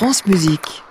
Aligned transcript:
France 0.00 0.24
Musique. 0.24 0.82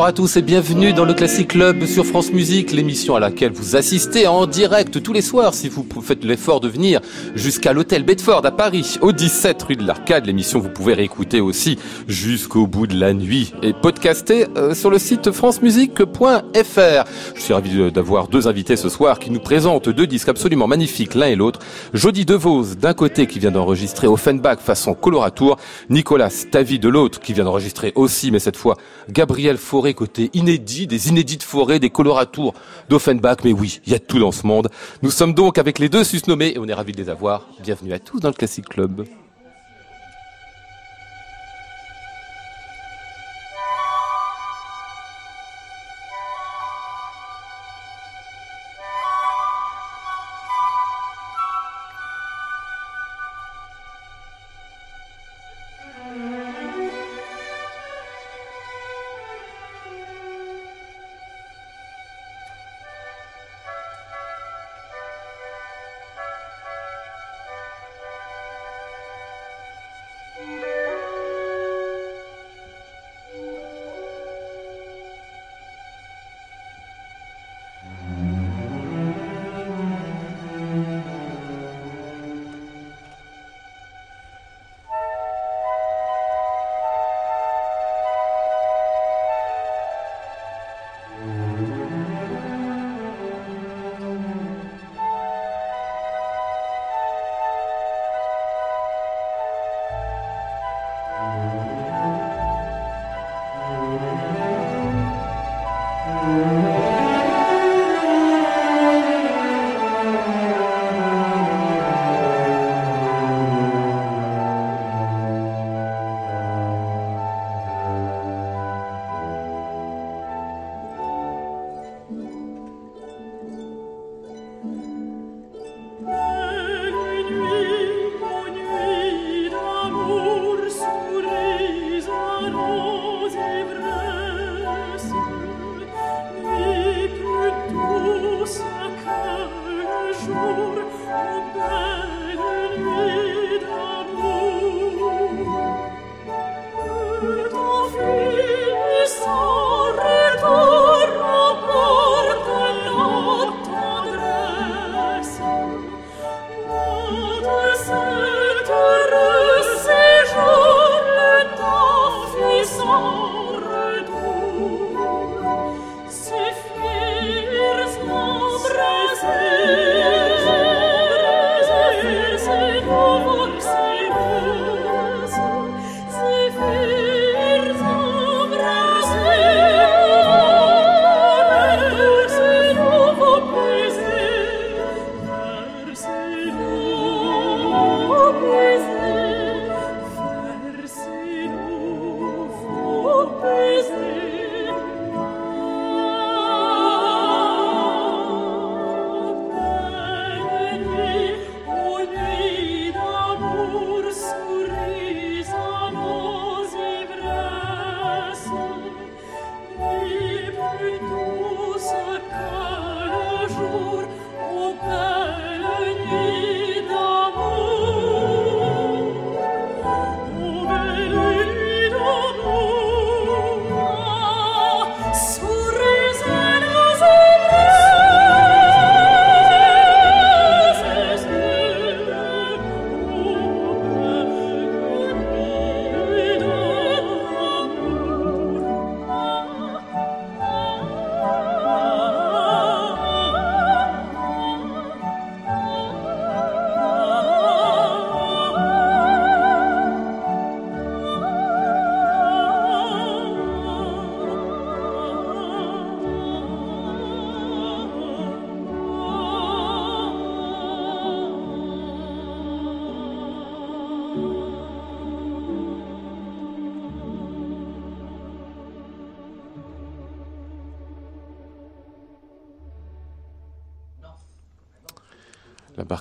Bonsoir 0.00 0.08
à 0.08 0.12
tous 0.14 0.38
et 0.38 0.40
bienvenue 0.40 0.94
dans 0.94 1.04
le 1.04 1.12
Classic 1.12 1.46
Club 1.46 1.84
sur 1.84 2.06
France 2.06 2.32
Musique, 2.32 2.72
l'émission 2.72 3.16
à 3.16 3.20
laquelle 3.20 3.52
vous 3.52 3.76
assistez 3.76 4.26
en 4.26 4.46
direct 4.46 5.02
tous 5.02 5.12
les 5.12 5.20
soirs 5.20 5.52
si 5.52 5.68
vous 5.68 5.86
faites 6.00 6.24
l'effort 6.24 6.60
de 6.60 6.68
venir 6.68 7.02
jusqu'à 7.34 7.74
l'hôtel 7.74 8.02
Bedford 8.02 8.40
à 8.46 8.50
Paris, 8.50 8.96
au 9.02 9.12
17 9.12 9.62
rue 9.62 9.76
de 9.76 9.86
l'Arcade. 9.86 10.24
L'émission 10.24 10.58
vous 10.58 10.70
pouvez 10.70 10.94
réécouter 10.94 11.42
aussi 11.42 11.78
jusqu'au 12.08 12.66
bout 12.66 12.86
de 12.86 12.98
la 12.98 13.12
nuit 13.12 13.52
et 13.62 13.74
podcaster 13.74 14.46
euh, 14.56 14.72
sur 14.72 14.88
le 14.88 14.98
site 14.98 15.32
francemusique.fr. 15.32 17.04
Je 17.34 17.40
suis 17.42 17.52
ravi 17.52 17.92
d'avoir 17.92 18.28
deux 18.28 18.48
invités 18.48 18.76
ce 18.76 18.88
soir 18.88 19.18
qui 19.18 19.30
nous 19.30 19.38
présentent 19.38 19.90
deux 19.90 20.06
disques 20.06 20.30
absolument 20.30 20.66
magnifiques 20.66 21.14
l'un 21.14 21.26
et 21.26 21.36
l'autre. 21.36 21.60
Jody 21.92 22.24
DeVos 22.24 22.74
d'un 22.74 22.94
côté 22.94 23.26
qui 23.26 23.38
vient 23.38 23.50
d'enregistrer 23.50 24.06
Offenbach 24.06 24.60
façon 24.60 24.94
Coloratour, 24.94 25.58
Nicolas 25.90 26.30
Stavi 26.30 26.78
de 26.78 26.88
l'autre 26.88 27.20
qui 27.20 27.34
vient 27.34 27.44
d'enregistrer 27.44 27.92
aussi 27.96 28.30
mais 28.30 28.38
cette 28.38 28.56
fois 28.56 28.78
Gabriel 29.10 29.58
Forêt 29.90 29.94
côté 29.94 30.30
inédit, 30.34 30.86
des 30.86 31.08
inédits 31.08 31.36
de 31.36 31.42
forêt, 31.42 31.80
des 31.80 31.90
coloratours 31.90 32.54
d'Offenbach. 32.88 33.38
Mais 33.44 33.52
oui, 33.52 33.80
il 33.86 33.92
y 33.92 33.96
a 33.96 33.98
tout 33.98 34.20
dans 34.20 34.30
ce 34.30 34.46
monde. 34.46 34.68
Nous 35.02 35.10
sommes 35.10 35.34
donc 35.34 35.58
avec 35.58 35.78
les 35.78 35.88
deux 35.88 36.04
susnommés 36.04 36.52
et 36.54 36.58
on 36.58 36.68
est 36.68 36.74
ravis 36.74 36.92
de 36.92 36.98
les 36.98 37.08
avoir. 37.08 37.48
Bienvenue 37.60 37.92
à 37.92 37.98
tous 37.98 38.20
dans 38.20 38.28
le 38.28 38.34
Classic 38.34 38.64
Club. 38.64 39.04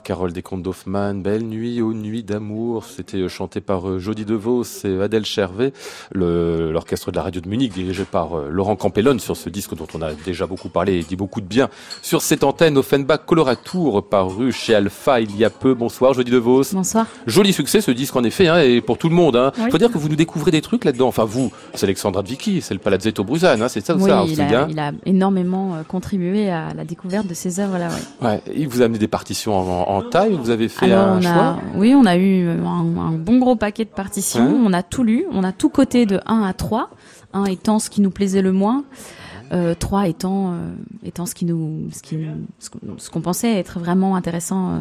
La 0.10 0.14
barcarolle 0.14 0.34
des 0.34 0.42
contes 0.42 0.64
d'Hoffmann, 0.64 1.22
Belle 1.22 1.44
nuit 1.44 1.84
aux 1.84 1.94
nuits 1.94 2.24
d'amour, 2.24 2.84
c'était 2.84 3.18
euh, 3.18 3.30
chanté 3.30 3.62
par 3.62 3.88
euh, 3.88 4.00
Jody 4.00 4.26
DeVos 4.26 4.64
et 4.84 5.00
Adèle 5.00 5.24
Chervet, 5.24 5.72
l'orchestre 6.16 7.12
de 7.12 7.16
la 7.18 7.22
radio 7.22 7.42
de 7.42 7.48
Munich 7.48 7.72
dirigé 7.72 8.06
par 8.06 8.36
euh, 8.36 8.48
Laurent 8.50 8.76
Campellone 8.76 9.20
sur 9.20 9.38
ce 9.38 9.50
disque 9.50 9.76
dont 9.76 9.86
on 9.94 10.02
a 10.02 10.14
déjà 10.26 10.48
beaucoup 10.48 10.70
parlé 10.70 10.98
et 10.98 11.04
dit 11.04 11.16
beaucoup 11.16 11.42
de 11.42 11.46
bien 11.46 11.70
sur 12.02 12.24
cette 12.24 12.44
antenne 12.44 12.76
Offenbach 12.80 13.20
Coloratour 13.28 14.04
paru 14.10 14.52
chez 14.52 14.74
Alpha 14.74 15.20
il 15.22 15.38
y 15.38 15.46
a 15.46 15.52
peu. 15.52 15.76
Bonsoir 15.76 16.16
Jody 16.16 16.32
DeVos. 16.32 16.74
Bonsoir. 16.74 17.06
Joli 17.28 17.54
succès 17.54 17.80
ce 17.80 17.92
disque 17.92 18.16
en 18.16 18.24
effet 18.24 18.48
hein, 18.48 18.62
et 18.62 18.82
pour 18.82 18.98
tout 18.98 19.10
le 19.10 19.16
monde. 19.16 19.36
Hein. 19.36 19.52
Faut 19.70 19.78
dire 19.78 19.92
que 19.92 20.00
vous 20.00 20.10
nous 20.10 20.16
découvrez 20.16 20.50
des 20.50 20.62
trucs 20.62 20.86
là-dedans. 20.86 21.10
Enfin 21.10 21.26
vous, 21.26 21.52
c'est 21.76 21.84
Alexandra 21.84 22.24
Vicky, 22.24 22.62
c'est 22.62 22.74
le 22.74 22.80
Palazzetto 22.80 23.24
Bruzane, 23.24 23.62
hein, 23.62 23.68
c'est 23.68 23.86
ça 23.86 23.96
ou 23.96 24.02
oui, 24.02 24.10
ça 24.10 24.26
il, 24.28 24.42
a, 24.42 24.68
il 24.72 24.80
a 24.80 24.92
énormément 25.06 25.84
contribué 25.88 26.50
à 26.50 26.74
la 26.74 26.84
découverte 26.84 27.28
de 27.28 27.36
ces 27.36 27.60
œuvres 27.60 27.78
là. 27.78 27.90
Ouais. 28.22 28.28
ouais. 28.28 28.42
Il 28.56 28.68
vous 28.68 28.82
a 28.82 28.86
amené 28.86 28.98
des 28.98 29.08
partitions 29.08 29.56
en 29.56 29.99
en, 29.99 29.99
taille 30.02 30.38
Vous 30.42 30.50
avez 30.50 30.70
fait 30.70 30.92
un 30.92 31.18
on 31.18 31.22
choix 31.22 31.32
a, 31.32 31.60
Oui, 31.76 31.94
on 31.96 32.06
a 32.06 32.18
eu 32.18 32.48
un, 32.50 33.12
bon 33.12 33.40
gros 33.40 33.56
paquet 33.56 33.86
de 33.86 33.90
partitions. 33.90 34.60
On 34.66 34.74
a 34.74 34.84
tout 34.84 35.04
lu. 35.04 35.26
On 35.32 35.44
a 35.44 35.52
tout 35.52 35.70
coté 35.70 36.06
de 36.06 36.20
1 36.26 36.44
à 36.44 36.54
3. 36.54 36.90
1 37.34 37.46
étant 37.46 37.80
ce 37.80 37.90
qui 37.90 38.02
nous 38.02 38.12
plaisait 38.12 38.42
le 38.42 38.52
moins. 38.52 38.84
Euh, 39.52 39.74
3 39.74 40.08
étant 40.08 40.54
euh, 40.54 40.56
étant 41.04 41.26
ce 41.26 41.34
qui 41.34 41.46
nous 41.46 41.90
ce 41.92 42.04
qui 42.04 42.20
ce 42.98 43.10
qu'on 43.10 43.22
pensait 43.22 43.58
être 43.58 43.80
vraiment 43.80 44.16
intéressant 44.16 44.74
euh, 44.74 44.80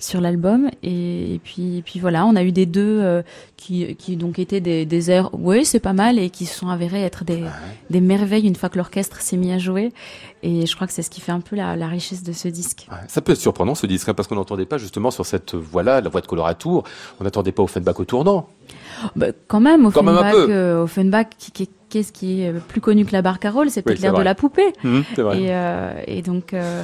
sur 0.00 0.20
l'album. 0.20 0.68
Et, 0.82 1.34
et, 1.34 1.38
puis 1.38 1.78
et 1.78 1.82
puis 1.82 1.98
voilà 1.98 2.26
on 2.26 2.36
a 2.36 2.42
eu 2.42 2.52
des 2.52 2.66
deux 2.66 3.00
euh, 3.00 3.22
qui 3.56 3.96
qui 3.96 4.16
donc 4.16 4.38
étaient 4.38 4.60
des, 4.60 4.84
des 4.84 5.10
airs 5.10 5.30
oui 5.32 5.64
c'est 5.64 5.80
pas 5.80 5.94
mal 5.94 6.18
et 6.18 6.28
qui 6.28 6.44
se 6.44 6.58
sont 6.58 6.68
avérés 6.68 7.02
être 7.02 7.24
des 7.24 7.42
des 7.88 8.00
merveilles 8.02 8.46
une 8.46 8.54
fois 8.56 8.68
que 8.68 8.76
l'orchestre 8.76 9.20
s'est 9.20 9.38
mis 9.38 9.52
à 9.52 9.58
jouer. 9.58 9.92
Et 10.42 10.66
je 10.66 10.74
crois 10.74 10.86
que 10.88 10.92
c'est 10.92 11.02
ce 11.02 11.10
qui 11.10 11.20
fait 11.20 11.32
un 11.32 11.40
peu 11.40 11.54
la, 11.54 11.76
la 11.76 11.86
richesse 11.86 12.22
de 12.24 12.32
ce 12.32 12.48
disque. 12.48 12.88
Ouais, 12.90 12.98
ça 13.06 13.20
peut 13.20 13.32
être 13.32 13.38
surprenant 13.38 13.74
ce 13.76 13.86
disque 13.86 14.08
hein, 14.08 14.14
parce 14.14 14.28
qu'on 14.28 14.34
n'entendait 14.34 14.66
pas 14.66 14.76
justement 14.76 15.10
sur 15.10 15.24
cette 15.24 15.54
voix 15.54 15.82
là 15.82 16.00
la 16.00 16.08
voix 16.10 16.20
de 16.20 16.26
Coloratour 16.26 16.84
on 17.18 17.24
n'attendait 17.24 17.52
pas 17.52 17.62
Offenbach 17.62 17.98
au 17.98 18.04
tournant. 18.04 18.48
Bah, 19.16 19.28
quand 19.48 19.60
même 19.60 19.90
Quand 19.90 20.02
même 20.02 20.16
un 20.16 20.20
Offenbach 20.20 20.46
peu. 20.46 20.72
Offenbach 20.82 21.26
qui, 21.38 21.50
qui 21.52 21.68
qu'est-ce 21.92 22.12
qui 22.12 22.42
est 22.42 22.52
plus 22.52 22.80
connu 22.80 23.04
que 23.04 23.12
la 23.12 23.20
barcarolle 23.20 23.68
C'est 23.70 23.82
peut-être 23.82 23.98
Oui, 23.98 24.02
l'air 24.02 24.14
de 24.14 24.22
la 24.22 24.34
poupée. 24.34 24.72
Mmh. 24.82 25.00
Et, 25.18 25.48
euh, 25.50 25.92
et 26.06 26.22
donc, 26.22 26.54
euh, 26.54 26.82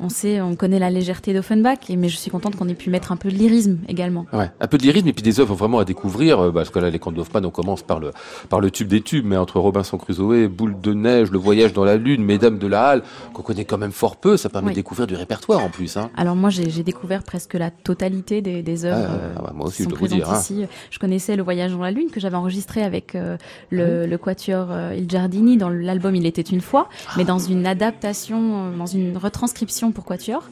on 0.00 0.08
sait, 0.08 0.40
on 0.40 0.54
connaît 0.54 0.78
la 0.78 0.90
légèreté 0.90 1.34
d'Offenbach, 1.34 1.78
mais 1.90 2.08
je 2.08 2.16
suis 2.16 2.30
contente 2.30 2.56
qu'on 2.56 2.68
ait 2.68 2.74
pu 2.74 2.90
mettre 2.90 3.12
un 3.12 3.16
peu 3.16 3.30
de 3.30 3.34
lyrisme 3.36 3.78
également. 3.88 4.26
Ouais, 4.32 4.50
un 4.60 4.66
peu 4.66 4.78
de 4.78 4.82
lyrisme 4.82 5.08
et 5.08 5.12
puis 5.12 5.22
des 5.22 5.40
œuvres 5.40 5.54
vraiment 5.54 5.78
à 5.80 5.84
découvrir, 5.84 6.38
euh, 6.40 6.52
parce 6.52 6.70
que 6.70 6.78
là, 6.78 6.90
les 6.90 6.98
contes 6.98 7.14
d'Hoffmann, 7.14 7.44
on 7.44 7.50
commence 7.50 7.82
par 7.82 7.98
le, 8.00 8.12
par 8.48 8.60
le 8.60 8.70
tube 8.70 8.88
des 8.88 9.00
tubes, 9.00 9.24
mais 9.26 9.36
entre 9.36 9.58
Robinson 9.60 9.98
Crusoe, 9.98 10.48
Boule 10.48 10.80
de 10.80 10.94
neige, 10.94 11.30
Le 11.30 11.38
voyage 11.38 11.72
dans 11.72 11.84
la 11.84 11.96
lune, 11.96 12.24
Mesdames 12.24 12.58
de 12.58 12.66
la 12.66 12.84
Halle, 12.88 13.02
qu'on 13.32 13.42
connaît 13.42 13.64
quand 13.64 13.78
même 13.78 13.92
fort 13.92 14.16
peu, 14.16 14.36
ça 14.36 14.48
permet 14.48 14.68
Oui. 14.68 14.72
de 14.74 14.78
découvrir 14.78 15.06
du 15.06 15.14
répertoire 15.14 15.62
en 15.64 15.68
plus, 15.70 15.96
hein. 15.96 16.10
Alors 16.16 16.36
moi, 16.36 16.50
j'ai 16.50 16.82
découvert 16.82 17.22
presque 17.22 17.54
la 17.54 17.70
totalité 17.70 18.40
des, 18.40 18.62
des 18.62 18.84
œuvres 18.84 19.08
Ah, 19.10 19.14
euh, 19.14 19.34
ah 19.36 19.42
ouais, 19.44 19.50
moi 19.54 19.66
aussi, 19.66 19.78
qui 19.78 19.82
je 19.82 19.84
sont 19.84 19.90
dois 19.90 19.98
vous 19.98 20.04
présentes 20.06 20.18
dire, 20.24 20.30
hein. 20.34 20.40
ici. 20.40 20.66
Je 20.90 20.98
connaissais 20.98 21.36
Le 21.36 21.42
Voyage 21.42 21.72
dans 21.72 21.82
la 21.82 21.90
Lune 21.90 22.10
que 22.10 22.20
j'avais 22.20 22.36
enregistré 22.36 22.82
avec 22.82 23.14
euh, 23.14 23.36
le, 23.70 24.06
le 24.06 24.18
quatuor 24.18 24.68
euh, 24.70 24.94
Il 24.96 25.08
Giardini 25.08 25.56
dans 25.56 25.68
l'album 25.70 26.14
Il 26.14 26.26
était 26.26 26.42
une 26.42 26.60
fois, 26.60 26.88
mais 27.16 27.24
dans 27.24 27.38
une 27.38 27.66
adaptation, 27.66 28.38
euh, 28.72 28.76
dans 28.76 28.86
une 28.86 29.16
retranscription 29.16 29.87
pour 29.92 30.04
quatuor. 30.04 30.48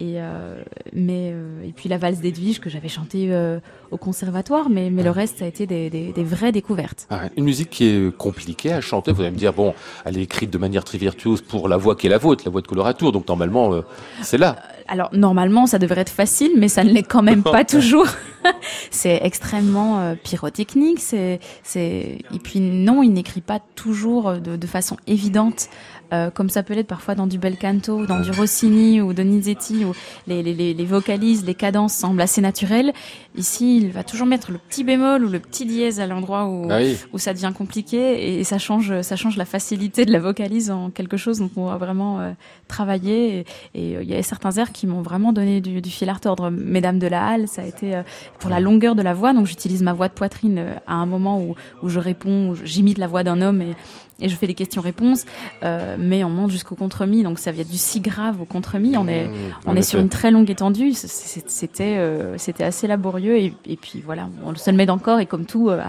Et 0.00 0.14
euh, 0.16 0.60
mais 0.92 1.30
euh, 1.32 1.62
et 1.62 1.72
puis 1.72 1.88
la 1.88 1.98
valse 1.98 2.18
d'Edwige 2.18 2.58
que 2.58 2.68
j'avais 2.68 2.88
chantée 2.88 3.28
euh, 3.30 3.60
au 3.92 3.96
conservatoire, 3.96 4.68
mais 4.68 4.90
mais 4.90 5.04
le 5.04 5.10
reste 5.10 5.38
ça 5.38 5.44
a 5.44 5.48
été 5.48 5.66
des, 5.66 5.88
des, 5.88 6.12
des 6.12 6.24
vraies 6.24 6.50
découvertes. 6.50 7.06
Ah 7.10 7.28
Une 7.36 7.44
musique 7.44 7.70
qui 7.70 7.84
est 7.86 8.16
compliquée 8.16 8.72
à 8.72 8.80
chanter. 8.80 9.12
Vous 9.12 9.20
allez 9.20 9.30
me 9.30 9.36
dire, 9.36 9.52
bon, 9.52 9.72
elle 10.04 10.18
est 10.18 10.22
écrite 10.22 10.50
de 10.50 10.58
manière 10.58 10.82
très 10.82 10.98
virtuose 10.98 11.42
pour 11.42 11.68
la 11.68 11.76
voix 11.76 11.94
qui 11.94 12.08
est 12.08 12.10
la 12.10 12.18
vôtre, 12.18 12.42
la 12.44 12.50
voix 12.50 12.60
de 12.60 12.66
Coloratour, 12.66 13.12
donc 13.12 13.28
normalement, 13.28 13.82
c'est 14.20 14.38
là. 14.38 14.56
Alors 14.88 15.10
normalement 15.12 15.66
ça 15.66 15.78
devrait 15.78 16.00
être 16.00 16.10
facile, 16.10 16.50
mais 16.58 16.68
ça 16.68 16.82
ne 16.82 16.90
l'est 16.90 17.04
quand 17.04 17.22
même 17.22 17.42
pas 17.44 17.64
toujours. 17.64 18.08
c'est 18.90 19.20
extrêmement 19.22 20.16
pyrotechnique. 20.24 20.98
C'est 20.98 21.38
et 21.72 22.38
puis 22.42 22.58
non, 22.58 23.04
il 23.04 23.12
n'écrit 23.12 23.42
pas 23.42 23.60
toujours 23.76 24.32
de, 24.32 24.56
de 24.56 24.66
façon 24.66 24.96
évidente. 25.06 25.68
Euh, 26.12 26.30
comme 26.30 26.48
ça 26.50 26.62
peut 26.62 26.74
l'être 26.74 26.86
parfois 26.86 27.14
dans 27.14 27.26
du 27.26 27.38
bel 27.38 27.56
canto, 27.56 28.06
dans 28.06 28.20
du 28.20 28.30
Rossini 28.30 29.00
ou 29.00 29.12
Donizetti, 29.12 29.84
où 29.84 29.92
les, 30.26 30.42
les, 30.42 30.54
les, 30.54 30.74
les 30.74 30.84
vocalises, 30.84 31.44
les 31.44 31.54
cadences 31.54 31.94
semblent 31.94 32.20
assez 32.20 32.40
naturelles. 32.40 32.92
Ici, 33.36 33.78
il 33.78 33.90
va 33.90 34.04
toujours 34.04 34.26
mettre 34.26 34.52
le 34.52 34.58
petit 34.58 34.84
bémol 34.84 35.24
ou 35.24 35.28
le 35.28 35.40
petit 35.40 35.66
dièse 35.66 35.98
à 36.00 36.06
l'endroit 36.06 36.46
où, 36.46 36.68
Ah 36.70 36.78
oui. 36.78 36.96
où 37.12 37.18
ça 37.18 37.32
devient 37.32 37.52
compliqué 37.56 38.38
et 38.38 38.44
ça 38.44 38.58
change, 38.58 39.00
ça 39.02 39.16
change 39.16 39.36
la 39.36 39.44
facilité 39.44 40.04
de 40.04 40.12
la 40.12 40.20
vocalise 40.20 40.70
en 40.70 40.90
quelque 40.90 41.16
chose 41.16 41.38
dont 41.38 41.50
on 41.56 41.66
va 41.66 41.76
vraiment 41.76 42.20
euh, 42.20 42.30
travailler. 42.68 43.44
Et, 43.74 43.96
euh, 43.96 44.02
il 44.02 44.08
y 44.08 44.14
a 44.14 44.22
certains 44.22 44.52
airs 44.52 44.72
qui 44.72 44.86
m'ont 44.86 45.02
vraiment 45.02 45.32
donné 45.32 45.60
du, 45.60 45.80
du 45.80 45.90
fil 45.90 46.08
à 46.08 46.12
retordre. 46.12 46.50
Mesdames 46.50 46.98
de 46.98 47.06
la 47.06 47.26
Halle, 47.26 47.48
ça 47.48 47.62
a 47.62 47.66
été 47.66 47.96
euh, 47.96 48.02
pour 48.38 48.50
la 48.50 48.60
longueur 48.60 48.94
de 48.94 49.02
la 49.02 49.14
voix. 49.14 49.32
Donc 49.32 49.46
j'utilise 49.46 49.82
ma 49.82 49.92
voix 49.92 50.08
de 50.08 50.12
poitrine 50.14 50.58
euh, 50.58 50.74
à 50.86 50.94
un 50.94 51.06
moment 51.06 51.40
où, 51.40 51.54
où 51.82 51.88
je 51.88 51.98
réponds, 51.98 52.50
où 52.50 52.54
j'imite 52.64 52.98
la 52.98 53.06
voix 53.08 53.24
d'un 53.24 53.40
homme 53.42 53.62
et, 53.62 53.74
et 54.20 54.28
je 54.28 54.36
fais 54.36 54.46
des 54.46 54.54
questions-réponses. 54.54 55.24
Euh, 55.62 55.96
mais 55.98 56.24
on 56.24 56.30
monte 56.30 56.50
jusqu'au 56.50 56.74
contre-mi, 56.76 57.22
donc 57.22 57.38
ça 57.38 57.50
vient 57.52 57.64
du 57.64 57.76
si 57.76 58.00
grave 58.00 58.40
au 58.40 58.44
contre-mi. 58.44 58.96
On 58.96 59.08
est, 59.08 59.24
Mmh, 59.24 59.54
on 59.66 59.76
est 59.76 59.82
sur 59.82 60.00
une 60.00 60.08
très 60.08 60.30
longue 60.30 60.50
étendue. 60.50 60.92
C'était, 60.94 61.96
euh, 61.98 62.36
c'était 62.38 62.64
assez 62.64 62.86
laborieux 62.86 63.36
et, 63.36 63.54
et 63.66 63.76
puis 63.76 64.02
voilà, 64.04 64.28
on 64.44 64.54
se 64.54 64.70
le 64.70 64.76
met 64.76 64.88
encore 64.90 65.18
et 65.20 65.26
comme 65.26 65.46
tout, 65.46 65.70
euh, 65.70 65.80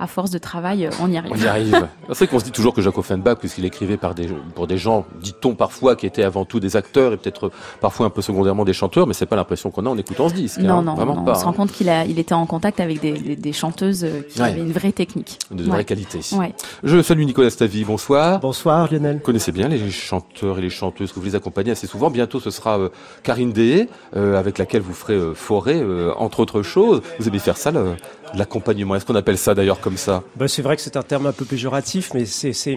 à, 0.00 0.06
force 0.06 0.30
de 0.30 0.38
travail, 0.38 0.86
euh, 0.86 0.90
on 1.00 1.10
y 1.10 1.16
arrive. 1.16 1.32
On 1.32 1.36
y 1.36 1.46
arrive. 1.46 1.88
C'est 2.08 2.16
vrai 2.18 2.26
qu'on 2.28 2.38
se 2.38 2.44
dit 2.44 2.50
toujours 2.50 2.74
que 2.74 2.82
Jacques 2.82 2.98
Offenbach, 2.98 3.36
puisqu'il 3.38 3.64
écrivait 3.64 3.96
par 3.96 4.14
des, 4.14 4.28
pour 4.54 4.66
des 4.66 4.78
gens, 4.78 5.04
dit-on 5.20 5.54
parfois, 5.54 5.96
qui 5.96 6.06
étaient 6.06 6.22
avant 6.24 6.44
tout 6.44 6.60
des 6.60 6.76
acteurs 6.76 7.12
et 7.12 7.16
peut-être 7.16 7.50
parfois 7.80 8.06
un 8.06 8.10
peu 8.10 8.22
secondairement 8.22 8.64
des 8.64 8.72
chanteurs, 8.72 9.06
mais 9.06 9.14
c'est 9.14 9.26
pas 9.26 9.36
l'impression 9.36 9.70
qu'on 9.70 9.86
a 9.86 9.90
en 9.90 9.98
écoutant 9.98 10.28
ce 10.28 10.34
disque. 10.34 10.58
Non, 10.58 10.78
hein. 10.78 10.82
non, 10.82 10.94
vraiment 10.94 11.16
non, 11.16 11.24
pas. 11.24 11.32
on 11.32 11.40
se 11.40 11.44
rend 11.44 11.52
compte 11.52 11.72
qu'il 11.72 11.92
il 12.08 12.18
était 12.18 12.34
en 12.34 12.46
contact 12.46 12.80
avec 12.80 13.00
des, 13.00 13.12
des, 13.12 13.36
des 13.36 13.52
chanteuses 13.52 14.04
euh, 14.04 14.22
qui 14.28 14.40
Ouais. 14.40 14.48
avaient 14.48 14.60
une 14.60 14.72
vraie 14.72 14.92
technique. 14.92 15.38
De 15.50 15.64
Ouais. 15.64 15.70
vraie 15.70 15.84
qualité. 15.84 16.20
Ouais. 16.32 16.54
Je 16.82 17.02
salue 17.02 17.24
Nicolas 17.24 17.50
Stavi, 17.50 17.84
bonsoir. 17.84 18.40
Bonsoir 18.40 18.90
Lionel. 18.92 19.16
Vous 19.16 19.22
connaissez 19.22 19.52
bien 19.52 19.68
les 19.68 19.90
chanteurs 19.90 20.58
et 20.58 20.62
les 20.62 20.70
chanteuses 20.70 21.12
que 21.12 21.18
vous 21.20 21.26
les 21.26 21.34
accompagnez 21.34 21.72
assez 21.72 21.86
souvent. 21.86 22.10
Bientôt, 22.10 22.40
ce 22.40 22.50
sera 22.50 22.78
euh, 22.78 22.88
Karine 23.22 23.52
Dehé, 23.52 23.88
euh, 24.16 24.38
avec 24.38 24.58
laquelle 24.58 24.82
vous 24.82 24.94
ferez 24.94 25.14
euh, 25.14 25.34
Forêt, 25.34 25.80
euh, 25.80 26.12
entre 26.16 26.40
autres 26.40 26.62
choses. 26.62 27.02
Vous 27.18 27.28
aimez 27.28 27.38
faire 27.38 27.56
ça, 27.56 27.70
le- 27.70 27.94
l'accompagnement 28.34 28.94
Est-ce 28.96 29.04
qu'on 29.06 29.14
appelle 29.14 29.38
ça 29.38 29.54
d'ailleurs 29.54 29.80
comme 29.80 29.96
ça 29.96 30.22
Bah, 30.36 30.48
c'est 30.48 30.62
vrai 30.62 30.76
que 30.76 30.82
c'est 30.82 30.96
un 30.96 31.02
terme 31.02 31.26
un 31.26 31.32
peu 31.32 31.44
péjoratif, 31.44 32.12
mais 32.14 32.26
c'est, 32.26 32.52
c'est, 32.52 32.76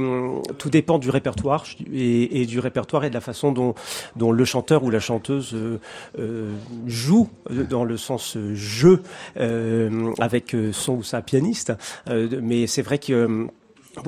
tout 0.57 0.69
dépend 0.69 0.99
du 0.99 1.09
répertoire 1.09 1.65
et, 1.93 2.41
et 2.41 2.45
du 2.45 2.59
répertoire 2.59 3.05
et 3.05 3.09
de 3.09 3.13
la 3.13 3.21
façon 3.21 3.51
dont, 3.51 3.75
dont 4.15 4.31
le 4.31 4.45
chanteur 4.45 4.83
ou 4.83 4.89
la 4.89 4.99
chanteuse 4.99 5.53
euh, 5.53 5.79
euh, 6.19 6.53
joue 6.87 7.29
euh, 7.51 7.63
dans 7.63 7.83
le 7.83 7.97
sens 7.97 8.37
euh, 8.37 8.53
jeu 8.55 9.01
euh, 9.37 10.11
avec 10.19 10.55
son 10.71 10.93
ou 10.93 11.03
sa 11.03 11.21
pianiste. 11.21 11.73
Euh, 12.09 12.39
mais 12.41 12.67
c'est 12.67 12.81
vrai 12.81 12.97
que 12.97 13.47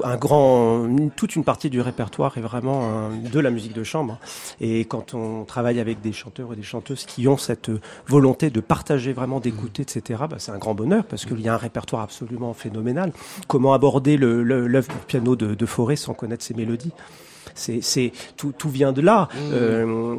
un 0.03 0.17
grand, 0.17 0.87
toute 1.15 1.35
une 1.35 1.43
partie 1.43 1.69
du 1.69 1.79
répertoire 1.81 2.37
est 2.37 2.41
vraiment 2.41 3.09
de 3.11 3.39
la 3.39 3.51
musique 3.51 3.73
de 3.73 3.83
chambre. 3.83 4.19
Et 4.59 4.85
quand 4.85 5.13
on 5.13 5.43
travaille 5.43 5.79
avec 5.79 6.01
des 6.01 6.11
chanteurs 6.13 6.53
et 6.53 6.55
des 6.55 6.63
chanteuses 6.63 7.05
qui 7.05 7.27
ont 7.27 7.37
cette 7.37 7.69
volonté 8.07 8.49
de 8.49 8.59
partager, 8.61 9.13
vraiment 9.13 9.39
d'écouter, 9.39 9.83
etc., 9.83 10.23
bah, 10.29 10.37
c'est 10.39 10.51
un 10.51 10.57
grand 10.57 10.73
bonheur 10.73 11.03
parce 11.05 11.25
qu'il 11.25 11.39
y 11.41 11.47
a 11.49 11.53
un 11.53 11.57
répertoire 11.57 12.01
absolument 12.01 12.53
phénoménal. 12.53 13.11
Comment 13.47 13.73
aborder 13.73 14.17
le- 14.17 14.43
le- 14.43 14.67
l'œuvre 14.67 14.87
pour 14.87 15.01
piano 15.01 15.35
de, 15.35 15.53
de 15.53 15.65
Forêt 15.65 15.95
sans 15.95 16.13
connaître 16.13 16.43
ses 16.43 16.53
mélodies? 16.55 16.91
C'est, 17.53 17.81
c'est 17.81 18.11
tout, 18.37 18.53
tout 18.57 18.69
vient 18.69 18.91
de 18.91 19.01
là. 19.01 19.29
Euh, 19.37 20.15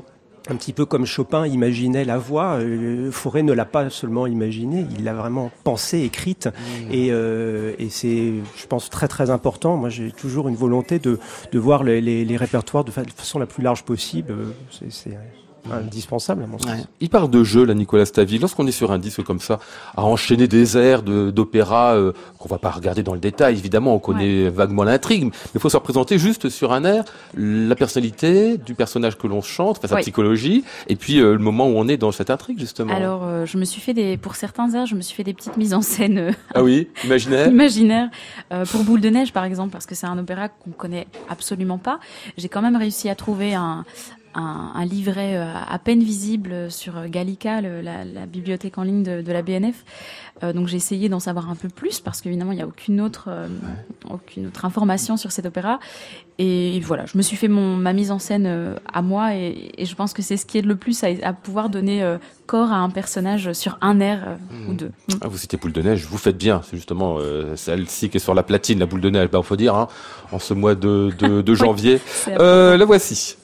un 0.48 0.56
petit 0.56 0.72
peu 0.72 0.86
comme 0.86 1.06
Chopin 1.06 1.46
imaginait 1.46 2.04
la 2.04 2.18
voix, 2.18 2.58
euh, 2.60 3.10
Fauré 3.10 3.42
ne 3.42 3.52
l'a 3.52 3.64
pas 3.64 3.90
seulement 3.90 4.26
imaginé, 4.26 4.86
il 4.96 5.04
l'a 5.04 5.14
vraiment 5.14 5.50
pensée, 5.64 6.00
écrite, 6.00 6.48
et, 6.90 7.08
euh, 7.10 7.74
et 7.78 7.88
c'est, 7.90 8.32
je 8.56 8.66
pense, 8.68 8.88
très 8.90 9.08
très 9.08 9.30
important. 9.30 9.76
Moi, 9.76 9.88
j'ai 9.88 10.12
toujours 10.12 10.48
une 10.48 10.56
volonté 10.56 10.98
de, 10.98 11.18
de 11.52 11.58
voir 11.58 11.82
les, 11.84 12.00
les, 12.00 12.24
les 12.24 12.36
répertoires 12.36 12.84
de, 12.84 12.90
fa- 12.90 13.02
de 13.04 13.10
façon 13.10 13.38
la 13.38 13.46
plus 13.46 13.62
large 13.62 13.82
possible. 13.84 14.32
Euh, 14.32 14.44
c'est 14.90 15.18
indispensable 15.72 16.42
à 16.42 16.46
mon 16.46 16.58
sens. 16.58 16.70
Il 17.00 17.08
parle 17.08 17.30
de 17.30 17.42
jeu, 17.44 17.64
là, 17.64 17.74
Nicolas 17.74 18.06
Stavi. 18.06 18.38
Lorsqu'on 18.38 18.66
est 18.66 18.72
sur 18.72 18.92
un 18.92 18.98
disque 18.98 19.22
comme 19.22 19.40
ça, 19.40 19.58
à 19.96 20.04
enchaîner 20.04 20.48
des 20.48 20.76
airs 20.76 21.02
de- 21.02 21.30
d'opéra 21.30 21.94
euh, 21.94 22.12
qu'on 22.38 22.48
va 22.48 22.58
pas 22.58 22.70
regarder 22.70 23.02
dans 23.02 23.14
le 23.14 23.20
détail, 23.20 23.56
évidemment, 23.58 23.94
on 23.94 23.98
connaît 23.98 24.48
vaguement 24.48 24.84
l'intrigue, 24.84 25.24
mais 25.24 25.30
il 25.54 25.60
faut 25.60 25.68
se 25.68 25.76
représenter 25.76 26.18
juste 26.18 26.48
sur 26.48 26.72
un 26.72 26.84
air 26.84 27.04
la 27.36 27.74
personnalité 27.74 28.58
du 28.58 28.74
personnage 28.74 29.16
que 29.18 29.26
l'on 29.26 29.40
chante, 29.42 29.78
enfin, 29.78 29.88
sa 29.88 29.96
psychologie, 29.96 30.64
et 30.88 30.96
puis 30.96 31.18
euh, 31.20 31.32
le 31.32 31.38
moment 31.38 31.66
où 31.68 31.72
on 31.76 31.88
est 31.88 31.96
dans 31.96 32.12
cette 32.12 32.30
intrigue, 32.30 32.58
justement. 32.58 32.94
Alors, 32.94 33.22
euh, 33.24 33.46
je 33.46 33.58
me 33.58 33.64
suis 33.64 33.80
fait 33.80 33.94
des, 33.94 34.16
pour 34.16 34.34
certains 34.36 34.72
airs, 34.74 34.86
je 34.86 34.94
me 34.94 35.00
suis 35.00 35.14
fait 35.14 35.24
des 35.24 35.34
petites 35.34 35.56
mises 35.56 35.74
en 35.74 35.82
scène 35.82 36.18
euh, 36.18 36.32
ah 36.54 36.62
oui, 36.62 36.88
imaginaire 37.04 37.48
imaginaires. 37.56 38.08
Euh, 38.52 38.64
pour 38.66 38.84
Boule 38.84 39.00
de 39.00 39.08
neige, 39.08 39.32
par 39.32 39.44
exemple, 39.44 39.70
parce 39.72 39.86
que 39.86 39.94
c'est 39.94 40.06
un 40.06 40.18
opéra 40.18 40.48
qu'on 40.48 40.70
connaît 40.70 41.06
absolument 41.28 41.78
pas, 41.78 41.98
j'ai 42.36 42.48
quand 42.48 42.62
même 42.62 42.76
réussi 42.76 43.08
à 43.08 43.14
trouver 43.14 43.54
un, 43.54 43.84
un, 44.36 44.72
un 44.74 44.84
livret 44.84 45.36
euh, 45.36 45.52
à 45.54 45.78
peine 45.78 46.02
visible 46.02 46.70
sur 46.70 47.08
Gallica, 47.08 47.60
le, 47.60 47.80
la, 47.80 48.04
la, 48.04 48.26
bibliothèque 48.26 48.78
en 48.78 48.82
ligne 48.82 49.02
de, 49.02 49.22
de 49.22 49.32
la 49.32 49.42
BNF. 49.42 49.84
Euh, 50.42 50.52
donc 50.52 50.68
j'ai 50.68 50.76
essayé 50.76 51.08
d'en 51.08 51.20
savoir 51.20 51.48
un 51.50 51.54
peu 51.54 51.68
plus 51.68 52.00
parce 52.00 52.20
qu'évidemment 52.20 52.52
il 52.52 52.56
n'y 52.56 52.62
a 52.62 52.66
aucune 52.66 53.00
autre, 53.00 53.28
euh, 53.28 53.48
aucune 54.10 54.46
autre 54.46 54.64
information 54.64 55.16
sur 55.16 55.32
cet 55.32 55.46
opéra. 55.46 55.78
Et, 56.38 56.78
voilà, 56.80 57.06
je 57.06 57.16
me 57.16 57.22
suis 57.22 57.38
fait 57.38 57.48
mon, 57.48 57.76
ma 57.76 57.94
mise 57.94 58.10
en 58.10 58.18
scène 58.18 58.44
euh, 58.46 58.74
à 58.92 59.00
moi 59.00 59.34
et, 59.34 59.72
et, 59.78 59.86
je 59.86 59.94
pense 59.94 60.12
que 60.12 60.20
c'est 60.20 60.36
ce 60.36 60.44
qui 60.44 60.58
aide 60.58 60.66
le 60.66 60.76
plus 60.76 61.02
à, 61.02 61.08
à 61.22 61.32
pouvoir 61.32 61.70
donner 61.70 62.16
corps 62.44 62.70
à 62.70 62.76
un 62.76 62.90
personnage 62.90 63.54
sur 63.54 63.78
un 63.80 64.00
air 64.00 64.36
mmh. 64.50 64.68
ou 64.68 64.74
deux. 64.74 64.92
Mmh. 65.08 65.14
Ah, 65.22 65.28
vous 65.28 65.38
citez 65.38 65.56
boule 65.56 65.72
de 65.72 65.80
neige, 65.80 66.04
vous 66.04 66.18
faites 66.18 66.36
bien. 66.36 66.60
C'est 66.64 66.76
justement 66.76 67.18
celle-ci 67.54 68.10
qui 68.10 68.18
est 68.18 68.20
sur 68.20 68.34
la 68.34 68.42
platine, 68.42 68.78
la 68.78 68.86
boule 68.86 69.00
de 69.00 69.08
neige. 69.08 69.30
Ben, 69.30 69.42
faut 69.42 69.56
dire, 69.56 69.74
hein, 69.74 69.88
en 70.30 70.38
ce 70.38 70.52
mois 70.52 70.74
de, 70.74 71.10
de, 71.18 71.40
de 71.40 71.54
janvier. 71.54 72.00
la 72.26 72.84
voici. 72.84 73.36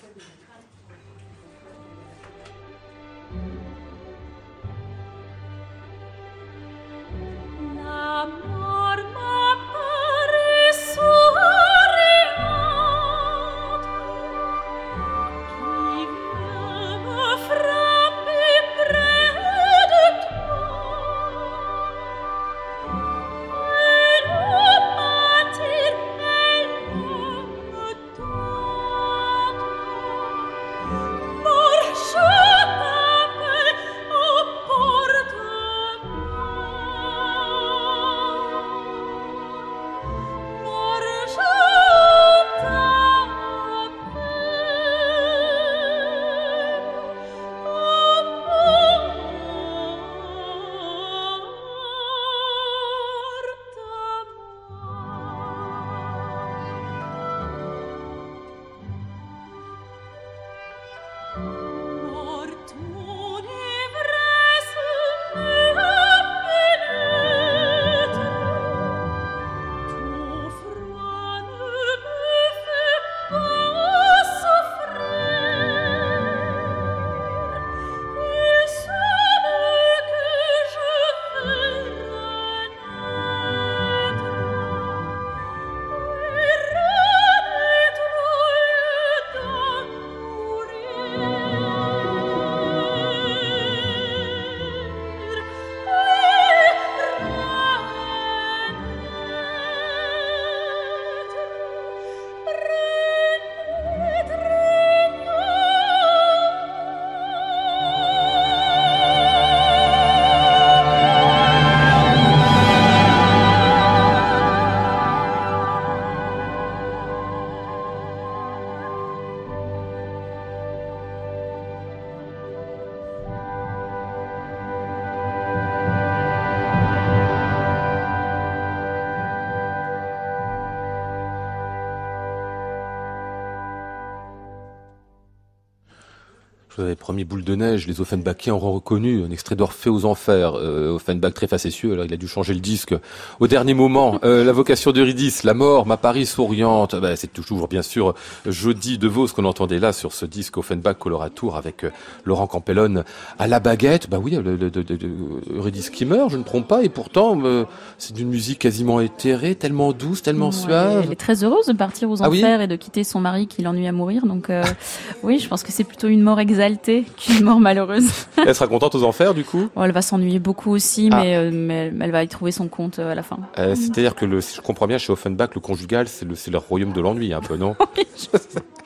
Les 136.79 136.97
premiers 136.97 137.25
boules 137.25 137.45
de 137.45 137.55
neige, 137.55 137.87
les 137.87 138.01
Offenbachiens 138.01 138.55
auront 138.55 138.73
reconnu 138.73 139.25
un 139.25 139.31
extrait 139.31 139.57
d'Orphée 139.57 139.91
aux 139.91 140.05
Enfers. 140.05 140.55
Euh, 140.55 140.95
Offenbach 140.95 141.35
très 141.35 141.47
facétieux, 141.47 141.93
alors 141.93 142.05
il 142.05 142.13
a 142.13 142.17
dû 142.17 142.29
changer 142.29 142.55
le 142.55 142.61
disque 142.61 142.95
au 143.41 143.47
dernier 143.47 143.75
moment. 143.75 144.19
Euh, 144.33 144.45
la 144.45 144.53
vocation 144.53 144.93
d'Eurydice, 144.93 145.43
la 145.43 145.53
mort, 145.53 145.85
ma 145.85 145.97
Paris 145.97 146.27
souriante. 146.27 146.95
Ben, 146.95 147.17
c'est 147.17 147.33
toujours 147.33 147.67
bien 147.67 147.83
sûr 147.83 148.15
Jody 148.47 148.99
de 148.99 149.09
Vos 149.09 149.27
qu'on 149.27 149.45
entendait 149.45 149.81
là 149.81 149.93
sur 149.93 150.13
ce 150.13 150.27
disque 150.27 150.59
Offenbach 150.59 150.99
Coloratour 150.99 151.57
avec 151.57 151.85
euh, 151.85 151.91
Laurent 152.25 152.47
Campellone 152.47 153.05
à 153.39 153.49
la 153.49 153.61
baguette. 153.61 154.09
Bah 154.09 154.19
oui, 154.23 154.33
le, 154.33 154.57
le, 154.57 154.71
le, 154.75 155.57
Eurydice 155.57 155.91
qui 155.91 156.05
meurt, 156.05 156.31
je 156.31 156.37
ne 156.37 156.43
trompe 156.43 156.69
pas, 156.69 156.83
et 156.83 156.89
pourtant 156.89 157.39
euh, 157.45 157.65
c'est 157.99 158.15
d'une 158.15 158.29
musique 158.29 158.61
quasiment 158.61 159.01
éthérée, 159.01 159.55
tellement 159.55 159.93
douce, 159.93 160.23
tellement 160.23 160.47
ouais, 160.47 160.53
suave. 160.53 161.03
Elle 161.05 161.13
est 161.13 161.17
très 161.17 161.45
heureuse 161.45 161.67
de 161.67 161.73
partir 161.73 162.11
aux 162.11 162.23
Enfers 162.23 162.45
ah 162.45 162.57
oui 162.59 162.65
et 162.65 162.67
de 162.67 162.77
quitter 162.77 163.05
son 163.05 163.21
mari 163.21 163.47
qui 163.47 163.63
l'ennuie 163.63 163.87
à 163.87 163.93
mourir. 163.93 164.27
Donc 164.27 164.51
euh, 164.51 164.63
oui, 165.23 165.39
je 165.39 165.49
pense 165.49 165.63
que 165.63 165.73
c'est 165.73 165.85
plutôt 165.85 166.09
une 166.09 166.23
mort 166.23 166.39
exaltée 166.63 167.05
qu'une 167.17 167.45
mort 167.45 167.59
malheureuse. 167.61 168.09
elle 168.37 168.55
sera 168.55 168.69
contente 168.69 168.95
aux 168.95 169.03
Enfers 169.03 169.35
du 169.35 169.45
coup? 169.45 169.69
Elle 169.77 169.93
va 169.93 170.03
s'ennuyer 170.03 170.39
beaucoup 170.39 170.71
aussi, 170.71 171.09
ah. 171.13 171.17
mais, 171.23 171.51
mais, 171.51 171.91
elle 172.01 172.11
va 172.13 172.23
y 172.23 172.29
trouver 172.29 172.53
son 172.53 172.69
compte 172.69 172.99
à 172.99 173.15
la 173.15 173.23
fin. 173.23 173.39
Euh, 173.59 173.75
C'est-à-dire 173.75 174.15
que 174.15 174.25
le, 174.25 174.41
si 174.41 174.57
je 174.57 174.61
comprends 174.61 174.87
bien, 174.87 174.99
chez 174.99 175.13
Offenbach, 175.13 175.51
le 175.55 175.61
conjugal, 175.61 176.07
c'est 176.09 176.25
le, 176.25 176.35
le 176.51 176.59
royaume 176.59 176.93
de 176.93 177.01
l'ennui 177.01 177.33
un 177.33 177.41
peu, 177.41 177.57
non? 177.57 177.75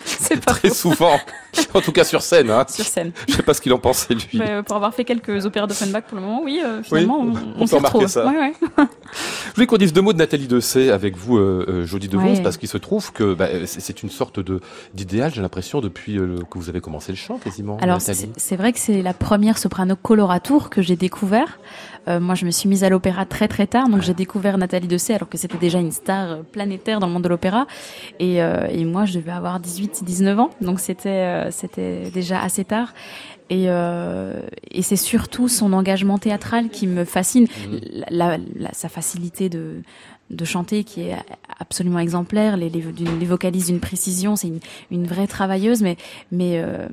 C'est 0.04 0.42
pas 0.44 0.52
très 0.52 0.68
faux. 0.68 0.74
souvent. 0.92 1.18
En 1.72 1.80
tout 1.80 1.92
cas 1.92 2.04
sur 2.04 2.20
scène. 2.22 2.50
Hein. 2.50 2.64
Sur 2.68 2.84
scène. 2.84 3.12
Je 3.28 3.32
sais 3.34 3.42
pas 3.42 3.54
ce 3.54 3.60
qu'il 3.62 3.72
en 3.72 3.78
pensait 3.78 4.12
lui. 4.14 4.28
Mais, 4.34 4.62
pour 4.62 4.76
avoir 4.76 4.92
fait 4.94 5.04
quelques 5.04 5.46
opéras 5.46 5.66
d'Offenbach 5.66 6.02
pour 6.06 6.16
le 6.18 6.22
moment, 6.22 6.42
oui, 6.44 6.60
euh, 6.62 6.82
finalement, 6.82 7.20
oui, 7.22 7.32
on, 7.56 7.60
on, 7.60 7.64
on 7.64 7.66
peut 7.66 7.76
remarquer 7.76 7.98
retrouve. 7.98 8.12
ça. 8.12 8.26
Ouais, 8.26 8.36
ouais. 8.38 8.52
Je 8.78 9.54
voulais 9.54 9.66
qu'on 9.66 9.78
dise 9.78 9.92
deux 9.94 10.02
mots 10.02 10.12
de 10.12 10.18
Nathalie 10.18 10.48
Dessay 10.48 10.90
avec 10.90 11.16
vous, 11.16 11.38
euh, 11.38 11.84
Jodie 11.86 12.08
Devos, 12.08 12.26
Ouais. 12.26 12.42
parce 12.42 12.58
qu'il 12.58 12.68
se 12.68 12.76
trouve 12.76 13.10
que 13.12 13.32
bah, 13.34 13.48
c'est 13.66 14.02
une 14.02 14.10
sorte 14.10 14.38
d'idéal, 14.94 15.32
j'ai 15.34 15.40
l'impression, 15.40 15.80
depuis 15.80 16.18
euh, 16.18 16.38
que 16.50 16.58
vous 16.58 16.68
avez 16.68 16.80
commencé 16.82 17.10
le 17.12 17.16
chant 17.16 17.38
quasiment. 17.38 17.65
Alors 17.82 18.00
c'est 18.36 18.56
vrai 18.56 18.72
que 18.72 18.78
c'est 18.78 19.02
la 19.02 19.12
première 19.14 19.58
soprano 19.58 19.96
coloratour 19.96 20.70
que 20.70 20.82
j'ai 20.82 20.96
découvert. 20.96 21.58
Euh, 22.08 22.20
moi, 22.20 22.36
je 22.36 22.46
me 22.46 22.52
suis 22.52 22.68
mise 22.68 22.84
à 22.84 22.88
l'opéra 22.88 23.26
très 23.26 23.48
très 23.48 23.66
tard, 23.66 23.88
donc 23.88 24.00
j'ai 24.02 24.14
découvert 24.14 24.58
Nathalie 24.58 24.86
Dessay 24.86 25.14
alors 25.14 25.28
que 25.28 25.36
c'était 25.36 25.58
déjà 25.58 25.80
une 25.80 25.90
star 25.90 26.30
euh, 26.30 26.42
planétaire 26.52 27.00
dans 27.00 27.08
le 27.08 27.12
monde 27.12 27.24
de 27.24 27.28
l'opéra. 27.28 27.66
Et, 28.20 28.40
euh, 28.40 28.68
et 28.70 28.84
moi, 28.84 29.06
je 29.06 29.18
devais 29.18 29.32
avoir 29.32 29.60
18-19 29.60 30.38
ans, 30.38 30.50
donc 30.60 30.78
c'était 30.78 31.08
euh, 31.08 31.50
c'était 31.50 32.08
déjà 32.10 32.40
assez 32.40 32.64
tard. 32.64 32.94
Et, 33.50 33.64
euh, 33.68 34.40
et 34.70 34.82
c'est 34.82 34.94
surtout 34.96 35.48
son 35.48 35.72
engagement 35.72 36.18
théâtral 36.18 36.68
qui 36.68 36.86
me 36.86 37.04
fascine, 37.04 37.46
la, 38.10 38.38
la- 38.54 38.72
sa 38.72 38.88
facilité 38.88 39.48
de 39.48 39.82
de 40.30 40.44
chanter 40.44 40.82
qui 40.82 41.02
est 41.02 41.14
absolument 41.60 42.00
exemplaire, 42.00 42.56
les, 42.56 42.68
les, 42.68 42.80
d'une- 42.80 43.20
les 43.20 43.26
vocalises 43.26 43.66
d'une 43.66 43.78
précision, 43.78 44.34
c'est 44.34 44.48
une, 44.48 44.58
une 44.90 45.06
vraie 45.06 45.28
travailleuse, 45.28 45.82
mais 45.82 45.96
mais 46.32 46.54
euh, 46.58 46.88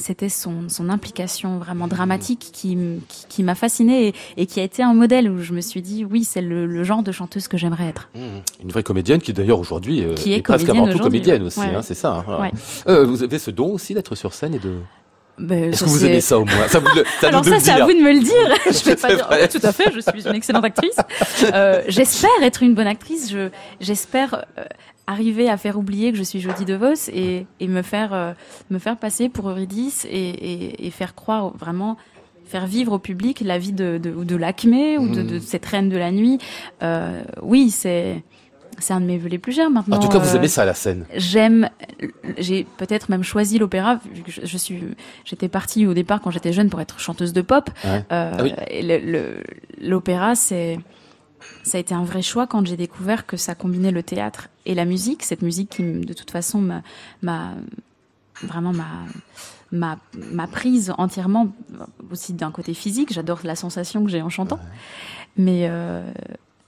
c'était 0.00 0.28
son, 0.28 0.68
son 0.68 0.88
implication 0.88 1.58
vraiment 1.58 1.86
dramatique 1.88 2.50
qui, 2.52 2.76
qui, 3.08 3.26
qui 3.28 3.42
m'a 3.42 3.54
fascinée 3.54 4.08
et, 4.08 4.14
et 4.36 4.46
qui 4.46 4.60
a 4.60 4.62
été 4.62 4.82
un 4.82 4.94
modèle 4.94 5.30
où 5.30 5.38
je 5.40 5.52
me 5.52 5.60
suis 5.60 5.82
dit 5.82 6.04
oui 6.04 6.24
c'est 6.24 6.40
le, 6.42 6.66
le 6.66 6.84
genre 6.84 7.02
de 7.02 7.12
chanteuse 7.12 7.48
que 7.48 7.56
j'aimerais 7.56 7.86
être. 7.88 8.08
Mmh. 8.14 8.20
Une 8.64 8.70
vraie 8.70 8.82
comédienne 8.82 9.20
qui 9.20 9.32
d'ailleurs 9.32 9.58
aujourd'hui 9.60 10.02
euh, 10.04 10.14
Qui 10.14 10.32
est 10.34 10.42
presque 10.42 10.68
avant 10.68 10.88
tout 10.88 10.98
comédienne 10.98 11.42
aussi, 11.44 11.60
Ouais. 11.60 11.74
hein, 11.74 11.82
c'est 11.82 11.94
ça. 11.94 12.24
hein. 12.28 12.40
Ouais. 12.40 12.50
Euh, 12.88 13.04
vous 13.04 13.22
avez 13.22 13.38
ce 13.38 13.50
don 13.50 13.72
aussi 13.72 13.94
d'être 13.94 14.14
sur 14.14 14.32
scène 14.34 14.54
et 14.54 14.58
de. 14.58 14.74
Ben, 15.38 15.72
Est-ce 15.72 15.84
que 15.84 15.88
vous 15.88 16.04
aimez 16.04 16.20
ça 16.20 16.38
au 16.38 16.44
moins? 16.44 16.68
Ça 16.68 16.80
vous 16.80 16.88
le, 16.94 17.02
Alors 17.26 17.42
ça 17.46 17.58
c'est 17.60 17.70
à 17.70 17.84
vous 17.86 17.92
de 17.94 17.98
me 18.02 18.12
le 18.12 18.18
dire. 18.20 18.56
je 18.66 18.84
vais 18.84 18.94
pas 18.96 19.14
dire 19.14 19.26
oh, 19.30 19.46
tout 19.50 19.66
à 19.66 19.72
fait. 19.72 19.90
Je 19.94 20.00
suis 20.00 20.28
une 20.28 20.34
excellente 20.34 20.64
actrice. 20.66 20.96
Euh, 21.54 21.82
j'espère 21.88 22.28
être 22.42 22.62
une 22.62 22.74
bonne 22.74 22.86
actrice. 22.86 23.30
Je 23.30 23.48
j'espère 23.80 24.44
euh, 24.58 24.64
arriver 25.06 25.48
à 25.48 25.56
faire 25.56 25.78
oublier 25.78 26.12
que 26.12 26.18
je 26.18 26.22
suis 26.22 26.40
Jodie 26.40 26.64
DeVos 26.64 27.08
et, 27.12 27.46
et 27.58 27.68
me 27.68 27.82
faire 27.82 28.12
euh, 28.12 28.32
me 28.70 28.78
faire 28.78 28.96
passer 28.96 29.28
pour 29.28 29.48
Eurydice 29.50 30.06
et, 30.10 30.10
et, 30.12 30.86
et 30.86 30.90
faire 30.90 31.14
croire 31.14 31.56
vraiment 31.56 31.96
faire 32.46 32.66
vivre 32.66 32.92
au 32.92 32.98
public 32.98 33.40
la 33.44 33.58
vie 33.58 33.72
de 33.72 33.98
de, 33.98 34.10
ou 34.10 34.24
de 34.24 34.36
l'Acmé 34.36 34.98
ou 34.98 35.08
de, 35.08 35.22
de 35.22 35.38
cette 35.38 35.66
reine 35.66 35.88
de 35.88 35.96
la 35.96 36.10
nuit. 36.12 36.38
Euh, 36.82 37.22
oui 37.42 37.70
c'est 37.70 38.22
c'est 38.78 38.94
un 38.94 39.00
de 39.00 39.04
mes 39.06 39.18
vœux 39.18 39.28
les 39.28 39.38
plus 39.38 39.52
chers 39.52 39.68
maintenant. 39.68 39.96
En 39.96 40.00
tout 40.00 40.08
cas, 40.08 40.16
vous 40.18 40.34
euh, 40.34 40.38
aimez 40.38 40.48
ça, 40.48 40.64
la 40.64 40.72
scène. 40.72 41.04
J'aime, 41.14 41.68
j'ai 42.38 42.64
peut-être 42.78 43.10
même 43.10 43.22
choisi 43.22 43.58
l'opéra. 43.58 43.96
vu 44.14 44.22
que 44.22 44.30
Je, 44.30 44.40
je 44.46 44.56
suis, 44.56 44.80
j'étais 45.26 45.48
partie 45.48 45.86
au 45.86 45.92
départ 45.92 46.22
quand 46.22 46.30
j'étais 46.30 46.54
jeune 46.54 46.70
pour 46.70 46.80
être 46.80 46.98
chanteuse 46.98 47.34
de 47.34 47.42
pop. 47.42 47.68
Ouais. 47.84 48.04
Euh, 48.10 48.32
Ah 48.38 48.42
oui. 48.42 48.54
L'opéra, 49.82 50.34
c'est, 50.34 50.78
ça 51.62 51.78
a 51.78 51.80
été 51.80 51.94
un 51.94 52.04
vrai 52.04 52.22
choix 52.22 52.46
quand 52.46 52.66
j'ai 52.66 52.76
découvert 52.76 53.26
que 53.26 53.36
ça 53.36 53.54
combinait 53.54 53.90
le 53.90 54.02
théâtre 54.02 54.48
et 54.66 54.74
la 54.74 54.84
musique. 54.84 55.22
Cette 55.22 55.42
musique 55.42 55.70
qui, 55.70 55.82
de 55.82 56.12
toute 56.12 56.30
façon, 56.30 56.60
m'a, 57.22 57.54
vraiment 58.42 58.72
m'a 58.72 58.86
m'a 59.72 59.98
m'a 60.32 60.48
prise 60.48 60.92
entièrement 60.98 61.48
aussi 62.10 62.32
d'un 62.32 62.50
côté 62.50 62.74
physique. 62.74 63.12
J'adore 63.12 63.40
la 63.44 63.54
sensation 63.54 64.04
que 64.04 64.10
j'ai 64.10 64.22
en 64.22 64.28
chantant, 64.28 64.58
mais 65.36 65.68
euh, 65.68 66.02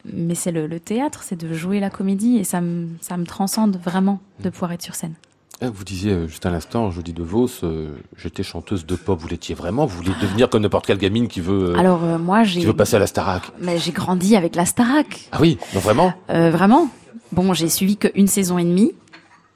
mais 0.05 0.35
c'est 0.35 0.53
le, 0.53 0.67
le 0.67 0.81
théâtre, 0.81 1.23
c'est 1.23 1.37
de 1.37 1.53
jouer 1.53 1.81
la 1.81 1.91
comédie 1.91 2.37
et 2.37 2.45
ça 2.45 2.61
me 2.61 2.89
ça 3.01 3.17
me 3.17 3.25
transcende 3.25 3.77
vraiment 3.77 4.21
de 4.41 4.51
pouvoir 4.51 4.73
être 4.73 4.83
sur 4.83 4.95
scène. 4.95 5.15
Eh, 5.63 5.67
Vous 5.69 5.85
disiez 5.85 6.13
euh, 6.13 6.27
juste 6.27 6.45
à 6.45 6.51
l'instant, 6.51 6.91
Jodie 6.91 7.13
De 7.13 7.23
Vos, 7.23 7.49
euh, 7.63 7.95
j'étais 8.17 8.43
chanteuse 8.43 8.85
de 8.85 8.97
pop. 8.97 9.19
Vous 9.19 9.29
l'étiez 9.29 9.55
vraiment? 9.55 9.87
Vous 9.87 9.97
voulez 9.97 10.13
devenir 10.21 10.51
comme 10.51 10.63
n'importe 10.63 10.87
quelle 10.87 10.99
gamine 10.99 11.29
qui 11.29 11.41
veut, 11.41 11.71
euh, 11.71 11.79
Alors 11.79 12.03
euh, 12.05 12.19
moi 12.19 12.43
qui 12.43 12.49
j'ai 12.51 12.67
veut 12.67 12.75
passer 12.75 12.97
à 12.97 12.99
la 12.99 13.07
Starac 13.07 13.43
mais 13.61 13.79
j'ai 13.79 13.93
grandi 13.93 14.37
avec 14.37 14.57
la 14.57 14.67
Starac. 14.67 15.29
Ah 15.31 15.39
oui, 15.41 15.59
non 15.75 15.81
vraiment? 15.81 16.13
Vraiment. 16.29 16.89
Bon, 17.31 17.55
j'ai 17.55 17.69
suivi 17.69 17.97
qu'une 17.97 18.27
saison 18.27 18.59
et 18.59 18.65
demie, 18.65 18.93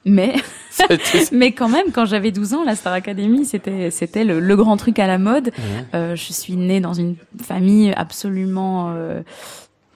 mais 0.05 0.35
mais 1.31 1.51
quand 1.51 1.69
même, 1.69 1.91
quand 1.91 2.05
j'avais 2.05 2.31
12 2.31 2.53
ans, 2.53 2.63
la 2.63 2.75
Star 2.75 2.93
Academy, 2.93 3.45
c'était 3.45 3.91
c'était 3.91 4.23
le, 4.23 4.39
le 4.39 4.55
grand 4.55 4.77
truc 4.77 4.99
à 4.99 5.07
la 5.07 5.17
mode. 5.17 5.51
Euh, 5.93 6.15
je 6.15 6.33
suis 6.33 6.55
née 6.55 6.79
dans 6.79 6.93
une 6.93 7.15
famille 7.41 7.93
absolument 7.95 8.93
euh, 8.95 9.21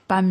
pas 0.08 0.22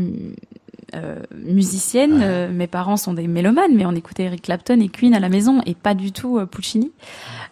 musicienne. 1.35 2.19
Ouais. 2.19 2.21
Euh, 2.23 2.49
mes 2.51 2.67
parents 2.67 2.97
sont 2.97 3.15
des 3.15 3.27
mélomanes, 3.27 3.75
mais 3.75 3.87
on 3.87 3.93
écoutait 3.93 4.25
Eric 4.25 4.43
Clapton 4.43 4.81
et 4.81 4.89
Queen 4.89 5.15
à 5.15 5.21
la 5.21 5.29
maison 5.29 5.61
et 5.67 5.75
pas 5.75 5.95
du 5.95 6.13
tout 6.13 6.39
euh, 6.39 6.47
Puccini. 6.47 6.93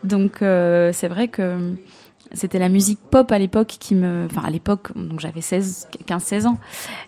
Donc 0.05 0.43
euh, 0.43 0.93
c'est 0.93 1.09
vrai 1.09 1.29
que 1.29 1.75
c'était 2.33 2.59
la 2.59 2.69
musique 2.69 2.99
pop 3.11 3.31
à 3.33 3.39
l'époque 3.39 3.77
qui 3.81 3.95
me, 3.95 4.27
enfin 4.27 4.43
à 4.45 4.51
l'époque, 4.51 4.95
donc 4.95 5.21
j'avais 5.21 5.41
16, 5.41 5.89
15, 6.07 6.23
16 6.23 6.47
ans, 6.47 6.59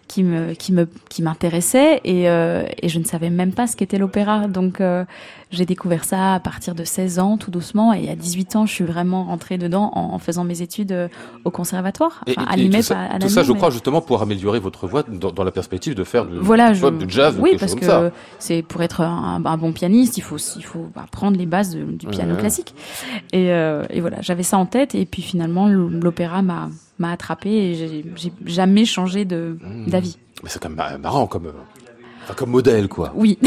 qui 0.09 0.23
me, 0.23 0.55
qui 0.55 0.73
me, 0.73 0.89
qui 1.09 1.23
m'intéressait 1.23 2.01
et, 2.05 2.29
euh, 2.31 2.65
et 2.81 2.89
je 2.89 2.99
ne 2.99 3.05
savais 3.05 3.31
même 3.31 3.53
pas 3.53 3.67
ce 3.67 3.77
qu'était 3.77 3.99
l'opéra. 3.99 4.49
Donc 4.49 4.81
euh, 4.81 5.05
j'ai 5.51 5.67
découvert 5.67 6.05
ça 6.05 6.35
à 6.35 6.41
partir 6.41 6.75
de 6.75 6.85
16 6.85 7.19
ans, 7.19 7.37
tout 7.37 7.51
doucement, 7.51 7.93
et 7.93 8.09
à 8.09 8.15
18 8.17 8.57
ans, 8.57 8.67
je 8.67 8.73
suis 8.73 8.85
vraiment 8.85 9.25
rentrée 9.25 9.59
dedans 9.59 9.91
en, 9.95 10.15
en 10.15 10.19
faisant 10.19 10.45
mes 10.45 10.63
études 10.63 10.93
euh, 10.93 11.09
au 11.45 11.51
conservatoire, 11.51 12.23
enfin, 12.29 12.45
à 12.47 12.57
et- 12.57 12.61
et 12.61 12.63
l'IMEP, 12.65 12.77
tout 12.81 12.87
ça, 12.87 13.01
à, 13.01 13.15
à 13.15 13.19
tout 13.19 13.29
ça, 13.29 13.43
je 13.43 13.51
mais- 13.53 13.59
crois, 13.59 13.71
justement, 13.71 14.01
pour 14.01 14.23
améliorer 14.23 14.61
votre 14.61 14.87
voix 14.87 15.03
dans, 15.03 15.33
dans 15.33 15.45
la 15.45 15.51
perspective 15.51 15.95
de 15.95 16.05
faire 16.05 16.25
du, 16.27 16.39
voilà, 16.39 16.73
je... 16.73 16.87
du 16.89 17.05
jazz 17.09 17.37
ou 17.39 17.43
oui, 17.43 17.51
quelque 17.51 17.61
parce 17.61 17.73
chose 17.73 17.81
comme 17.81 17.89
ça. 17.89 18.11
que 18.11 18.15
c'est 18.39 18.63
pour 18.63 18.83
être 18.83 19.01
un, 19.01 19.43
un 19.45 19.57
bon 19.57 19.73
pianiste, 19.73 20.17
il 20.19 20.23
faut 20.23 20.37
il 20.37 20.65
faut 20.65 20.87
apprendre 20.97 21.37
les 21.37 21.47
bases 21.47 21.75
de- 21.75 21.85
du 21.85 22.07
piano 22.07 22.37
classique. 22.37 22.75
Et, 23.33 23.51
euh, 23.53 23.85
et 23.91 24.01
voilà, 24.01 24.21
j'avais 24.21 24.43
ça 24.45 24.57
en 24.59 24.67
tête, 24.67 24.95
et 24.95 25.05
puis 25.07 25.23
finalement 25.23 25.69
l'opéra 25.69 26.43
m'a 26.43 26.69
m'a 26.99 27.13
attrapé 27.13 27.49
et 27.51 27.75
j'ai 27.75 28.33
jamais 28.45 28.85
changé 28.85 29.25
de 29.25 29.57
Mmh. 29.63 29.87
d'avis. 29.91 30.19
Mais 30.43 30.51
c'est 30.51 30.63
quand 30.63 30.69
même 30.69 30.77
mar- 30.77 30.99
marrant 30.99 31.27
comme, 31.27 31.51
enfin, 32.31 32.37
comme 32.39 32.51
modèle, 32.51 32.89
quoi. 32.89 33.13
Oui, 33.15 33.39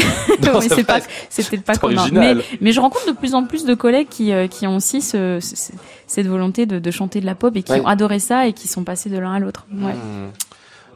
Non, 0.44 0.58
Oui, 0.60 0.66
c'est 0.68 0.84
pas 0.84 1.00
peut-être 1.00 1.64
pas 1.64 1.76
commun, 1.76 2.06
mais 2.12 2.34
mais 2.60 2.72
je 2.72 2.80
rencontre 2.80 3.06
de 3.06 3.12
plus 3.12 3.34
en 3.34 3.44
plus 3.44 3.64
de 3.64 3.74
collègues 3.74 4.08
qui 4.08 4.32
euh, 4.32 4.46
qui 4.46 4.66
ont 4.66 4.76
aussi 4.76 5.00
ce, 5.00 5.38
ce- 5.40 5.72
cette 6.06 6.26
volonté 6.26 6.66
de, 6.66 6.78
de 6.78 6.90
chanter 6.90 7.20
de 7.20 7.26
la 7.26 7.34
pop 7.34 7.54
et 7.56 7.62
qui 7.62 7.72
Ouais. 7.72 7.80
ont 7.80 7.86
adoré 7.86 8.18
ça 8.18 8.46
et 8.46 8.52
qui 8.52 8.68
sont 8.68 8.84
passés 8.84 9.10
de 9.10 9.18
l'un 9.18 9.32
à 9.34 9.38
l'autre. 9.38 9.66
Ouais. 9.72 9.92
Mmh. 9.92 10.30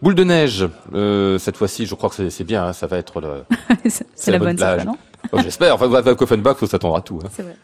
Boule 0.02 0.14
de 0.14 0.22
neige, 0.24 0.68
euh, 0.94 1.38
cette 1.38 1.56
fois-ci, 1.56 1.84
je 1.86 1.94
crois 1.94 2.08
que 2.10 2.28
c'est- 2.30 2.44
bien, 2.44 2.64
hein, 2.66 2.72
ça 2.72 2.86
va 2.86 2.98
être 2.98 3.20
le. 3.20 3.42
c'est 4.14 4.30
la 4.30 4.38
bonne 4.38 4.56
bonne, 4.56 4.84
non 4.84 4.96
Oh, 5.32 5.38
J'espère. 5.42 5.74
Enfin, 5.74 5.92
avec 5.92 6.22
Offenbach, 6.22 6.56
faut 6.56 6.66
s'attendre 6.66 6.94
à 6.96 7.00
tout. 7.00 7.18
hein. 7.24 7.28
C'est 7.34 7.42
vrai. 7.42 7.56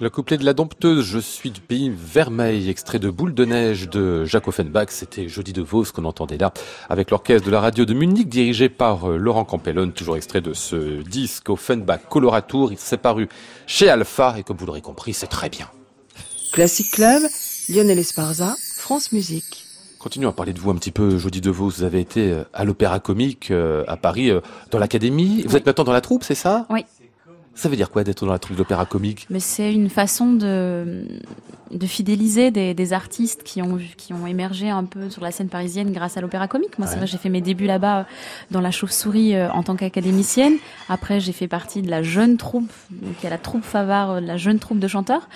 Le 0.00 0.08
couplet 0.08 0.38
de 0.38 0.46
la 0.46 0.54
dompteuse, 0.54 1.04
je 1.04 1.18
suis 1.18 1.50
du 1.50 1.60
pays 1.60 1.92
vermeil, 1.94 2.70
extrait 2.70 2.98
de 2.98 3.10
Boule 3.10 3.34
de 3.34 3.44
neige 3.44 3.90
de 3.90 4.24
Jacques 4.24 4.48
Offenbach. 4.48 4.86
C'était 4.88 5.28
Jody 5.28 5.52
de 5.52 5.60
Vos 5.60 5.84
qu'on 5.94 6.06
entendait 6.06 6.38
là, 6.38 6.54
avec 6.88 7.10
l'orchestre 7.10 7.44
de 7.44 7.50
la 7.52 7.60
radio 7.60 7.84
de 7.84 7.92
Munich, 7.92 8.26
dirigé 8.28 8.70
par 8.70 9.10
euh, 9.10 9.18
Laurent 9.18 9.44
Campellone, 9.44 9.92
toujours 9.92 10.16
extrait 10.16 10.40
de 10.40 10.54
ce 10.54 11.02
disque 11.02 11.50
Offenbach 11.50 12.00
Coloratour. 12.08 12.72
Il 12.72 12.78
s'est 12.78 12.96
paru 12.96 13.28
chez 13.66 13.90
Alpha, 13.90 14.36
et 14.38 14.42
comme 14.42 14.56
vous 14.56 14.64
l'aurez 14.64 14.80
compris, 14.80 15.12
c'est 15.12 15.26
très 15.26 15.50
bien. 15.50 15.68
Classic 16.52 16.90
Club, 16.90 17.22
Lionel 17.68 17.98
Esparza, 17.98 18.56
France 18.78 19.12
Musique. 19.12 19.66
Continuons 19.98 20.30
à 20.30 20.32
parler 20.32 20.54
de 20.54 20.60
vous 20.60 20.70
un 20.70 20.76
petit 20.76 20.92
peu, 20.92 21.18
Jody 21.18 21.42
de 21.42 21.50
Vos. 21.50 21.68
Vous 21.68 21.82
avez 21.82 22.00
été 22.00 22.30
euh, 22.32 22.44
à 22.54 22.64
l'Opéra 22.64 23.00
Comique 23.00 23.50
euh, 23.50 23.84
à 23.86 23.98
Paris, 23.98 24.30
dans 24.70 24.78
l'Académie. 24.78 25.42
Vous 25.42 25.50
Oui. 25.50 25.56
êtes 25.58 25.66
maintenant 25.66 25.84
dans 25.84 25.92
la 25.92 26.00
troupe, 26.00 26.24
c'est 26.24 26.34
ça? 26.34 26.64
Oui. 26.70 26.86
Ça 27.60 27.68
veut 27.68 27.76
dire 27.76 27.90
quoi 27.90 28.04
d'être 28.04 28.24
dans 28.24 28.32
la 28.32 28.38
troupe 28.38 28.56
d'Opéra 28.56 28.86
Comique? 28.86 29.26
Mais 29.28 29.38
c'est 29.38 29.70
une 29.70 29.90
façon 29.90 30.32
de, 30.32 31.04
de 31.70 31.86
fidéliser 31.86 32.50
des, 32.50 32.72
des 32.72 32.92
artistes 32.94 33.42
qui 33.42 33.60
ont, 33.60 33.78
qui 33.98 34.14
ont 34.14 34.26
émergé 34.26 34.70
un 34.70 34.84
peu 34.84 35.10
sur 35.10 35.22
la 35.22 35.30
scène 35.30 35.50
parisienne 35.50 35.92
grâce 35.92 36.16
à 36.16 36.22
l'opéra 36.22 36.48
comique. 36.48 36.78
Moi, 36.78 36.88
c'est 36.88 36.96
vrai, 36.96 37.06
j'ai 37.06 37.18
fait 37.18 37.28
mes 37.28 37.42
débuts 37.42 37.66
là-bas 37.66 37.98
euh, 37.98 38.04
dans 38.50 38.62
la 38.62 38.70
chauve-souris 38.70 39.34
euh, 39.34 39.50
en 39.50 39.62
tant 39.62 39.76
qu'académicienne. 39.76 40.54
Après, 40.88 41.20
j'ai 41.20 41.32
fait 41.32 41.48
partie 41.48 41.82
de 41.82 41.90
la 41.90 42.02
jeune 42.02 42.38
troupe, 42.38 42.72
donc 42.90 43.12
il 43.20 43.24
y 43.24 43.26
a 43.26 43.30
la 43.30 43.36
troupe 43.36 43.62
Favard, 43.62 44.12
euh, 44.12 44.20
la 44.20 44.38
jeune 44.38 44.58
troupe 44.58 44.78
de 44.78 44.88
chanteurs. 44.88 45.28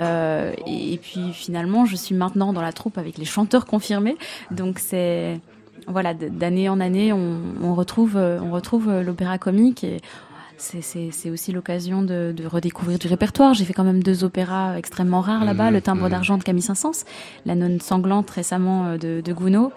Euh, 0.00 0.54
et, 0.66 0.94
et 0.94 0.96
puis 0.96 1.34
finalement, 1.34 1.84
je 1.84 1.96
suis 1.96 2.14
maintenant 2.14 2.54
dans 2.54 2.62
la 2.62 2.72
troupe 2.72 2.96
avec 2.96 3.18
les 3.18 3.26
chanteurs 3.26 3.66
confirmés. 3.66 4.16
Donc 4.50 4.78
c'est 4.78 5.40
voilà, 5.88 6.14
d'année 6.14 6.70
en 6.70 6.80
année, 6.80 7.12
on, 7.12 7.38
on 7.62 7.74
retrouve, 7.74 8.16
on 8.16 8.50
retrouve 8.50 8.90
l'opéra 9.02 9.36
comique 9.38 9.84
et 9.84 10.00
c'est- 10.58 11.30
aussi 11.30 11.52
l'occasion 11.52 12.02
de, 12.02 12.32
de 12.36 12.46
redécouvrir 12.46 12.98
du 12.98 13.06
répertoire. 13.08 13.54
J'ai 13.54 13.64
fait 13.64 13.72
quand 13.72 13.84
même 13.84 14.02
deux 14.02 14.24
opéras 14.24 14.76
extrêmement 14.78 15.20
rares 15.20 15.44
là-bas, 15.44 15.66
Mhm, 15.68 15.74
Le 15.74 15.80
Timbre 15.80 16.04
mhm. 16.04 16.10
d'argent 16.10 16.38
de 16.38 16.42
Camille 16.42 16.62
Saint-Saëns, 16.62 17.04
La 17.44 17.54
Nonne 17.54 17.80
sanglante 17.80 18.30
récemment 18.30 18.86
euh, 18.86 18.98
de, 18.98 19.20
de 19.20 19.32
Gounod. 19.32 19.70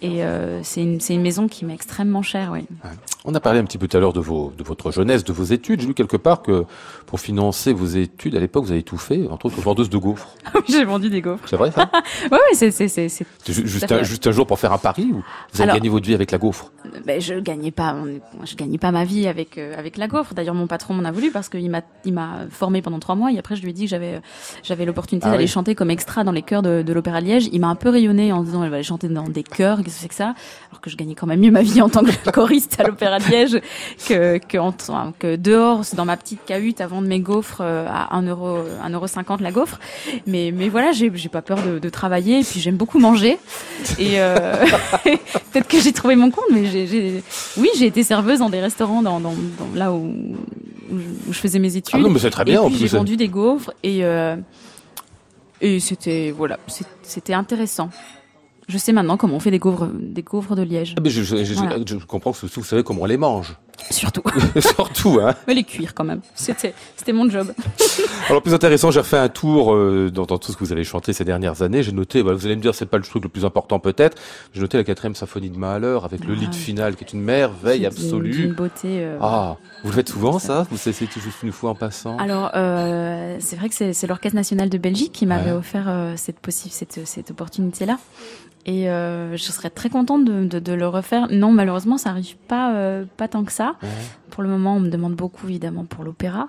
Et 0.00 0.24
euh, 0.24 0.60
c'est 0.64 0.82
une, 0.82 1.00
c'est 1.00 1.14
une 1.14 1.22
maison 1.22 1.46
qui 1.46 1.64
m'est 1.64 1.74
extrêmement 1.74 2.22
chère, 2.22 2.50
oui. 2.52 2.66
On 3.24 3.32
a 3.36 3.40
parlé 3.40 3.60
un 3.60 3.64
petit 3.64 3.78
peu 3.78 3.86
tout 3.86 3.96
à 3.96 4.00
l'heure 4.00 4.12
de, 4.12 4.18
vos, 4.18 4.52
de 4.58 4.64
votre 4.64 4.90
jeunesse, 4.90 5.22
de 5.22 5.32
vos 5.32 5.44
études. 5.44 5.80
J'ai 5.80 5.86
lu 5.86 5.94
quelque 5.94 6.16
part 6.16 6.42
que 6.42 6.64
pour 7.06 7.20
financer 7.20 7.72
vos 7.72 7.86
études, 7.86 8.34
à 8.34 8.40
l'époque, 8.40 8.64
vous 8.64 8.72
avez 8.72 8.82
tout 8.82 8.98
fait, 8.98 9.28
entre 9.28 9.46
autres 9.46 9.60
vendeuse 9.60 9.88
de 9.88 9.96
gaufres. 9.96 10.26
J'ai 10.68 10.84
vendu 10.84 11.08
des 11.08 11.20
gaufres. 11.20 11.46
C'est 11.48 11.54
vrai 11.56 11.70
ça 11.70 11.88
ouais, 12.32 12.38
c'est, 12.54 12.72
c'est, 12.72 12.88
c'est, 12.88 13.08
c'est- 13.08 13.24
C'est 13.44 13.52
ju- 13.52 13.64
juste, 13.68 13.92
un, 13.92 14.02
juste 14.02 14.26
un 14.26 14.32
jour 14.32 14.44
pour 14.44 14.58
faire 14.58 14.72
un 14.72 14.78
pari 14.78 15.04
ou 15.12 15.22
vous 15.52 15.60
avez 15.60 15.64
Alors- 15.70 15.76
gagné 15.76 15.88
votre 15.88 16.04
vie 16.04 16.14
avec 16.14 16.32
la 16.32 16.38
gaufre? 16.38 16.72
ben, 17.06 17.20
je 17.20 17.34
gagnais 17.34 17.70
pas, 17.70 17.94
on- 17.94 18.44
je 18.44 18.56
gagnais 18.56 18.78
pas 18.78 18.90
ma 18.90 19.04
vie 19.04 19.28
avec 19.28 19.56
euh, 19.56 19.78
avec 19.78 19.98
la 19.98 20.08
gaufre. 20.08 20.34
D'ailleurs, 20.34 20.56
mon 20.56 20.66
patron 20.66 20.94
m'en 20.94 21.04
a 21.04 21.12
voulu 21.12 21.30
parce 21.30 21.48
qu'il 21.48 21.70
m'a 21.70 22.30
formé 22.50 22.82
pendant 22.82 22.98
trois 22.98 23.14
mois 23.14 23.30
et 23.30 23.38
après 23.38 23.54
je 23.54 23.62
lui 23.62 23.70
ai 23.70 23.72
dit 23.72 23.84
que 23.84 23.90
j'avais 23.90 24.20
j'avais 24.64 24.84
l'opportunité 24.84 25.28
Ah 25.28 25.30
d'aller 25.30 25.44
oui. 25.44 25.48
chanter 25.48 25.76
comme 25.76 25.90
extra 25.90 26.24
dans 26.24 26.32
les 26.32 26.42
chœurs 26.42 26.62
de, 26.62 26.82
de 26.82 26.92
l'Opéra 26.92 27.20
Liège. 27.20 27.48
Il 27.52 27.60
m'a 27.60 27.68
un 27.68 27.76
peu 27.76 27.88
rayonné 27.88 28.32
en 28.32 28.42
disant 28.42 28.64
elle 28.64 28.70
va 28.70 28.76
aller 28.76 28.82
chanter 28.84 29.08
dans 29.08 29.28
des 29.28 29.44
chœurs, 29.44 29.78
qu'est-ce 29.84 29.94
que 29.96 30.00
c'est 30.02 30.08
que 30.08 30.14
ça? 30.16 30.34
Alors 30.70 30.80
que 30.80 30.90
je 30.90 30.96
gagnais 30.96 31.14
quand 31.14 31.28
même 31.28 31.38
mieux 31.40 31.52
ma 31.52 31.62
vie 31.62 31.80
en 31.82 31.88
tant 31.88 32.02
que 32.02 32.30
choriste 32.32 32.80
à 32.80 32.84
l'Opéra 32.88 33.11
de 33.18 33.24
Liège 33.30 33.60
que 34.08 34.38
que, 34.38 34.58
en- 34.58 34.68
enfin, 34.68 35.12
que 35.18 35.36
dehors 35.36 35.82
dans 35.94 36.04
ma 36.04 36.16
petite 36.16 36.40
cahute 36.46 36.80
à 36.80 36.86
vendre 36.86 37.08
mes 37.08 37.20
gaufres 37.20 37.60
euh, 37.60 37.86
à 37.88 38.16
1 38.16 38.22
euro 38.28 38.58
1 38.82 38.90
euro 38.90 39.06
50 39.06 39.40
la 39.40 39.50
gaufre. 39.52 39.78
Mais 40.26 40.52
mais 40.54 40.68
voilà, 40.68 40.92
j'ai 40.92 41.10
j'ai 41.14 41.28
pas 41.28 41.42
peur 41.42 41.62
de, 41.62 41.78
de 41.78 41.88
travailler 41.88 42.40
et 42.40 42.44
puis 42.44 42.60
j'aime 42.60 42.76
beaucoup 42.76 42.98
manger 42.98 43.38
et 43.98 44.20
euh, 44.20 44.64
peut-être 45.52 45.68
que 45.68 45.80
j'ai 45.80 45.92
trouvé 45.92 46.16
mon 46.16 46.30
compte, 46.30 46.44
mais 46.52 46.66
j'ai, 46.66 46.86
j'ai- 46.86 47.22
oui, 47.58 47.68
j'ai 47.76 47.86
été 47.86 48.02
serveuse 48.04 48.38
dans 48.40 48.50
des 48.50 48.60
restaurants, 48.60 49.02
dans, 49.02 49.20
dans, 49.20 49.32
dans- 49.32 49.74
là 49.74 49.92
où, 49.92 50.14
où, 50.90 50.96
je, 51.32 51.38
faisais 51.38 51.58
mes 51.58 51.76
études. 51.76 51.94
Ah 51.98 52.02
non, 52.02 52.10
mais 52.10 52.18
c'est 52.18 52.30
très 52.30 52.44
bien 52.44 52.54
Et 52.54 52.58
en 52.58 52.68
puis 52.68 52.76
j'ai 52.78 52.86
vendu 52.88 53.16
des 53.16 53.28
gaufres 53.28 53.72
et 53.82 54.04
euh, 54.04 54.36
et 55.60 55.78
c'était 55.80 56.32
voilà, 56.36 56.58
c'était 57.02 57.34
intéressant. 57.34 57.90
Je 58.68 58.78
sais 58.78 58.92
maintenant 58.92 59.16
comment 59.16 59.34
on 59.36 59.40
fait 59.40 59.50
des 59.50 59.58
gaufres, 59.58 59.88
des 59.92 60.22
gaufres 60.22 60.54
de 60.54 60.62
Liège, 60.62 60.94
Ah, 60.96 61.00
mais 61.02 61.10
je, 61.10 61.22
je, 61.22 61.44
je- 61.44 61.54
Voilà. 61.54 61.76
je 61.84 61.96
comprends 61.96 62.32
que 62.32 62.46
vous 62.46 62.64
savez 62.64 62.82
comment 62.82 63.02
on 63.02 63.06
les 63.06 63.16
mange. 63.16 63.54
Surtout. 63.90 64.22
Surtout, 64.60 65.18
hein. 65.22 65.34
Mais 65.46 65.54
les 65.54 65.64
cuire 65.64 65.94
quand 65.94 66.04
même. 66.04 66.20
C'était 66.34 66.74
c'était 66.96 67.12
mon 67.12 67.28
job. 67.28 67.52
Alors 68.28 68.42
plus 68.42 68.54
intéressant, 68.54 68.90
j'ai 68.90 69.00
refait 69.00 69.16
un 69.18 69.28
tour 69.28 69.74
euh, 69.74 70.10
dans, 70.12 70.24
dans 70.24 70.38
tout 70.38 70.52
ce 70.52 70.56
que 70.56 70.64
vous 70.64 70.72
avez 70.72 70.84
chanté 70.84 71.12
ces 71.12 71.24
dernières 71.24 71.62
années. 71.62 71.82
J'ai 71.82 71.92
noté, 71.92 72.22
bah, 72.22 72.32
vous 72.32 72.46
allez 72.46 72.56
me 72.56 72.62
dire, 72.62 72.74
c'est 72.74 72.86
pas 72.86 72.96
le 72.98 73.02
truc 73.02 73.22
le 73.22 73.28
plus 73.28 73.44
important 73.44 73.78
peut-être. 73.78 74.16
J'ai 74.54 74.60
noté 74.60 74.76
la 74.78 74.84
quatrième 74.84 75.14
symphonie 75.14 75.50
de 75.50 75.58
Mahler 75.58 75.98
avec 76.04 76.24
le 76.24 76.34
Ah. 76.36 76.40
lead 76.40 76.54
final 76.54 76.96
qui 76.96 77.04
est 77.04 77.12
une 77.12 77.22
merveille 77.22 77.84
absolue. 77.86 78.30
D'une 78.32 78.52
beauté. 78.54 78.88
euh, 79.04 79.18
Ah, 79.20 79.56
vous 79.82 79.90
le 79.90 79.94
faites 79.96 80.08
souvent 80.08 80.38
ça? 80.38 80.66
Ou 80.72 80.76
c'est 80.76 80.92
c'est 80.92 81.06
juste 81.20 81.42
une 81.42 81.52
fois 81.52 81.70
en 81.70 81.74
passant? 81.74 82.16
Alors, 82.18 82.50
euh, 82.54 83.36
c'est 83.40 83.56
vrai 83.56 83.68
que 83.68 83.74
c'est 83.92 84.06
l'Orchestre 84.06 84.36
national 84.36 84.68
de 84.70 84.78
Belgique 84.78 85.12
qui 85.12 85.26
m'avait 85.26 85.50
Ouais. 85.50 85.56
offert 85.58 85.84
euh, 85.88 86.14
cette, 86.16 86.36
possi- 86.40 86.70
cette, 86.70 87.00
cette 87.06 87.30
opportunité-là. 87.32 87.98
Et 88.64 88.88
euh, 88.88 89.36
je 89.36 89.42
serais 89.42 89.70
très 89.70 89.88
contente 89.90 90.24
de, 90.24 90.44
de, 90.44 90.58
de 90.58 90.72
le 90.72 90.86
refaire. 90.86 91.26
Non, 91.30 91.50
malheureusement, 91.50 91.98
ça 91.98 92.10
arrive 92.10 92.36
pas, 92.36 92.74
euh, 92.74 93.04
pas 93.16 93.26
tant 93.26 93.42
que 93.44 93.52
ça. 93.52 93.74
Pour 94.30 94.42
le 94.42 94.48
moment, 94.48 94.76
on 94.76 94.80
me 94.80 94.88
demande 94.88 95.14
beaucoup, 95.14 95.48
évidemment, 95.48 95.84
pour 95.84 96.04
l'opéra. 96.04 96.48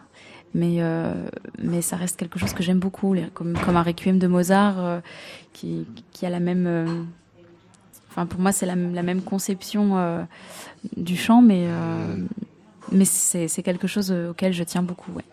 Mais, 0.53 0.77
euh, 0.79 1.13
mais 1.57 1.81
ça 1.81 1.95
reste 1.95 2.17
quelque 2.17 2.37
chose 2.37 2.53
que 2.53 2.61
j'aime 2.61 2.77
beaucoup, 2.77 3.15
comme, 3.33 3.57
comme 3.57 3.75
un 3.75 3.81
requiem 3.81 4.19
de 4.19 4.27
Mozart, 4.27 5.01
qui, 5.53 5.87
qui 6.11 6.25
a 6.25 6.29
la 6.29 6.39
même... 6.39 7.07
Enfin, 8.09 8.27
pour 8.27 8.39
moi, 8.39 8.51
c'est 8.51 8.67
la, 8.67 8.75
la 8.75 9.01
même 9.01 9.23
conception 9.23 10.25
du 10.95 11.17
chant, 11.17 11.41
mais, 11.41 11.65
euh, 11.65 12.15
mais 12.91 13.05
c'est 13.05 13.63
quelque 13.63 13.87
chose 13.87 14.11
auquel 14.11 14.53
je 14.53 14.63
tiens 14.63 14.83
beaucoup. 14.83 15.11
Ouais. 15.13 15.25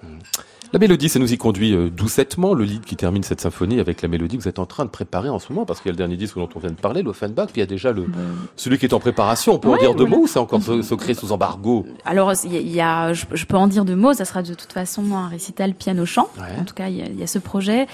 La 0.72 0.78
mélodie, 0.78 1.08
ça 1.08 1.18
nous 1.18 1.32
y 1.32 1.36
conduit 1.36 1.74
euh, 1.74 1.90
doucettement. 1.90 2.54
Le 2.54 2.62
lead 2.62 2.84
qui 2.84 2.94
termine 2.94 3.24
cette 3.24 3.40
symphonie 3.40 3.80
avec 3.80 4.02
la 4.02 4.08
mélodie 4.08 4.36
que 4.36 4.42
vous 4.42 4.48
êtes 4.48 4.60
en 4.60 4.66
train 4.66 4.84
de 4.84 4.90
préparer 4.90 5.28
en 5.28 5.40
ce 5.40 5.52
moment, 5.52 5.66
parce 5.66 5.80
qu'il 5.80 5.88
y 5.88 5.90
a 5.90 5.94
le 5.94 5.96
dernier 5.96 6.16
disque 6.16 6.36
dont 6.36 6.48
on 6.54 6.60
vient 6.60 6.70
de 6.70 6.76
parler, 6.76 7.02
l'Offenbach, 7.02 7.46
puis 7.46 7.56
il 7.56 7.60
y 7.60 7.62
a 7.62 7.66
déjà 7.66 7.90
le, 7.90 8.06
celui 8.54 8.78
qui 8.78 8.86
est 8.86 8.94
en 8.94 9.00
préparation. 9.00 9.54
On 9.54 9.58
peut 9.58 9.68
en 9.68 9.76
dire 9.78 9.94
deux 9.96 10.04
voilà. 10.04 10.16
mots 10.16 10.22
ou 10.22 10.26
c'est 10.28 10.38
encore 10.38 10.62
se- 10.62 10.82
secret 10.82 11.14
sous 11.14 11.32
embargo 11.32 11.86
Alors, 12.04 12.32
il 12.44 12.52
y 12.52 12.56
a, 12.56 12.60
il 12.60 12.70
y 12.72 12.80
a- 12.80 13.12
je, 13.12 13.24
je 13.32 13.44
peux 13.46 13.56
en 13.56 13.66
dire 13.66 13.84
deux 13.84 13.96
mots. 13.96 14.12
Ça 14.12 14.24
sera 14.24 14.42
de 14.44 14.54
toute 14.54 14.72
façon 14.72 15.02
un 15.12 15.26
récital 15.26 15.74
piano-chant. 15.74 16.28
Ouais. 16.38 16.60
En 16.60 16.64
tout 16.64 16.74
cas, 16.74 16.88
il 16.88 16.98
y 16.98 17.02
a, 17.02 17.06
il 17.06 17.18
y 17.18 17.22
a 17.24 17.26
ce 17.26 17.40
projet. 17.40 17.88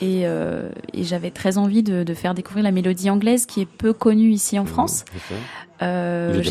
Et, 0.00 0.22
euh, 0.24 0.70
et 0.94 1.04
j'avais 1.04 1.30
très 1.30 1.58
envie 1.58 1.82
de, 1.82 2.02
de 2.02 2.14
faire 2.14 2.32
découvrir 2.32 2.64
la 2.64 2.70
mélodie 2.72 3.10
anglaise 3.10 3.44
qui 3.44 3.60
est 3.60 3.66
peu 3.66 3.92
connue 3.92 4.30
ici 4.30 4.58
en 4.58 4.64
France. 4.64 5.04
Mmh, 5.04 5.18
je 5.18 5.34
sais. 5.34 5.40
Euh. 5.82 6.42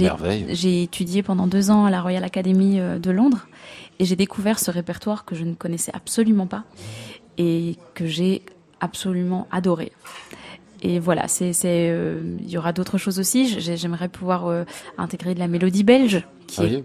J'ai 0.49 0.83
étudié 0.83 1.23
pendant 1.23 1.47
deux 1.47 1.71
ans 1.71 1.85
à 1.85 1.89
la 1.89 2.01
Royal 2.01 2.23
Academy 2.23 2.79
euh, 2.79 2.99
de 2.99 3.09
Londres 3.11 3.47
et 4.01 4.05
j'ai 4.05 4.15
découvert 4.15 4.57
ce 4.57 4.71
répertoire 4.71 5.25
que 5.25 5.35
je 5.35 5.43
ne 5.43 5.53
connaissais 5.53 5.91
absolument 5.93 6.47
pas 6.47 6.63
et 7.37 7.75
que 7.93 8.07
j'ai 8.07 8.41
absolument 8.79 9.47
adoré. 9.51 9.91
Et 10.81 10.97
voilà, 10.97 11.27
c'est, 11.27 11.51
euh, 11.65 12.19
il 12.41 12.49
y 12.49 12.57
aura 12.57 12.73
d'autres 12.73 12.97
choses 12.97 13.19
aussi. 13.19 13.47
J'ai- 13.59 13.77
J'aimerais 13.77 14.09
pouvoir 14.09 14.47
euh, 14.47 14.63
intégrer 14.97 15.35
de 15.35 15.39
la 15.39 15.47
mélodie 15.47 15.83
belge 15.83 16.25
qui 16.47 16.61
Ah 16.61 16.65
est 16.65 16.83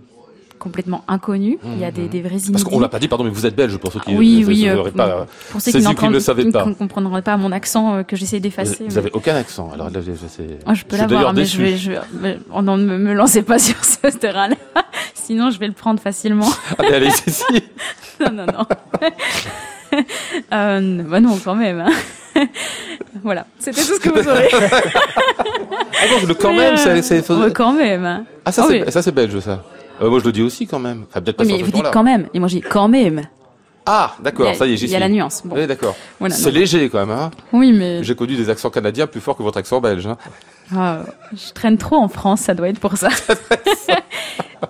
complètement 0.59 1.05
inconnue. 1.09 1.59
Il 1.65 1.79
y 1.79 1.85
a 1.85 1.91
des, 1.91 2.07
des 2.09 2.21
vrais 2.21 2.37
Parce 2.53 2.65
qu'on 2.65 2.79
l'a 2.81 2.89
pas 2.91 2.99
dit, 2.99 3.09
pardon, 3.09 3.25
mais 3.25 3.31
vous 3.31 3.47
êtes 3.47 3.57
belge 3.57 3.77
pour 3.79 3.93
ceux 3.93 4.01
qui 4.01 4.15
Oui, 4.15 4.41
ne 4.41 4.47
oui, 4.47 4.69
euh, 4.69 4.91
pas. 4.91 5.27
Pour 5.51 5.61
ceux 5.63 5.71
qui 5.73 5.83
ceux 5.83 5.95
qui 5.95 6.05
ne 6.07 6.11
le 6.11 6.21
savaient 6.21 6.45
qui 6.45 6.51
pas. 6.51 6.65
ne 6.67 6.75
comprendraient 6.75 7.23
pas 7.23 7.37
mon 7.39 7.53
accent 7.53 7.95
euh, 7.97 8.03
que 8.03 8.17
j'essaie 8.17 8.41
d'effacer. 8.41 8.85
vous 8.85 8.91
mais- 8.91 8.99
avez 8.99 9.11
aucun 9.13 9.35
accent. 9.37 9.71
Alors 9.73 9.89
là, 9.91 10.01
je, 10.01 10.13
je. 10.13 10.43
Oh, 10.67 10.75
je 10.75 10.85
peux 10.85 10.97
l'avoir, 10.99 11.33
mais 11.35 11.45
je 11.47 11.61
vais, 11.63 11.77
je 11.79 11.93
vais, 11.93 11.99
mais- 12.21 12.39
oh 12.55 12.61
non, 12.63 12.77
ne 12.79 12.85
me, 12.85 12.99
me 12.99 13.13
lancez 13.15 13.43
pas 13.43 13.59
sur 13.59 13.83
ce 13.85 14.09
terrain-là. 14.17 14.57
Sinon, 15.27 15.51
je 15.51 15.59
vais 15.59 15.67
le 15.67 15.73
prendre 15.73 15.99
facilement. 16.01 16.49
Allez, 16.79 16.95
allez, 16.95 17.11
c'est 17.11 17.31
si. 17.31 17.45
non, 18.21 18.31
non, 18.31 18.47
non. 18.47 18.65
euh, 20.53 21.03
bah 21.03 21.19
non, 21.21 21.37
quand 21.45 21.57
même. 21.57 21.81
hein. 21.81 21.91
voilà, 23.25 23.45
c'était 23.59 23.81
tout 23.83 23.95
ce 23.95 23.99
que 24.01 24.09
vous 24.11 24.29
aurez. 24.29 24.49
Ah 24.53 26.07
non, 26.11 26.27
le 26.29 26.35
quand 26.35 26.51
Mais, 26.53 26.59
même, 26.59 26.75
euh, 26.79 27.03
c'est. 27.03 27.29
ouais, 27.31 27.53
quand 27.53 27.73
même. 27.73 28.05
hein. 28.05 28.25
Ah, 28.45 28.53
ça, 28.53 28.63
Ah 28.65 28.69
c'est 28.71 28.85
oui. 28.85 28.93
ça, 28.93 29.03
c'est 29.03 29.11
belge, 29.13 29.39
ça. 29.41 29.65
Euh, 30.01 30.09
moi, 30.11 30.21
je 30.21 30.25
le 30.27 30.33
dis 30.33 30.43
aussi 30.43 30.67
quand 30.69 30.79
même. 30.79 31.07
Enfin, 31.09 31.21
peut-être 31.21 31.39
pas 31.39 31.43
Oui, 31.43 31.49
sur 31.49 31.57
mais 31.59 31.63
vous 31.65 31.73
dites 31.73 31.91
quand 31.93 32.05
même. 32.05 32.29
Et 32.33 32.39
moi, 32.39 32.47
j'ai 32.49 32.61
dit 32.61 32.67
quand 32.69 32.87
même. 32.87 33.23
Ah, 33.85 34.15
Il 34.19 34.23
d'accord, 34.25 34.55
ça 34.55 34.67
y 34.67 34.75
est, 34.75 34.77
j'y 34.77 34.85
Il 34.85 34.89
suis. 34.89 34.93
y 34.93 34.97
a 34.97 35.01
la 35.01 35.09
nuance. 35.09 35.43
Bon, 35.45 35.57
Oui, 35.57 35.67
d'accord. 35.67 35.97
voilà, 36.21 36.35
c'est 36.37 36.51
léger 36.53 36.89
quand 36.89 36.99
même. 37.05 37.11
Hein 37.17 37.31
Oui, 37.53 37.73
mais 37.73 38.03
J'ai 38.05 38.15
connu 38.15 38.37
des 38.37 38.49
accents 38.51 38.71
canadiens 38.71 39.07
plus 39.09 39.21
forts 39.21 39.37
que 39.37 39.43
votre 39.45 39.59
accent 39.59 39.81
belge. 39.81 40.07
Hein. 40.07 40.17
ah, 40.77 40.99
je 41.33 41.53
traîne 41.53 41.79
trop 41.79 41.97
en 41.97 42.09
France, 42.09 42.41
ça 42.43 42.55
doit 42.55 42.69
être 42.69 42.81
pour 42.81 42.97
ça. 42.97 43.09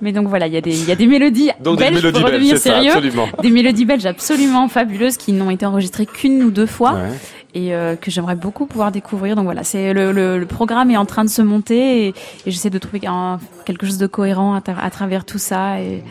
Mais 0.00 0.12
donc 0.12 0.28
voilà, 0.28 0.46
il 0.46 0.52
y 0.52 0.56
a 0.56 0.60
des, 0.60 0.78
il 0.78 0.88
y 0.88 0.92
a 0.92 0.96
des 0.96 1.06
mélodies 1.06 1.50
Donc 1.62 1.78
des 1.78 1.84
belges 1.84 1.96
mélodies 1.96 2.12
pour 2.20 2.28
belges, 2.28 2.34
redevenir 2.34 2.56
ça, 2.58 2.62
sérieux. 2.62 2.90
absolument. 2.92 3.28
des 3.42 3.50
mélodies 3.50 3.84
belges 3.84 4.06
absolument 4.06 4.68
fabuleuses 4.68 5.16
qui 5.16 5.32
n'ont 5.32 5.50
été 5.50 5.64
enregistrées 5.66 6.06
qu'une 6.06 6.42
ou 6.42 6.50
deux 6.50 6.66
fois. 6.66 6.94
Ouais. 6.94 7.10
et 7.54 7.74
euh, 7.74 7.96
que 7.96 8.10
j'aimerais 8.10 8.36
beaucoup 8.36 8.66
pouvoir 8.66 8.92
découvrir. 8.92 9.34
Donc 9.36 9.44
voilà, 9.46 9.64
c'est 9.64 9.94
le, 9.94 10.12
le, 10.12 10.38
le 10.38 10.46
programme 10.46 10.90
est 10.90 10.96
en 10.98 11.06
train 11.06 11.24
de 11.24 11.30
se 11.30 11.40
monter 11.42 12.06
et, 12.06 12.14
et 12.44 12.50
j'essaie 12.50 12.68
de 12.70 12.78
trouver 12.78 13.00
un, 13.06 13.38
quelque 13.64 13.86
chose 13.86 13.96
de 13.98 14.06
cohérent 14.06 14.54
à, 14.54 14.62
à 14.84 14.90
travers 14.90 15.24
tout 15.24 15.38
ça 15.38 15.80
et, 15.80 16.02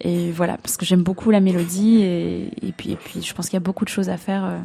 et 0.00 0.30
voilà 0.30 0.58
parce 0.62 0.76
que 0.76 0.84
j'aime 0.84 1.02
beaucoup 1.02 1.30
la 1.30 1.40
mélodie 1.40 2.02
et, 2.02 2.50
et 2.68 2.72
puis 2.76 2.92
et 2.92 2.96
puis 2.96 3.22
je 3.22 3.32
pense 3.34 3.46
qu'il 3.48 3.54
y 3.54 3.62
a 3.62 3.66
beaucoup 3.68 3.84
de 3.84 3.90
choses 3.90 4.08
à 4.10 4.16
faire 4.18 4.44
euh, 4.44 4.58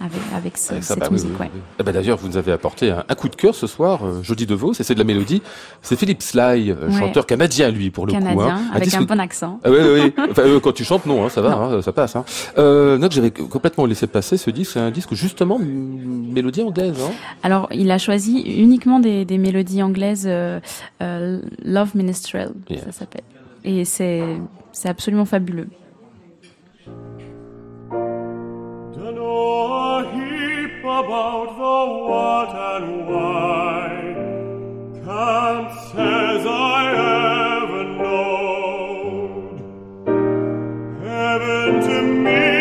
avec 0.00 0.18
avec, 0.34 0.56
ce- 0.58 0.72
Avec 0.72 0.84
ça, 0.84 0.94
cette 0.94 1.02
bah 1.02 1.10
musique. 1.10 1.28
oui, 1.38 1.46
ouais. 1.46 1.50
oui. 1.86 1.92
D'ailleurs, 1.92 2.16
vous 2.16 2.28
nous 2.28 2.36
avez 2.38 2.52
apporté 2.52 2.90
un, 2.90 3.04
un 3.08 3.14
coup 3.14 3.28
de 3.28 3.36
cœur 3.36 3.54
ce 3.54 3.66
soir, 3.66 4.04
euh, 4.04 4.22
jeudi 4.22 4.46
de 4.46 4.54
Vos, 4.54 4.72
et 4.72 4.82
c'est 4.82 4.94
de 4.94 4.98
la 4.98 5.04
mélodie. 5.04 5.42
C'est 5.82 5.96
Philippe 5.96 6.22
Sly, 6.22 6.70
euh, 6.70 6.88
Ouais. 6.88 6.98
chanteur 6.98 7.26
canadien, 7.26 7.70
lui, 7.70 7.90
pour 7.90 8.06
le 8.06 8.12
coup. 8.12 8.18
Canadien 8.18 8.56
hein. 8.56 8.62
avec 8.72 8.88
disque- 8.88 8.96
un 8.98 9.02
bon 9.04 9.20
accent. 9.20 9.60
Ah 9.62 9.70
oui, 9.70 9.76
oui, 9.80 10.00
oui. 10.16 10.24
Enfin, 10.30 10.42
euh, 10.42 10.58
quand 10.60 10.72
tu 10.72 10.84
chantes, 10.84 11.04
non, 11.06 11.24
hein, 11.24 11.28
ça 11.28 11.42
va, 11.42 11.54
hein, 11.54 11.82
ça 11.82 11.92
passe. 11.92 12.16
Hein. 12.16 12.24
Euh, 12.58 12.96
note, 12.98 13.12
j'avais 13.12 13.30
complètement 13.30 13.84
laissé 13.86 14.06
passer 14.06 14.36
ce 14.36 14.50
disque. 14.50 14.72
C'est 14.72 14.80
un 14.80 14.90
disque 14.90 15.14
justement 15.14 15.58
mélodie 15.60 16.62
anglaise. 16.62 16.96
Hein. 17.02 17.10
Alors 17.42 17.68
il 17.72 17.90
a 17.90 17.98
choisi 17.98 18.40
uniquement 18.40 19.00
des, 19.00 19.24
des 19.24 19.38
mélodies 19.38 19.82
anglaises, 19.82 20.24
euh, 20.26 20.60
euh, 21.02 21.40
Love 21.64 21.90
Minstrel, 21.96 22.52
Yeah. 22.68 22.84
ça 22.84 22.92
s'appelle. 22.92 23.22
Et 23.64 23.84
c'est 23.84 24.22
absolument 24.84 25.24
fabuleux. 25.26 25.68
About 30.98 31.48
the 31.56 31.78
what 32.08 32.50
and 32.74 32.88
why 33.08 33.86
can't 35.04 35.70
says 35.92 36.42
I 36.46 36.80
ever 37.62 37.84
knowed. 38.00 39.58
Heaven 41.04 41.70
to 41.86 41.96
me's 42.24 42.59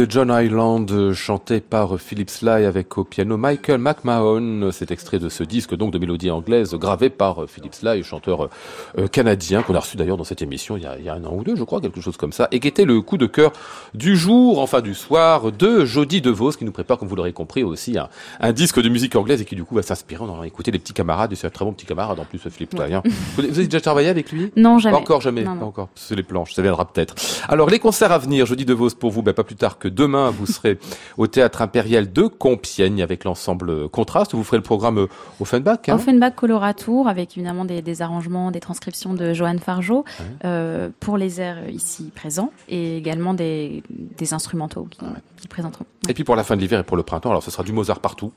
de 0.00 0.10
John 0.10 0.32
Island, 0.34 0.90
euh, 0.92 1.12
chantée 1.12 1.60
par 1.60 2.00
Philip 2.00 2.30
Sly 2.30 2.64
avec 2.64 2.96
au 2.96 3.04
piano 3.04 3.36
Michael 3.36 3.76
McMahon. 3.78 4.70
C'est 4.72 4.90
extrait 4.90 5.18
de 5.18 5.28
ce 5.28 5.44
disque 5.44 5.74
donc 5.74 5.92
de 5.92 5.98
mélodie 5.98 6.30
anglaise 6.30 6.74
gravé 6.74 7.10
par 7.10 7.42
euh, 7.42 7.46
Philip 7.46 7.74
Sly, 7.74 8.02
chanteur 8.02 8.48
euh, 8.96 9.08
canadien 9.08 9.62
qu'on 9.62 9.74
a 9.74 9.80
reçu 9.80 9.98
d'ailleurs 9.98 10.16
dans 10.16 10.24
cette 10.24 10.40
émission 10.40 10.78
il 10.78 10.84
y, 10.84 10.86
a, 10.86 10.96
il 10.98 11.04
y 11.04 11.10
a 11.10 11.14
un 11.14 11.24
an 11.26 11.34
ou 11.34 11.44
deux, 11.44 11.54
je 11.54 11.64
crois, 11.64 11.82
quelque 11.82 12.00
chose 12.00 12.16
comme 12.16 12.32
ça, 12.32 12.48
et 12.50 12.60
qui 12.60 12.68
était 12.68 12.86
le 12.86 13.02
coup 13.02 13.18
de 13.18 13.26
cœur 13.26 13.52
du 13.92 14.16
jour, 14.16 14.60
enfin 14.60 14.80
du 14.80 14.94
soir, 14.94 15.52
de 15.52 15.84
Jody 15.84 16.22
DeVos, 16.22 16.52
qui 16.52 16.64
nous 16.64 16.72
prépare, 16.72 16.96
comme 16.96 17.08
vous 17.08 17.16
l'aurez 17.16 17.34
compris, 17.34 17.62
aussi 17.62 17.98
un, 17.98 18.08
un 18.40 18.52
disque 18.52 18.80
de 18.80 18.88
musique 18.88 19.14
anglaise 19.16 19.42
et 19.42 19.44
qui 19.44 19.54
du 19.54 19.64
coup 19.64 19.74
va 19.74 19.82
s'inspirer. 19.82 20.24
On 20.24 20.30
en 20.30 20.40
a 20.40 20.46
écouté 20.46 20.70
les 20.70 20.78
petits 20.78 20.94
camarades, 20.94 21.34
et 21.34 21.36
c'est 21.36 21.46
un 21.46 21.50
très 21.50 21.66
bon 21.66 21.74
petit 21.74 21.84
camarade 21.84 22.18
en 22.18 22.24
plus, 22.24 22.38
Philip 22.38 22.74
Sly. 22.74 22.94
hein. 22.94 23.02
Vous 23.04 23.42
vous 23.42 23.58
avez 23.58 23.64
déjà 23.66 23.82
travaillé 23.82 24.08
avec 24.08 24.32
lui? 24.32 24.50
Non, 24.56 24.78
jamais. 24.78 24.96
Pas 24.96 25.00
encore, 25.02 25.20
jamais. 25.20 25.44
Non, 25.44 25.58
Pas 25.58 25.66
encore. 25.66 25.88
C'est 25.94 26.14
les 26.16 26.22
planches, 26.22 26.54
ça 26.54 26.62
viendra 26.62 26.90
peut-être. 26.90 27.14
Alors, 27.50 27.68
les 27.68 27.78
concerts 27.78 28.12
à 28.12 28.18
venir, 28.18 28.46
je 28.46 28.54
dis 28.54 28.64
de 28.64 28.72
Vos 28.72 28.88
pour 28.98 29.10
vous, 29.10 29.22
ben, 29.22 29.34
pas 29.34 29.44
plus 29.44 29.56
tard 29.56 29.78
que 29.78 29.89
demain, 29.90 30.30
vous 30.30 30.46
serez 30.46 30.78
au 31.18 31.26
Théâtre 31.26 31.62
Impérial 31.62 32.12
de 32.12 32.22
Compiègne 32.22 33.02
avec 33.02 33.24
l'ensemble 33.24 33.88
Contraste. 33.88 34.34
Vous 34.34 34.44
ferez 34.44 34.56
le 34.56 34.62
programme 34.62 34.98
euh, 34.98 35.06
Offenbach. 35.40 35.88
Hein 35.88 35.94
Offenbach 35.94 36.34
Coloratour, 36.34 37.08
avec 37.08 37.36
évidemment 37.36 37.64
des, 37.64 37.82
des 37.82 38.02
arrangements, 38.02 38.50
des 38.50 38.60
transcriptions 38.60 39.14
de 39.14 39.32
Johan 39.32 39.58
Fargeau 39.58 40.04
euh, 40.44 40.88
pour 41.00 41.16
les 41.16 41.40
airs 41.40 41.68
ici 41.68 42.10
présents 42.14 42.52
et 42.68 42.96
également 42.96 43.34
des, 43.34 43.82
des 43.90 44.34
instrumentaux 44.34 44.86
qui, 44.90 45.04
qui 45.40 45.48
présenteront. 45.48 45.84
Et 46.08 46.14
puis 46.14 46.24
pour 46.24 46.36
la 46.36 46.44
fin 46.44 46.56
de 46.56 46.60
l'hiver 46.60 46.80
et 46.80 46.84
pour 46.84 46.96
le 46.96 47.02
printemps, 47.02 47.30
alors 47.30 47.42
ce 47.42 47.50
sera 47.50 47.62
du 47.62 47.72
Mozart 47.72 48.00
partout. 48.00 48.32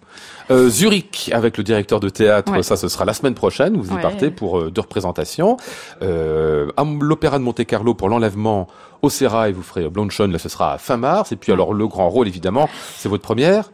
Euh, 0.51 0.69
Zurich 0.69 1.31
avec 1.33 1.57
le 1.57 1.63
directeur 1.63 1.99
de 1.99 2.09
théâtre, 2.09 2.61
ça 2.61 2.75
ce 2.75 2.87
sera 2.87 3.05
la 3.05 3.13
semaine 3.13 3.35
prochaine. 3.35 3.77
Vous 3.77 3.93
y 3.95 4.01
partez 4.01 4.31
pour 4.31 4.59
euh, 4.59 4.71
deux 4.71 4.81
représentations. 4.81 5.57
Euh, 6.01 6.69
l'Opéra 6.99 7.39
de 7.39 7.43
Monte 7.43 7.65
Carlo 7.65 7.93
pour 7.93 8.09
l'enlèvement 8.09 8.67
au 9.03 9.09
Sérail, 9.09 9.51
vous 9.51 9.61
ferez 9.61 9.87
Blanchon, 9.89 10.29
là 10.29 10.39
ce 10.39 10.49
sera 10.49 10.73
à 10.73 10.77
fin 10.79 10.97
mars. 10.97 11.31
Et 11.31 11.35
puis 11.35 11.51
alors 11.51 11.73
le 11.73 11.87
grand 11.87 12.09
rôle 12.09 12.27
évidemment, 12.27 12.67
c'est 12.97 13.09
votre 13.09 13.23
première. 13.23 13.69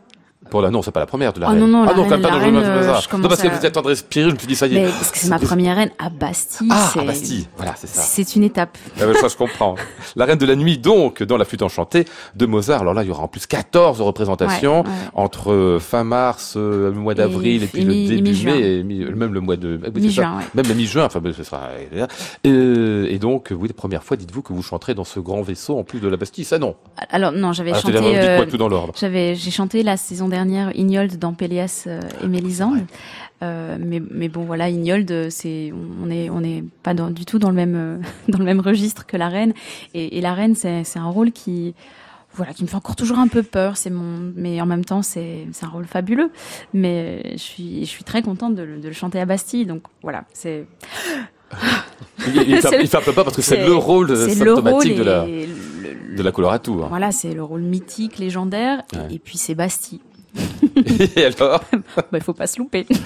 Pour 0.49 0.61
la 0.61 0.71
non, 0.71 0.81
c'est 0.81 0.91
pas 0.91 0.99
la 0.99 1.05
première 1.05 1.33
de 1.33 1.39
la 1.39 1.47
Oh 1.47 1.49
reine. 1.51 1.59
non, 1.59 1.67
non, 1.67 1.83
ah 1.83 1.91
la 1.91 1.97
non, 1.97 2.03
quand 2.03 2.09
même 2.09 2.11
reine- 2.11 2.21
pas 2.21 2.27
la 2.27 2.33
dans 2.33 2.37
le 2.39 2.43
reine, 2.45 2.53
même 2.55 2.63
euh, 2.63 2.81
je 3.01 3.17
Non, 3.17 3.27
parce 3.27 3.41
que 3.41 3.47
vous 3.47 3.65
êtes 3.65 3.77
en 3.77 3.81
train 3.81 3.81
de 3.83 3.87
respirer, 3.87 4.29
je 4.29 4.33
me 4.33 4.39
suis 4.39 4.47
dit 4.47 4.55
ça 4.55 4.67
y 4.67 4.75
est. 4.75 4.81
Mais 4.83 4.87
parce 4.89 5.11
que 5.11 5.17
c'est 5.17 5.29
ma 5.29 5.39
première 5.39 5.75
reine 5.75 5.91
à 5.99 6.09
Bastille. 6.09 6.67
Ah, 6.71 6.89
c'est- 6.93 6.99
à 6.99 7.03
Bastille, 7.03 7.47
voilà, 7.57 7.73
c'est 7.77 7.87
ça. 7.87 8.01
C'est 8.01 8.35
une 8.35 8.43
étape. 8.43 8.77
Ah 8.99 9.05
ben, 9.05 9.13
ça, 9.15 9.27
je 9.27 9.35
comprends. 9.35 9.75
La 10.15 10.25
Reine 10.25 10.37
de 10.37 10.45
la 10.45 10.55
Nuit, 10.55 10.77
donc, 10.77 11.21
dans 11.23 11.37
la 11.37 11.45
flûte 11.45 11.61
enchantée 11.61 12.05
de 12.35 12.45
Mozart. 12.45 12.81
Alors 12.81 12.93
là, 12.93 13.03
il 13.03 13.07
y 13.07 13.11
aura 13.11 13.23
en 13.23 13.27
plus 13.27 13.45
14 13.45 14.01
représentations 14.01 14.81
Ouais, 14.81 14.87
ouais. 14.87 14.93
entre 15.13 15.51
euh, 15.51 15.79
fin 15.79 16.03
mars, 16.03 16.55
euh, 16.57 16.89
le 16.91 16.99
mois 16.99 17.13
d'avril 17.13 17.61
et, 17.61 17.65
Et- 17.65 17.67
puis 17.67 17.83
le 17.83 17.93
début 18.07 18.43
mai, 18.45 18.59
et 18.79 18.83
mi- 18.83 19.05
même 19.05 19.33
le 19.33 19.39
mois 19.41 19.55
de 19.55 19.79
ah 19.85 19.89
oui, 19.93 20.01
Mi-juin, 20.01 20.37
ouais. 20.37 20.43
même 20.55 20.67
la 20.67 20.73
mi-juin. 20.73 21.05
Enfin, 21.05 21.19
ben, 21.19 21.33
ce 21.33 21.43
sera. 21.43 21.69
Euh, 22.45 23.07
et 23.09 23.19
donc, 23.19 23.49
oui, 23.51 23.67
la 23.67 23.73
première 23.73 24.03
fois, 24.03 24.17
dites-vous 24.17 24.41
que 24.41 24.53
vous 24.53 24.63
chanterez 24.63 24.93
dans 24.95 25.03
ce 25.03 25.19
grand 25.19 25.41
vaisseau 25.41 25.77
en 25.77 25.83
plus 25.83 25.99
de 25.99 26.07
la 26.07 26.17
Bastille. 26.17 26.43
Ça, 26.45 26.57
non. 26.59 26.75
Alors 27.09 27.31
non, 27.31 27.53
j'avais 27.53 27.71
Ah, 27.73 27.79
chanté. 27.79 28.47
tout 28.49 28.57
dans 28.57 28.67
l'ordre. 28.67 28.93
J'avais, 28.99 29.35
j'ai 29.35 29.51
chanté 29.51 29.83
la 29.83 29.97
saison 29.97 30.27
dernière 30.27 30.38
Ignold 30.47 31.17
dans 31.19 31.33
Pélias 31.33 31.85
euh, 31.87 31.99
et 32.23 32.27
Mélisande. 32.27 32.79
Euh, 33.41 33.77
mais, 33.79 34.01
mais 34.11 34.27
bon, 34.27 34.43
voilà, 34.43 34.69
Ignold, 34.69 35.09
euh, 35.11 35.27
c'est, 35.29 35.71
on 36.03 36.09
est, 36.11 36.29
on 36.29 36.43
est 36.43 36.63
pas 36.83 36.93
dans- 36.93 37.09
du 37.09 37.25
tout 37.25 37.39
dans 37.39 37.49
le 37.49 37.55
même, 37.55 38.01
dans 38.27 38.37
le 38.39 38.45
même 38.45 38.59
registre 38.59 39.05
que 39.05 39.15
la 39.17 39.29
reine. 39.29 39.53
Et, 39.93 40.17
et 40.17 40.21
la 40.21 40.33
reine, 40.33 40.55
c'est, 40.55 40.83
c'est 40.83 40.99
un 40.99 41.09
rôle 41.09 41.31
qui, 41.31 41.73
voilà, 42.33 42.53
qui 42.53 42.63
me 42.63 42.67
fait 42.67 42.75
encore 42.75 42.95
toujours 42.97 43.17
un 43.19 43.27
peu 43.29 43.41
peur. 43.43 43.77
C'est 43.77 43.89
mon, 43.89 44.31
mais 44.35 44.59
en 44.61 44.65
même 44.65 44.83
temps, 44.83 45.01
c'est, 45.01 45.47
c'est 45.53 45.65
un 45.65 45.69
rôle 45.69 45.85
fabuleux. 45.85 46.31
Mais 46.73 47.31
je 47.33 47.37
suis, 47.41 47.79
je 47.81 47.89
suis 47.89 48.03
très 48.03 48.21
contente 48.21 48.55
de, 48.55 48.63
le- 48.63 48.79
de 48.79 48.87
le 48.87 48.93
chanter 48.93 49.19
à 49.21 49.25
Bastille. 49.25 49.65
Donc 49.65 49.83
voilà, 50.03 50.25
c'est, 50.33 50.65
Il, 52.27 52.35
il, 52.49 52.57
fait, 52.61 52.81
il 52.81 52.87
fait 52.87 52.97
un 52.97 53.01
peu 53.01 53.13
pas 53.13 53.23
parce 53.23 53.35
que 53.35 53.41
c'est 53.41 53.55
c'est- 53.55 53.65
le 53.65 53.73
rôle 53.75 54.15
c'est 54.15 54.43
le 54.43 54.53
rôle 54.53 54.63
symptomatique 54.63 54.97
de 54.97 55.03
la, 55.03 55.25
le- 55.25 56.15
de 56.17 56.23
la 56.23 56.31
coloratour. 56.31 56.87
voilà, 56.87 57.11
c'est 57.11 57.33
le 57.33 57.43
rôle 57.43 57.61
mythique, 57.61 58.17
légendaire. 58.19 58.83
Et, 59.09 59.19
puis 59.19 59.37
c'est 59.37 59.55
Bastille. 59.55 60.01
Et 61.15 61.25
alors 61.25 61.63
Bah, 61.95 62.17
il 62.17 62.21
faut 62.21 62.33
pas 62.33 62.47
se 62.47 62.59
louper. 62.59 62.85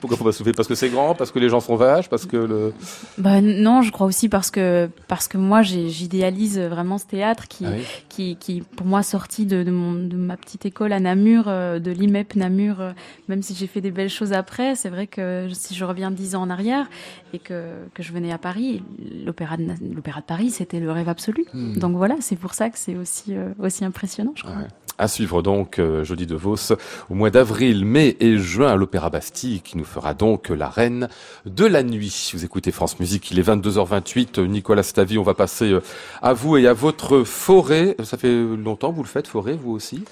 Pourquoi 0.00 0.16
faut 0.16 0.24
pas 0.24 0.32
soulever 0.32 0.52
Parce 0.52 0.68
que 0.68 0.74
c'est 0.74 0.88
grand, 0.88 1.14
parce 1.14 1.30
que 1.30 1.38
les 1.38 1.48
gens 1.48 1.60
sont 1.60 1.76
vaches, 1.76 2.08
parce 2.08 2.24
que 2.26 2.36
le. 2.36 2.72
Bah 3.18 3.40
non, 3.42 3.82
je 3.82 3.90
crois 3.90 4.06
aussi 4.06 4.28
parce 4.28 4.50
que 4.50 4.88
parce 5.08 5.28
que 5.28 5.36
moi 5.36 5.62
j'idéalise 5.62 6.58
vraiment 6.58 6.96
ce 6.96 7.06
théâtre 7.06 7.48
qui 7.48 7.66
Ah 7.66 7.70
oui. 7.76 7.82
qui 8.08 8.36
qui 8.36 8.60
pour 8.62 8.86
moi 8.86 9.02
sorti 9.02 9.44
de 9.46 9.62
de, 9.62 9.70
mon, 9.70 9.92
de 9.92 10.16
ma 10.16 10.36
petite 10.36 10.64
école 10.64 10.92
à 10.92 11.00
Namur, 11.00 11.44
euh, 11.48 11.80
de 11.80 11.90
l'IMEP 11.90 12.36
Namur. 12.36 12.80
euh, 12.80 12.92
même 13.28 13.42
si 13.42 13.54
j'ai 13.54 13.66
fait 13.66 13.80
des 13.80 13.90
belles 13.90 14.08
choses 14.10 14.32
après, 14.32 14.74
c'est 14.76 14.90
vrai 14.90 15.06
que 15.06 15.48
si 15.52 15.74
je 15.74 15.84
reviens 15.84 16.10
dix 16.12 16.34
ans 16.34 16.42
en 16.42 16.50
arrière 16.50 16.86
et 17.34 17.38
que 17.40 17.64
que 17.94 18.02
je 18.02 18.12
venais 18.12 18.32
à 18.32 18.38
Paris, 18.38 18.82
l'opéra 19.26 19.56
de 19.56 19.66
l'opéra 19.94 20.20
de 20.20 20.26
Paris 20.26 20.50
c'était 20.50 20.80
le 20.80 20.90
rêve 20.92 21.08
absolu. 21.08 21.44
Hmm. 21.52 21.78
Donc 21.78 21.96
voilà, 21.96 22.14
c'est 22.20 22.36
pour 22.36 22.54
ça 22.54 22.70
que 22.70 22.78
c'est 22.78 22.96
aussi 22.96 23.34
euh, 23.34 23.48
aussi 23.58 23.84
impressionnant, 23.84 24.32
je 24.36 24.44
crois. 24.44 24.54
Ouais. 24.56 24.68
À 24.96 25.08
suivre 25.08 25.42
donc, 25.42 25.80
euh, 25.80 26.04
jeudi 26.04 26.24
de 26.24 26.36
Vos, 26.36 26.72
au 27.10 27.14
mois 27.14 27.30
d'avril, 27.30 27.84
mai 27.84 28.16
et 28.20 28.38
juin 28.38 28.68
à 28.68 28.76
l'Opéra 28.76 29.10
Bastille, 29.10 29.60
qui 29.60 29.76
nous 29.76 29.84
fera 29.84 30.14
donc 30.14 30.50
la 30.50 30.68
reine 30.68 31.08
de 31.46 31.64
la 31.64 31.82
nuit. 31.82 32.30
Vous 32.32 32.44
écoutez 32.44 32.70
France 32.70 33.00
Musique, 33.00 33.30
il 33.32 33.40
est 33.40 33.42
22h28. 33.42 34.40
Nicolas 34.46 34.84
Stavi, 34.84 35.18
on 35.18 35.24
va 35.24 35.34
passer 35.34 35.72
euh, 35.72 35.82
à 36.22 36.32
vous 36.32 36.56
et 36.58 36.68
à 36.68 36.72
votre 36.72 37.24
forêt. 37.24 37.96
Ça 38.04 38.16
fait 38.16 38.32
longtemps 38.32 38.92
que 38.92 38.96
vous 38.96 39.02
le 39.02 39.08
faites, 39.08 39.26
forêt, 39.26 39.58
vous 39.60 39.72
aussi? 39.72 40.04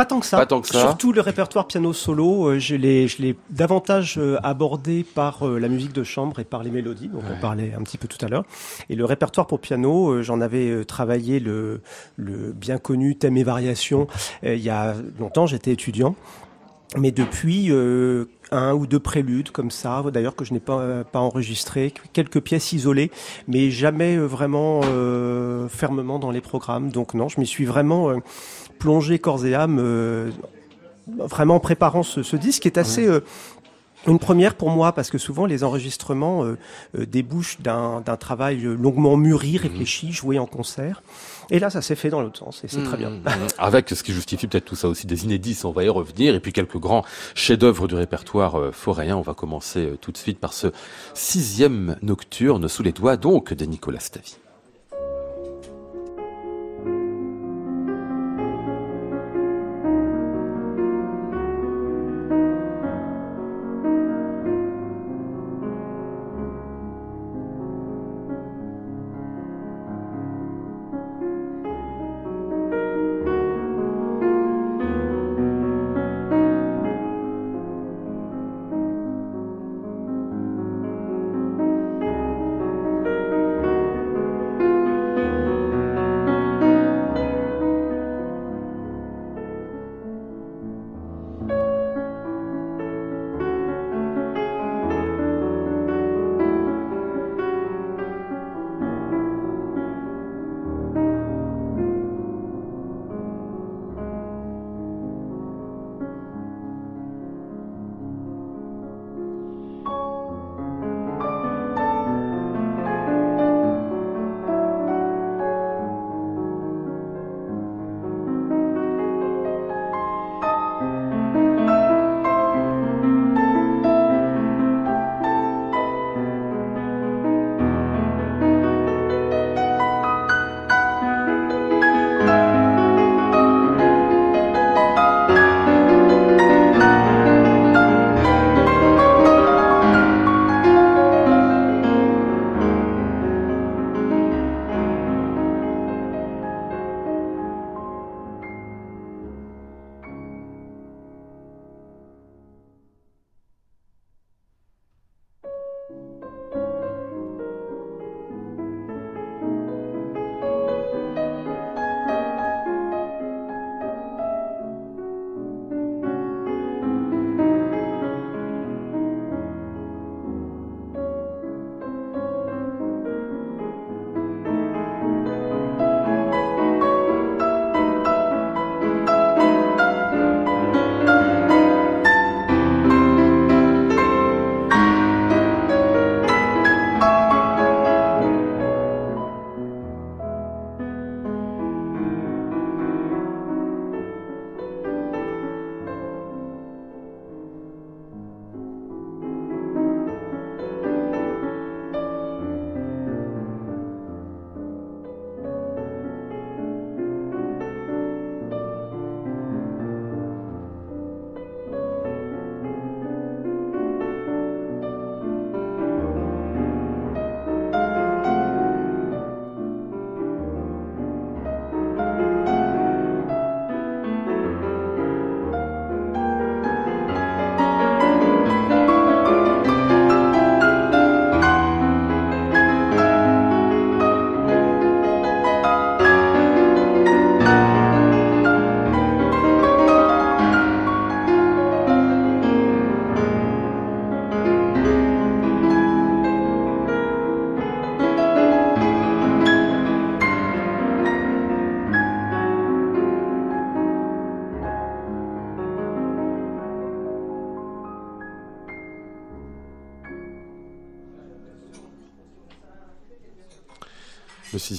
Pas 0.00 0.06
tant 0.06 0.20
que 0.20 0.24
ça. 0.24 0.38
Pas 0.38 0.46
tant 0.46 0.62
que 0.62 0.68
ça. 0.68 0.80
Surtout 0.80 1.12
le 1.12 1.20
répertoire 1.20 1.66
piano 1.66 1.92
solo, 1.92 2.46
euh, 2.46 2.58
je 2.58 2.74
l'ai, 2.74 3.06
je 3.06 3.20
l'ai 3.20 3.36
davantage 3.50 4.16
euh, 4.16 4.38
abordé 4.42 5.04
par 5.04 5.46
euh, 5.46 5.58
la 5.58 5.68
musique 5.68 5.92
de 5.92 6.04
chambre 6.04 6.40
et 6.40 6.44
par 6.44 6.62
les 6.62 6.70
mélodies, 6.70 7.08
dont 7.08 7.20
on 7.30 7.38
parlait 7.38 7.74
un 7.78 7.82
petit 7.82 7.98
peu 7.98 8.08
tout 8.08 8.24
à 8.24 8.28
l'heure. 8.28 8.44
Et 8.88 8.96
le 8.96 9.04
répertoire 9.04 9.46
pour 9.46 9.60
piano, 9.60 10.22
j'en 10.22 10.40
avais 10.40 10.86
travaillé 10.86 11.38
le, 11.38 11.82
le 12.16 12.52
bien 12.52 12.78
connu 12.78 13.14
thème 13.16 13.36
et 13.36 13.44
variation 13.44 14.06
euh, 14.42 14.54
il 14.54 14.62
y 14.62 14.70
a 14.70 14.94
longtemps, 15.18 15.44
j'étais 15.44 15.72
étudiant. 15.72 16.14
Mais 16.96 17.12
depuis 17.12 17.70
euh, 17.70 18.24
un 18.50 18.72
ou 18.72 18.86
deux 18.86 18.98
préludes 18.98 19.50
comme 19.50 19.70
ça, 19.70 20.02
d'ailleurs 20.12 20.34
que 20.34 20.44
je 20.44 20.52
n'ai 20.52 20.58
pas 20.60 20.80
euh, 20.80 21.04
pas 21.04 21.20
enregistré, 21.20 21.94
quelques 22.12 22.40
pièces 22.40 22.72
isolées, 22.72 23.12
mais 23.46 23.70
jamais 23.70 24.16
vraiment 24.16 24.80
euh, 24.86 25.68
fermement 25.68 26.18
dans 26.18 26.32
les 26.32 26.40
programmes. 26.40 26.90
Donc 26.90 27.14
non, 27.14 27.28
je 27.28 27.38
m'y 27.38 27.46
suis 27.46 27.64
vraiment 27.64 28.12
plongé 28.80 29.20
corps 29.20 29.46
et 29.46 29.54
âme, 29.54 29.78
euh, 29.78 30.30
vraiment 31.06 31.56
en 31.56 31.60
préparant 31.60 32.02
ce, 32.02 32.24
ce 32.24 32.36
disque 32.36 32.62
qui 32.62 32.68
est 32.68 32.78
assez 32.78 33.06
euh, 33.06 33.20
une 34.06 34.18
première 34.18 34.54
pour 34.54 34.70
moi 34.70 34.92
parce 34.92 35.10
que 35.10 35.18
souvent 35.18 35.46
les 35.46 35.64
enregistrements 35.64 36.44
euh, 36.44 36.58
euh, 36.98 37.06
débouchent 37.06 37.60
d'un 37.60 38.02
travail 38.18 38.64
euh, 38.64 38.74
longuement 38.74 39.16
mûri, 39.16 39.58
réfléchi, 39.58 40.12
joué 40.12 40.38
en 40.38 40.46
concert. 40.46 41.02
Et 41.50 41.58
là, 41.58 41.68
ça 41.68 41.82
s'est 41.82 41.96
fait 41.96 42.10
dans 42.10 42.22
l'autre 42.22 42.38
sens 42.38 42.62
et 42.64 42.68
c'est 42.68 42.82
très 42.82 42.96
bien. 42.96 43.10
Mmh. 43.10 43.22
Avec 43.58 43.90
ce 43.90 44.02
qui 44.02 44.12
justifie 44.12 44.46
peut-être 44.46 44.64
tout 44.64 44.76
ça 44.76 44.88
aussi 44.88 45.06
des 45.06 45.24
inédits, 45.24 45.58
on 45.64 45.72
va 45.72 45.84
y 45.84 45.88
revenir, 45.88 46.34
et 46.34 46.40
puis 46.40 46.52
quelques 46.52 46.78
grands 46.78 47.04
chefs-d'œuvre 47.34 47.88
du 47.88 47.94
répertoire 47.94 48.58
euh, 48.58 48.72
forayen. 48.72 49.16
On 49.16 49.22
va 49.22 49.34
commencer 49.34 49.92
tout 50.00 50.12
de 50.12 50.16
suite 50.16 50.38
par 50.38 50.52
ce 50.52 50.68
sixième 51.14 51.96
nocturne 52.02 52.68
sous 52.68 52.82
les 52.82 52.92
doigts 52.92 53.16
donc 53.16 53.52
de 53.52 53.64
Nicolas 53.64 54.00
Stavi. 54.00 54.36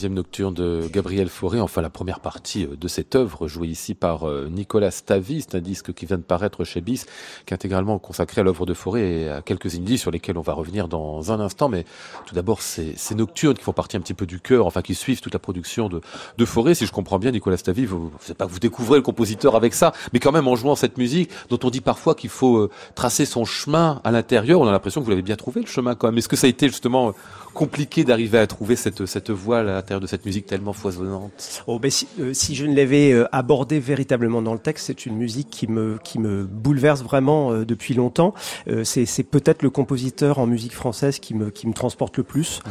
Sixième 0.01 0.15
nocturne 0.15 0.55
de 0.55 0.89
Gabriel 0.91 1.29
Fauré, 1.29 1.61
enfin 1.61 1.79
la 1.83 1.91
première 1.91 2.21
partie 2.21 2.65
euh, 2.65 2.75
de 2.75 2.87
cette 2.87 3.13
œuvre, 3.13 3.47
jouée 3.47 3.67
ici 3.67 3.93
par 3.93 4.27
euh, 4.27 4.49
Nicolas 4.49 4.89
Stavis, 4.89 5.45
c'est 5.47 5.55
un 5.55 5.61
disque 5.61 5.93
qui 5.93 6.07
vient 6.07 6.17
de 6.17 6.23
paraître 6.23 6.63
chez 6.63 6.81
Bis, 6.81 7.05
qui 7.45 7.53
est 7.53 7.53
intégralement 7.53 7.99
consacré 7.99 8.41
à 8.41 8.43
l'œuvre 8.43 8.65
de 8.65 8.73
Fauré 8.73 9.25
et 9.25 9.29
à 9.29 9.43
quelques 9.43 9.75
indices 9.75 10.01
sur 10.01 10.09
lesquels 10.09 10.39
on 10.39 10.41
va 10.41 10.53
revenir 10.53 10.87
dans 10.87 11.31
un 11.31 11.39
instant. 11.39 11.69
Mais 11.69 11.85
tout 12.25 12.33
d'abord, 12.33 12.63
ces, 12.63 12.95
ces 12.97 13.13
nocturnes 13.13 13.55
qui 13.55 13.61
font 13.61 13.73
partie 13.73 13.95
un 13.95 13.99
petit 13.99 14.15
peu 14.15 14.25
du 14.25 14.39
cœur, 14.39 14.65
enfin 14.65 14.81
qui 14.81 14.95
suivent 14.95 15.21
toute 15.21 15.33
la 15.33 15.39
production 15.39 15.87
de, 15.87 16.01
de 16.35 16.45
Fauré. 16.45 16.73
Si 16.73 16.87
je 16.87 16.91
comprends 16.91 17.19
bien, 17.19 17.29
Nicolas 17.29 17.57
Stavis, 17.57 17.85
vous, 17.85 18.11
c'est 18.21 18.35
pas 18.35 18.47
vous 18.47 18.57
découvrez 18.57 18.97
le 18.97 19.03
compositeur 19.03 19.55
avec 19.55 19.75
ça, 19.75 19.93
mais 20.13 20.19
quand 20.19 20.31
même 20.31 20.47
en 20.47 20.55
jouant 20.55 20.75
cette 20.75 20.97
musique 20.97 21.29
dont 21.49 21.59
on 21.63 21.69
dit 21.69 21.81
parfois 21.81 22.15
qu'il 22.15 22.31
faut 22.31 22.57
euh, 22.57 22.71
tracer 22.95 23.25
son 23.25 23.45
chemin 23.45 24.01
à 24.03 24.09
l'intérieur. 24.09 24.61
On 24.61 24.67
a 24.67 24.71
l'impression 24.71 25.01
que 25.01 25.05
vous 25.05 25.11
l'avez 25.11 25.21
bien 25.21 25.35
trouvé 25.35 25.61
le 25.61 25.67
chemin 25.67 25.93
quand 25.93 26.07
même. 26.07 26.17
Est-ce 26.17 26.27
que 26.27 26.35
ça 26.35 26.47
a 26.47 26.49
été 26.49 26.69
justement 26.69 27.13
compliqué 27.53 28.03
d'arriver 28.03 28.37
à 28.37 28.47
trouver 28.47 28.75
cette, 28.75 29.05
cette 29.05 29.29
voie 29.29 29.59
à 29.59 29.63
l'intérieur 29.63 30.01
de 30.01 30.07
cette 30.07 30.25
musique 30.25 30.45
tellement 30.45 30.73
foisonnante 30.73 31.63
oh, 31.67 31.79
ben 31.79 31.91
si, 31.91 32.07
euh, 32.19 32.33
si, 32.33 32.55
je 32.55 32.65
ne 32.65 32.75
l'avais 32.75 33.11
euh, 33.11 33.27
abordé 33.31 33.79
véritablement 33.79 34.41
dans 34.41 34.53
le 34.53 34.59
texte, 34.59 34.87
c'est 34.87 35.05
une 35.05 35.15
musique 35.15 35.49
qui 35.49 35.67
me, 35.67 35.97
qui 36.03 36.19
me 36.19 36.43
bouleverse 36.43 37.03
vraiment 37.03 37.51
euh, 37.51 37.65
depuis 37.65 37.93
longtemps. 37.93 38.33
Euh, 38.67 38.83
c'est 38.83 39.23
peut-être 39.23 39.63
le 39.63 39.69
compositeur 39.69 40.39
en 40.39 40.47
musique 40.47 40.73
française 40.73 41.19
qui 41.19 41.33
me, 41.33 41.49
qui 41.49 41.67
me 41.67 41.73
transporte 41.73 42.17
le 42.17 42.23
plus. 42.23 42.61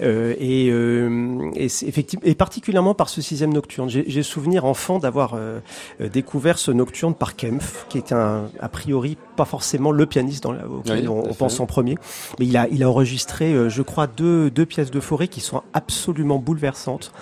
Mmh. 0.00 0.04
et, 0.04 0.66
et, 0.66 1.64
effectivement, 1.64 2.24
et 2.24 2.34
particulièrement 2.34 2.94
par 2.94 3.08
ce 3.08 3.20
sixième 3.20 3.52
nocturne. 3.52 3.88
J'ai 3.88 4.22
souvenir 4.22 4.64
enfant 4.64 4.98
d'avoir 4.98 5.36
découvert 6.00 6.58
ce 6.58 6.70
nocturne 6.70 7.14
par 7.14 7.36
Kempf, 7.36 7.86
qui 7.88 7.98
est 7.98 8.12
un, 8.12 8.50
a 8.60 8.68
priori 8.68 9.16
pas 9.40 9.46
forcément 9.46 9.90
le 9.90 10.06
pianiste 10.06 10.42
dans 10.42 10.52
la, 10.52 10.66
auquel 10.68 11.00
oui, 11.00 11.08
on, 11.08 11.30
on 11.30 11.34
pense 11.34 11.60
en 11.60 11.66
premier, 11.66 11.96
mais 12.38 12.46
il 12.46 12.56
a, 12.56 12.68
il 12.68 12.82
a 12.82 12.90
enregistré, 12.90 13.70
je 13.70 13.82
crois, 13.82 14.06
deux 14.06 14.50
deux, 14.50 14.66
pièces 14.66 14.90
de 14.90 15.00
forêt 15.00 15.28
qui 15.28 15.40
sont 15.40 15.62
absolument 15.72 16.38
bouleversantes 16.38 17.12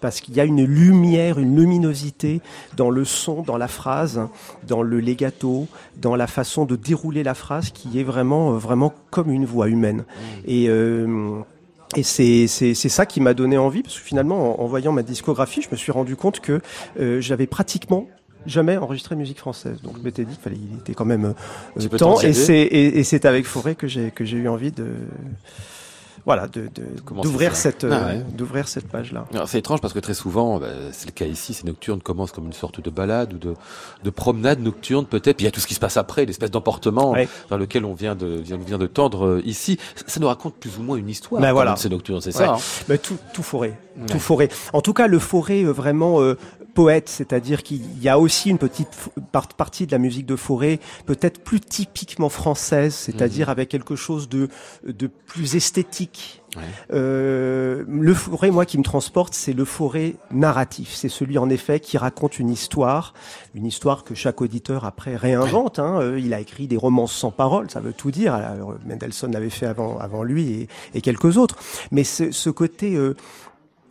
parce 0.00 0.20
qu'il 0.20 0.34
y 0.34 0.40
a 0.40 0.44
une 0.44 0.64
lumière, 0.64 1.38
une 1.38 1.56
luminosité 1.56 2.40
dans 2.76 2.90
le 2.90 3.04
son, 3.04 3.42
dans 3.42 3.56
la 3.56 3.68
phrase, 3.68 4.20
dans 4.66 4.82
le 4.82 5.00
legato, 5.00 5.66
dans 5.96 6.16
la 6.16 6.26
façon 6.26 6.64
de 6.64 6.76
dérouler 6.76 7.22
la 7.22 7.34
phrase 7.34 7.70
qui 7.70 8.00
est 8.00 8.04
vraiment, 8.04 8.54
euh, 8.54 8.58
vraiment 8.58 8.92
comme 9.10 9.30
une 9.30 9.44
voix 9.44 9.68
humaine. 9.68 9.98
Mmh. 9.98 10.22
Et 10.46 10.68
euh, 10.68 11.42
et 11.94 12.02
c'est 12.02 12.46
ça 12.74 13.06
qui 13.06 13.20
m'a 13.20 13.32
donné 13.32 13.56
envie, 13.56 13.82
parce 13.82 13.98
que 13.98 14.04
finalement, 14.04 14.60
en, 14.60 14.64
en, 14.64 14.66
voyant 14.66 14.92
ma 14.92 15.02
discographie, 15.02 15.62
je 15.62 15.68
me 15.70 15.76
suis 15.76 15.92
rendu 15.92 16.16
compte 16.16 16.40
que 16.40 16.60
euh, 16.98 17.20
j'avais 17.20 17.46
pratiquement 17.46 18.06
jamais 18.46 18.76
enregistré 18.76 19.14
de 19.14 19.20
musique 19.20 19.38
française. 19.38 19.80
Donc 19.82 19.96
je 19.98 20.02
m'étais 20.02 20.24
dit 20.24 20.34
qu'il 20.34 20.42
fallait, 20.42 20.56
il 20.56 20.78
était 20.78 20.94
quand 20.94 21.04
même 21.04 21.34
euh, 21.78 21.88
temps. 21.98 22.20
Et 22.20 22.32
c'est 22.32 22.54
et, 22.54 22.98
et 22.98 23.04
c'est 23.04 23.24
avec 23.24 23.46
Forêt 23.46 23.74
que 23.74 23.86
j'ai 23.86 24.10
que 24.10 24.24
j'ai 24.24 24.36
eu 24.36 24.48
envie 24.48 24.72
de 24.72 24.86
voilà, 26.26 26.48
de, 26.48 26.68
d'ouvrir 27.22 27.54
cette, 27.54 27.84
ah 27.84 28.06
ouais. 28.06 28.24
d'ouvrir 28.36 28.66
cette 28.66 28.88
page-là. 28.88 29.26
C'est 29.46 29.60
étrange 29.60 29.80
parce 29.80 29.94
que 29.94 30.00
très 30.00 30.12
souvent, 30.12 30.58
bah, 30.58 30.66
c'est 30.90 31.06
le 31.06 31.12
cas 31.12 31.24
ici, 31.24 31.54
ces 31.54 31.64
nocturnes 31.64 32.00
commencent 32.00 32.32
comme 32.32 32.46
une 32.46 32.52
sorte 32.52 32.80
de 32.80 32.90
balade 32.90 33.32
ou 33.32 33.38
de, 33.38 33.54
de 34.02 34.10
promenade 34.10 34.58
nocturne 34.58 35.06
peut-être. 35.06 35.36
Puis 35.36 35.44
il 35.44 35.46
y 35.46 35.48
a 35.48 35.52
tout 35.52 35.60
ce 35.60 35.68
qui 35.68 35.74
se 35.74 35.78
passe 35.78 35.96
après, 35.96 36.24
l'espèce 36.24 36.50
d'emportement 36.50 37.12
ouais. 37.12 37.28
vers 37.48 37.58
lequel 37.58 37.84
on 37.84 37.94
vient 37.94 38.16
de, 38.16 38.26
vient, 38.26 38.56
vient 38.56 38.76
de 38.76 38.88
tendre 38.88 39.24
euh, 39.24 39.42
ici. 39.44 39.78
Ça 40.04 40.18
nous 40.18 40.26
raconte 40.26 40.56
plus 40.56 40.78
ou 40.78 40.82
moins 40.82 40.96
une 40.96 41.08
histoire. 41.08 41.40
Ben 41.40 41.52
voilà. 41.52 41.76
Ces 41.76 41.90
nocturnes, 41.90 42.20
c'est 42.20 42.36
ouais. 42.36 42.44
ça. 42.44 42.54
Hein? 42.54 42.84
Ben 42.88 42.98
tout, 42.98 43.18
tout 43.32 43.44
forêt, 43.44 43.78
tout 44.08 44.18
forêt. 44.18 44.48
En 44.72 44.80
tout 44.80 44.94
cas, 44.94 45.06
le 45.06 45.20
forêt 45.20 45.62
euh, 45.62 45.70
vraiment 45.70 46.20
euh, 46.20 46.36
poète, 46.76 47.08
c'est-à-dire 47.08 47.62
qu'il 47.62 48.00
y 48.00 48.08
a 48.08 48.18
aussi 48.18 48.50
une 48.50 48.58
petite 48.58 48.94
partie 49.56 49.86
de 49.86 49.92
la 49.92 49.98
musique 49.98 50.26
de 50.26 50.36
forêt, 50.36 50.78
peut-être 51.06 51.42
plus 51.42 51.60
typiquement 51.60 52.28
française, 52.28 52.94
c'est-à-dire 52.94 53.48
mmh. 53.48 53.56
avec 53.56 53.68
quelque 53.68 53.96
chose 53.96 54.28
de, 54.28 54.48
de 54.86 55.06
plus 55.08 55.56
esthétique. 55.56 56.42
Ouais. 56.54 56.62
Euh, 56.92 57.84
le 57.88 58.14
forêt, 58.14 58.50
moi, 58.50 58.64
qui 58.64 58.78
me 58.78 58.82
transporte, 58.82 59.34
c'est 59.34 59.52
le 59.52 59.64
forêt 59.64 60.14
narratif. 60.30 60.94
C'est 60.94 61.10
celui, 61.10 61.38
en 61.38 61.50
effet, 61.50 61.80
qui 61.80 61.98
raconte 61.98 62.38
une 62.38 62.50
histoire, 62.50 63.12
une 63.54 63.66
histoire 63.66 64.04
que 64.04 64.14
chaque 64.14 64.40
auditeur 64.40 64.84
après 64.84 65.16
réinvente. 65.16 65.78
Hein. 65.78 65.98
Euh, 66.00 66.20
il 66.20 66.32
a 66.32 66.40
écrit 66.40 66.66
des 66.66 66.76
romances 66.76 67.12
sans 67.12 67.30
parole, 67.30 67.70
ça 67.70 67.80
veut 67.80 67.92
tout 67.92 68.10
dire. 68.10 68.32
Alors, 68.34 68.74
Mendelssohn 68.86 69.32
l'avait 69.32 69.50
fait 69.50 69.66
avant, 69.66 69.98
avant 69.98 70.22
lui 70.22 70.48
et, 70.52 70.68
et 70.94 71.00
quelques 71.00 71.36
autres. 71.36 71.56
Mais 71.90 72.04
ce, 72.04 72.30
ce 72.30 72.48
côté 72.48 72.94
euh, 72.94 73.16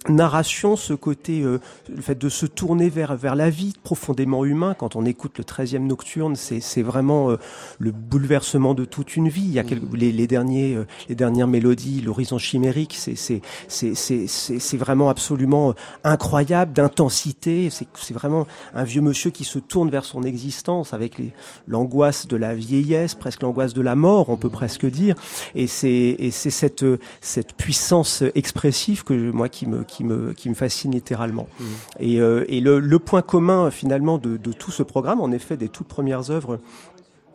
narration, 0.10 0.76
ce 0.76 0.94
côté, 0.94 1.42
euh, 1.42 1.60
le 1.94 2.02
fait 2.02 2.16
de 2.16 2.30
se 2.30 2.46
tourner 2.46 2.90
vers 2.90 3.16
vers 3.16 3.36
la 3.36 3.50
vie 3.50 3.74
profondément 3.84 4.46
humain. 4.46 4.76
Quand 4.78 4.96
on 4.96 5.06
écoute 5.06 5.38
le 5.38 5.44
13e 5.44 5.86
nocturne, 5.86 6.36
c'est 6.36 6.60
c'est 6.60 6.82
vraiment 6.82 7.32
euh, 7.32 7.38
le 7.80 7.92
bouleversement 7.92 8.74
de 8.74 8.86
toute 8.86 9.16
une 9.16 9.30
vie. 9.30 9.44
Il 9.44 9.52
y 9.52 9.60
a 9.60 9.64
quelques, 9.64 9.84
mmh. 9.84 9.96
les, 9.96 10.12
les 10.12 10.28
derniers 10.28 10.76
euh, 10.76 10.86
les 11.10 11.16
dernières 11.16 11.48
mélodies, 11.48 12.02
l'horizon 12.02 12.38
chimérique, 12.38 12.96
c'est 12.98 13.16
c'est 13.16 13.42
c'est 13.68 13.96
c'est 13.96 14.28
c'est 14.28 14.78
vraiment 14.78 15.10
absolument 15.10 15.74
incroyable 16.04 16.74
d'intensité. 16.74 17.70
C'est 17.70 17.88
c'est 17.96 18.14
vraiment 18.14 18.48
un 18.74 18.84
vieux 18.84 19.02
monsieur 19.02 19.32
qui 19.32 19.44
se 19.44 19.60
tourne 19.60 19.90
vers 19.90 20.06
son 20.06 20.24
existence 20.24 20.94
avec 20.94 21.22
l'angoisse 21.68 22.28
de 22.28 22.38
la 22.38 22.54
vieillesse, 22.54 23.16
presque 23.16 23.42
l'angoisse 23.42 23.74
de 23.74 23.82
la 23.82 23.96
mort, 23.96 24.30
on 24.30 24.38
peut 24.38 24.50
presque 24.50 24.86
dire. 24.86 25.16
Et 25.56 25.68
c'est 25.68 26.16
et 26.20 26.32
c'est 26.32 26.50
cette 26.50 26.86
cette 27.22 27.54
puissance 27.54 28.24
expressive 28.36 29.04
que 29.04 29.32
moi 29.32 29.50
qui 29.50 29.66
me 29.68 29.84
qui 29.84 29.95
qui 29.96 30.04
me, 30.04 30.34
qui 30.34 30.50
me 30.50 30.56
fascine 30.56 30.92
littéralement. 30.92 31.48
Mmh. 31.60 31.64
Et, 32.00 32.20
euh, 32.20 32.46
et 32.48 32.60
le, 32.60 32.80
le, 32.80 33.00
point 33.00 33.22
commun 33.22 33.72
finalement 33.72 34.18
de, 34.18 34.38
de, 34.38 34.52
tout 34.52 34.72
ce 34.72 34.84
programme, 34.84 35.22
en 35.22 35.32
effet, 35.32 35.58
des 35.58 35.70
toutes 35.70 35.88
premières 35.88 36.32
œuvres 36.32 36.60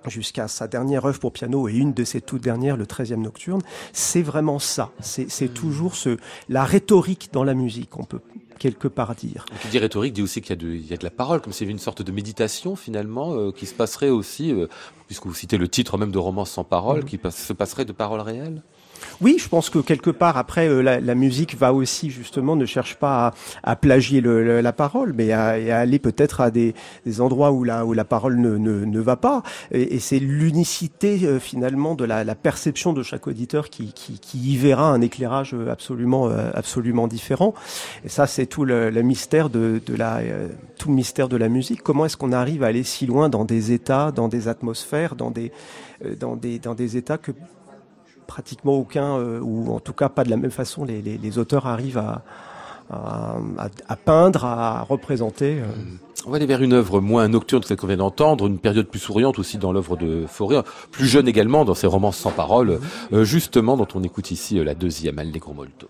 jusqu'à 0.07 0.49
sa 0.49 0.67
dernière 0.67 1.05
œuvre 1.05 1.19
pour 1.19 1.33
piano 1.33 1.69
et 1.69 1.75
une 1.75 1.93
de 1.93 2.05
ses 2.05 2.21
toutes 2.21 2.43
dernières, 2.43 2.77
le 2.77 2.85
13e 2.85 3.23
nocturne, 3.23 3.61
c'est 3.93 4.23
vraiment 4.23 4.59
ça. 4.59 4.91
C'est 5.01 5.27
mmh. 5.27 5.49
toujours 5.49 5.95
ce, 5.95 6.17
la 6.49 6.65
rhétorique 6.65 7.31
dans 7.33 7.45
la 7.45 7.55
musique, 7.55 7.99
on 7.99 8.05
peut 8.05 8.21
quelque 8.59 8.89
part 8.89 9.15
dire. 9.15 9.47
Qui 9.63 9.69
dit 9.69 9.79
rhétorique 9.79 10.13
dit 10.13 10.23
aussi 10.23 10.43
qu'il 10.43 10.63
y, 10.63 10.91
y, 10.91 10.93
a 10.93 10.97
de 10.99 11.05
la 11.05 11.11
parole, 11.11 11.41
comme 11.41 11.53
s'il 11.53 11.67
y 11.67 11.69
avait 11.69 11.73
une 11.73 11.79
sorte 11.79 12.03
de 12.03 12.13
méditation 12.13 12.77
finalement 12.77 13.33
euh, 13.33 13.53
qui 13.53 13.65
se 13.65 13.75
passerait 13.75 14.11
aussi, 14.11 14.53
euh, 14.53 14.67
puisque 15.07 15.25
vous 15.27 15.35
citez 15.35 15.57
le 15.57 15.67
titre 15.67 15.97
même 15.97 16.11
de 16.11 16.19
Romance 16.19 16.51
sans 16.51 16.65
parole, 16.65 17.01
mmh. 17.01 17.05
qui 17.05 17.17
passe, 17.17 17.43
se 17.43 17.55
passerait 17.55 17.87
de 17.87 17.93
paroles 17.93 18.21
réelles? 18.21 18.63
Oui, 19.21 19.37
je 19.39 19.49
pense 19.49 19.71
que 19.71 19.79
quelque 19.79 20.11
part 20.11 20.37
après 20.37 20.69
euh, 20.69 20.81
la, 20.83 21.15
musique 21.15 21.57
va 21.57 21.73
aussi 21.73 22.11
justement 22.11 22.57
ne 22.57 22.65
cherche 22.65 22.97
pas 22.97 23.35
à, 23.63 23.77
plagier 23.77 24.21
la 24.21 24.73
parole, 24.73 25.13
mais 25.17 25.33
à, 25.33 25.79
aller 25.79 25.99
peut-être 25.99 26.41
à 26.41 26.51
des, 26.51 26.75
endroits 27.19 27.53
où 27.53 27.65
la 27.65 27.85
où 27.85 27.93
la 27.93 28.05
parole 28.05 28.37
ne, 28.39 28.57
ne, 28.57 29.01
va 29.01 29.17
pas. 29.17 29.43
Et, 29.73 29.99
c'est 29.99 30.19
l'unicité 30.19 31.21
euh, 31.25 31.39
finalement 31.39 31.95
de 31.95 32.05
la, 32.05 32.25
perception 32.35 32.93
de 32.93 33.03
chaque 33.03 33.27
auditeur 33.27 33.69
qui, 33.69 33.93
qui, 33.93 34.39
y 34.39 34.57
verra 34.57 34.91
un 34.91 35.01
éclairage 35.01 35.55
absolument 35.71 36.29
euh, 36.29 36.51
absolument 36.55 37.07
différent. 37.07 37.55
Et 38.05 38.09
ça, 38.09 38.27
c'est 38.27 38.47
tout 38.47 38.65
le, 38.65 38.91
mystère 39.03 39.51
de, 39.51 39.81
la 39.97 40.21
tout 40.79 40.91
mystère 40.91 41.29
de 41.29 41.37
la 41.37 41.49
musique. 41.49 41.83
Comment 41.83 42.07
est-ce 42.07 42.17
qu'on 42.17 42.33
arrive 42.33 42.63
à 42.63 42.69
aller 42.69 42.85
si 42.85 43.07
loin 43.07 43.29
dans 43.29 43.45
des 43.45 43.73
états, 43.73 44.13
dans 44.13 44.29
des 44.29 44.49
atmosphères, 44.49 45.15
dans 45.15 45.31
des 45.31 45.53
dans 46.19 46.37
des 46.37 46.59
dans 46.59 46.75
des 46.75 46.97
états 46.97 47.19
que 47.19 47.33
pratiquement 48.31 48.75
aucun, 48.75 49.19
euh, 49.19 49.41
ou 49.41 49.75
en 49.75 49.81
tout 49.81 49.93
cas 49.93 50.09
pas 50.09 50.23
de 50.23 50.31
la 50.31 50.37
même 50.37 50.53
façon, 50.53 50.85
les, 50.85 51.03
les, 51.03 51.19
les 51.19 51.39
auteurs 51.39 51.67
arrivent 51.67 51.99
à, 51.99 52.23
à, 52.89 53.39
à, 53.89 53.97
peindre, 53.97 54.45
à 54.45 54.83
représenter. 54.83 55.59
Euh. 55.59 55.67
On 56.27 56.31
va 56.31 56.37
aller 56.37 56.47
vers 56.47 56.63
une 56.63 56.73
œuvre 56.73 57.01
moins 57.01 57.27
nocturne 57.27 57.63
que 57.63 57.67
celle 57.69 57.77
qu'on 57.77 57.89
vient 57.89 57.97
d'entendre, 57.97 58.47
une 58.47 58.61
période 58.61 58.87
plus 58.87 59.01
souriante 59.01 59.41
aussi 59.41 59.59
dans 59.59 59.73
l'œuvre 59.73 59.97
de 59.97 60.27
Fauré, 60.29 60.61
plus 60.93 61.07
jeune 61.07 61.27
également 61.27 61.65
dans 61.65 61.75
ses 61.75 61.89
romans 61.89 62.13
sans 62.13 62.31
parole, 62.31 62.79
euh, 63.13 63.25
justement 63.25 63.77
dont 63.77 63.89
on 63.97 64.03
écoute 64.05 64.31
ici 64.31 64.63
la 64.63 64.77
deuxième, 64.77 65.19
Allegro 65.19 65.53
Molto. 65.53 65.89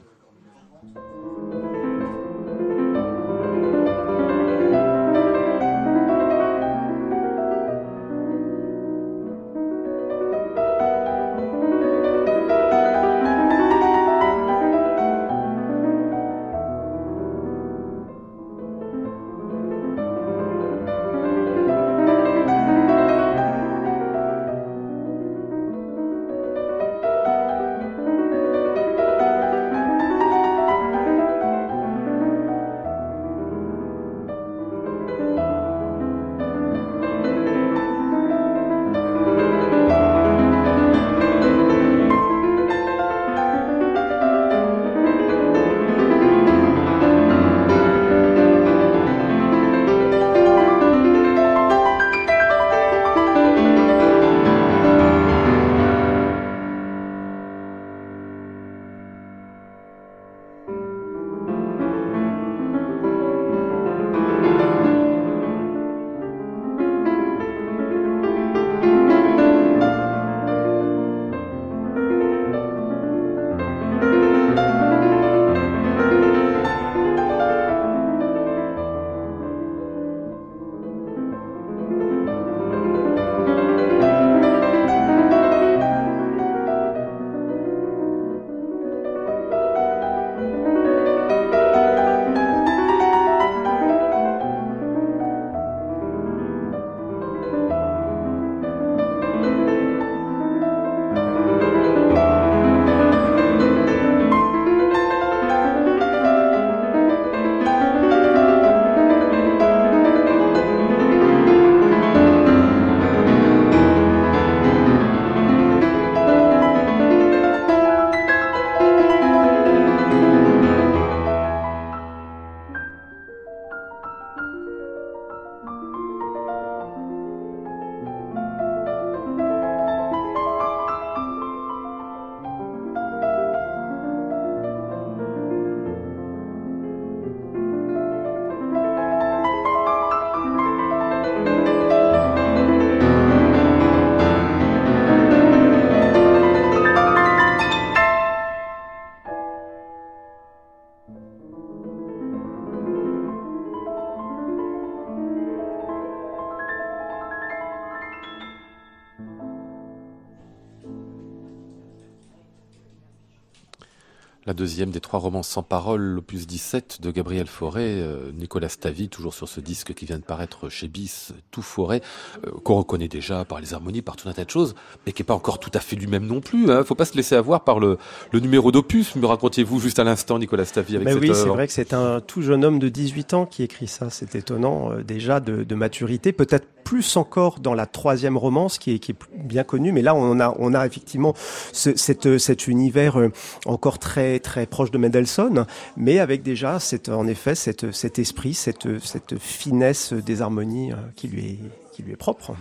La 164.51 164.55
deuxième 164.55 164.91
des 164.91 164.99
trois 164.99 165.21
romances 165.21 165.47
sans 165.47 165.63
parole, 165.63 166.01
l'opus 166.01 166.45
17 166.45 167.01
de 167.01 167.13
Gabriel 167.13 167.47
Fauré, 167.47 167.85
euh, 168.01 168.33
Nicolas 168.33 168.69
Stavi, 168.69 169.09
toujours 169.09 169.33
sur 169.33 169.49
ce 169.49 169.61
disque 169.61 169.95
qui 169.95 170.07
vient 170.07 170.19
de 170.19 170.25
paraître 170.25 170.69
chez 170.69 170.89
Bis, 170.89 171.33
Tout 171.53 171.63
Forêt, 171.63 172.01
euh, 172.45 172.51
qu'on 172.65 172.75
reconnaît 172.75 173.07
déjà 173.07 173.45
par 173.45 173.61
les 173.61 173.75
harmonies, 173.75 174.03
par 174.03 174.17
tout 174.17 174.29
un 174.29 174.33
tas 174.33 174.45
de 174.45 174.51
choses, 174.51 174.75
mais 175.07 175.13
qui 175.13 175.23
n'est 175.23 175.27
pas 175.27 175.35
encore 175.35 175.61
tout 175.61 175.71
à 175.73 175.79
fait 175.79 175.95
lui-même 175.95 176.27
non 176.27 176.41
plus. 176.41 176.69
Hein. 176.69 176.83
Faut 176.83 176.97
pas 176.97 177.05
se 177.05 177.15
laisser 177.15 177.37
avoir 177.37 177.63
par 177.63 177.79
le, 177.79 177.97
le 178.33 178.41
numéro 178.41 178.73
d'opus, 178.73 179.15
me 179.15 179.25
racontiez-vous 179.25 179.79
juste 179.79 180.01
à 180.01 180.03
l'instant, 180.03 180.41
Nicolas 180.41 180.65
Stavi, 180.65 180.97
avec 180.97 181.07
Ben 181.07 181.15
cette 181.15 181.23
oui, 181.23 181.31
c'est 181.33 181.47
vrai 181.47 181.69
que 181.69 181.73
c'est 181.73 181.95
un 181.95 182.21
tout 182.21 182.43
jeune 182.43 182.65
homme 182.65 182.81
de 182.81 182.89
18 182.89 183.35
ans 183.35 183.47
qui 183.47 183.63
écrit 183.63 183.87
ça. 183.87 184.11
C'est 184.11 184.35
étonnant 184.35 184.91
euh, 184.91 185.05
déjà 185.05 185.39
de, 185.39 185.63
de 185.63 185.75
maturité, 185.77 186.33
peut-être 186.33 186.67
plus 186.91 187.17
encore 187.17 187.61
dans 187.61 187.75
la 187.75 187.87
troisième 187.87 188.37
romance 188.37 188.79
qui 188.79 188.95
est, 188.95 188.99
qui 188.99 189.13
est 189.13 189.17
bien 189.37 189.63
connue, 189.63 189.93
mais 189.93 190.03
là 190.03 190.13
on 190.13 190.41
a, 190.41 190.57
on 190.59 190.75
a 190.75 190.85
effectivement 190.87 191.35
ce, 191.73 191.97
cette, 191.97 192.39
cet 192.39 192.67
univers 192.67 193.17
euh, 193.21 193.31
encore 193.65 194.01
très 194.01 194.41
très 194.41 194.50
proche 194.71 194.91
de 194.91 194.99
Mendelssohn, 194.99 195.67
mais 195.97 196.19
avec 196.19 196.43
déjà 196.43 196.79
en 197.09 197.27
effet 197.27 197.55
cet 197.55 198.19
esprit, 198.19 198.55
cette, 198.55 198.99
cette 199.01 199.39
finesse 199.39 200.13
des 200.13 200.43
harmonies 200.43 200.93
euh, 200.93 200.97
qui 201.17 201.29
lui 201.29 201.47
est, 201.47 201.59
qui 201.93 202.03
lui 202.03 202.13
est 202.13 202.17
propre. 202.17 202.55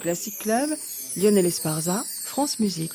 Classic 0.00 0.38
Club, 0.38 0.70
Lionel 1.16 1.46
Esparza, 1.46 2.04
France 2.24 2.60
Musique. 2.60 2.92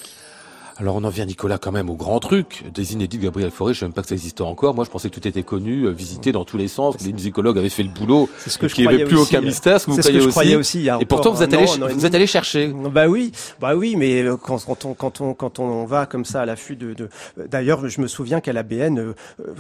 Alors 0.80 0.96
on 0.96 1.04
en 1.04 1.10
vient, 1.10 1.26
Nicolas, 1.26 1.58
quand 1.58 1.74
même 1.74 1.90
au 1.90 1.96
grand 1.96 2.20
truc 2.22 2.64
des 2.74 2.94
inédits 2.94 3.18
de 3.18 3.24
Gabriel 3.24 3.52
Fauré. 3.52 3.74
Je 3.74 3.80
sais 3.80 3.86
même 3.86 3.92
pas 3.94 4.02
que 4.02 4.08
ça 4.08 4.16
existait 4.16 4.44
encore. 4.44 4.74
Moi, 4.76 4.86
je 4.86 4.90
pensais 4.90 5.10
que 5.10 5.20
tout 5.20 5.28
était 5.28 5.44
connu, 5.44 5.84
euh, 5.84 5.90
visité 5.92 6.32
dans 6.32 6.46
tous 6.46 6.56
les 6.58 6.70
sens, 6.70 6.96
les 7.06 7.12
musicologues 7.12 7.58
avaient 7.58 7.68
fait 7.68 7.84
le 7.84 7.90
boulot, 7.90 8.30
C'est 8.38 8.50
ce 8.50 8.58
que 8.58 8.70
je 8.70 8.76
qu'il 8.76 8.88
n'y 8.88 8.94
avait 8.94 9.04
plus 9.04 9.18
aussi, 9.18 9.36
aucun 9.36 9.44
euh, 9.44 9.48
mystère, 9.48 9.82
ce 9.82 9.86
que 9.88 9.92
vous 9.92 9.98
C'est 9.98 10.04
ce 10.04 10.08
que 10.08 10.14
croyez 10.14 10.22
je 10.22 10.28
aussi. 10.28 10.32
croyais 10.32 10.56
aussi. 10.56 10.78
il 10.80 10.84
y 10.86 10.90
a 10.90 10.98
Et 11.02 11.06
pourtant, 11.06 11.32
vous 11.34 11.44
êtes 11.44 11.54
allé, 11.54 11.66
vous 11.66 12.06
êtes 12.06 12.16
allé 12.16 12.28
chercher. 12.28 12.68
Bah 12.94 13.08
oui, 13.10 13.34
bah 13.60 13.76
oui, 13.76 13.98
mais 13.98 14.22
euh, 14.24 14.38
quand, 14.38 14.64
quand 14.66 14.86
on 14.86 14.94
quand 14.94 15.20
on 15.20 15.34
quand 15.34 15.60
on 15.60 15.84
va 15.86 16.06
comme 16.06 16.24
ça 16.24 16.42
à 16.42 16.46
l'affût 16.46 16.78
de, 16.78 16.94
de 16.94 17.10
d'ailleurs, 17.50 17.90
je 17.90 18.00
me 18.00 18.08
souviens 18.08 18.40
qu'à 18.40 18.54
la 18.54 18.64
BN, 18.64 19.00
euh, 19.00 19.14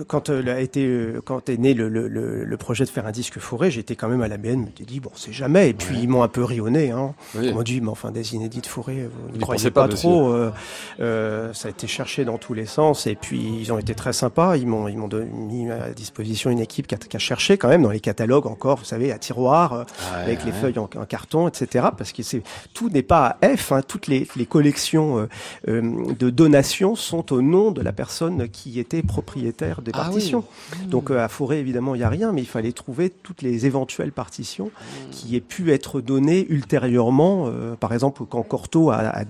quand 0.08 0.30
a 0.30 0.62
été 0.62 0.90
quand 1.26 1.50
est 1.50 1.58
né 1.58 1.74
le, 1.74 1.90
le, 1.90 2.58
projet 2.58 2.86
de 2.86 2.90
faire 2.90 3.06
un 3.06 3.12
disque 3.12 3.40
forêt, 3.40 3.72
j'étais 3.72 3.96
quand 3.98 4.08
même 4.08 4.22
à 4.22 4.30
la 4.30 4.38
BN, 4.38 4.68
je 4.78 4.84
me 4.84 4.88
dit 4.88 5.00
bon, 5.02 5.12
c'est 5.16 5.34
jamais. 5.34 5.70
Et 5.70 5.74
puis 5.74 5.98
ils 6.02 6.08
m'ont 6.08 6.24
un 6.24 6.28
peu 6.30 6.46
rionné, 6.46 6.92
hein. 6.92 7.14
Oui. 7.36 7.48
Ils 7.48 7.54
m'ont 7.54 7.64
dit 7.64 7.82
mais 7.82 7.90
enfin 7.90 8.12
des 8.12 8.36
inédits 8.36 8.62
de 8.62 8.68
forêt, 8.68 9.10
vous 9.32 9.38
ne 9.38 9.42
croyez 9.42 9.70
pas, 9.72 9.88
pas, 9.88 9.94
trop. 9.94 10.30
euh, 10.32 10.52
euh, 11.00 11.09
ça 11.54 11.68
a 11.68 11.72
été 11.72 11.88
cherché 11.88 12.26
dans 12.26 12.38
tous 12.38 12.54
les 12.54 12.66
sens 12.66 13.08
et 13.08 13.16
puis 13.16 13.40
ils 13.62 13.72
ont 13.74 13.78
été 13.78 13.94
très 13.96 14.14
sympas. 14.14 14.58
Ils 14.58 14.68
m'ont 14.68 14.88
ils 14.88 14.98
m'ont 14.98 15.08
don- 15.08 15.26
mis 15.32 15.70
à 15.72 15.90
disposition 15.92 16.50
une 16.50 16.60
équipe 16.60 16.88
qui 16.88 16.96
a, 16.96 16.98
qui 16.98 17.16
a 17.16 17.20
cherché 17.20 17.58
quand 17.58 17.68
même 17.70 17.84
dans 17.84 17.92
les 17.92 18.00
catalogues 18.00 18.48
encore, 18.48 18.78
vous 18.78 18.86
savez, 18.86 19.12
à 19.12 19.18
tiroir. 19.18 19.74
euh, 19.74 19.84
avec 20.24 20.44
les 20.46 20.52
feuilles 20.52 20.78
en, 20.80 20.84
en 20.84 21.06
carton, 21.06 21.48
etc. 21.48 21.88
Parce 21.98 22.12
que 22.12 22.24
c'est 22.24 22.42
tout 22.74 22.90
n'est 22.90 23.02
pas 23.04 23.38
à 23.42 23.56
F. 23.58 23.72
hein. 23.72 23.82
toutes 23.88 24.08
les, 24.08 24.28
les 24.36 24.46
collections 24.46 25.20
euh, 25.20 25.28
euh, 25.68 26.14
de 26.18 26.30
donations 26.30 26.96
sont 26.96 27.32
au 27.34 27.42
nom 27.42 27.72
de 27.72 27.82
la 27.82 27.92
personne 27.92 28.48
qui 28.50 28.80
était 28.80 29.02
propriétaire 29.04 29.82
des 29.82 29.92
Ah 29.94 30.00
oui. 30.00 30.04
partitions. 30.06 30.44
Donc 30.88 31.12
euh, 31.12 31.24
à 31.24 31.28
Forêt, 31.28 31.60
évidemment, 31.60 31.96
il 31.96 32.02
y 32.02 32.04
a 32.04 32.10
rien, 32.10 32.32
mais 32.32 32.42
il 32.42 32.48
fallait 32.48 32.72
trouver 32.72 33.10
toutes 33.10 33.42
les 33.42 33.66
éventuelles 33.66 34.12
partitions 34.12 34.70
Mmh. 34.70 35.10
qui 35.12 35.36
aient 35.36 35.42
pu 35.42 35.72
être 35.72 36.02
données 36.02 36.46
ultérieurement. 36.50 37.46
euh, 37.48 37.76
par 37.76 37.94
exemple, 37.94 38.24
quand 38.30 38.42
Cortot 38.44 38.92
a, 38.92 38.98
a, 38.98 39.24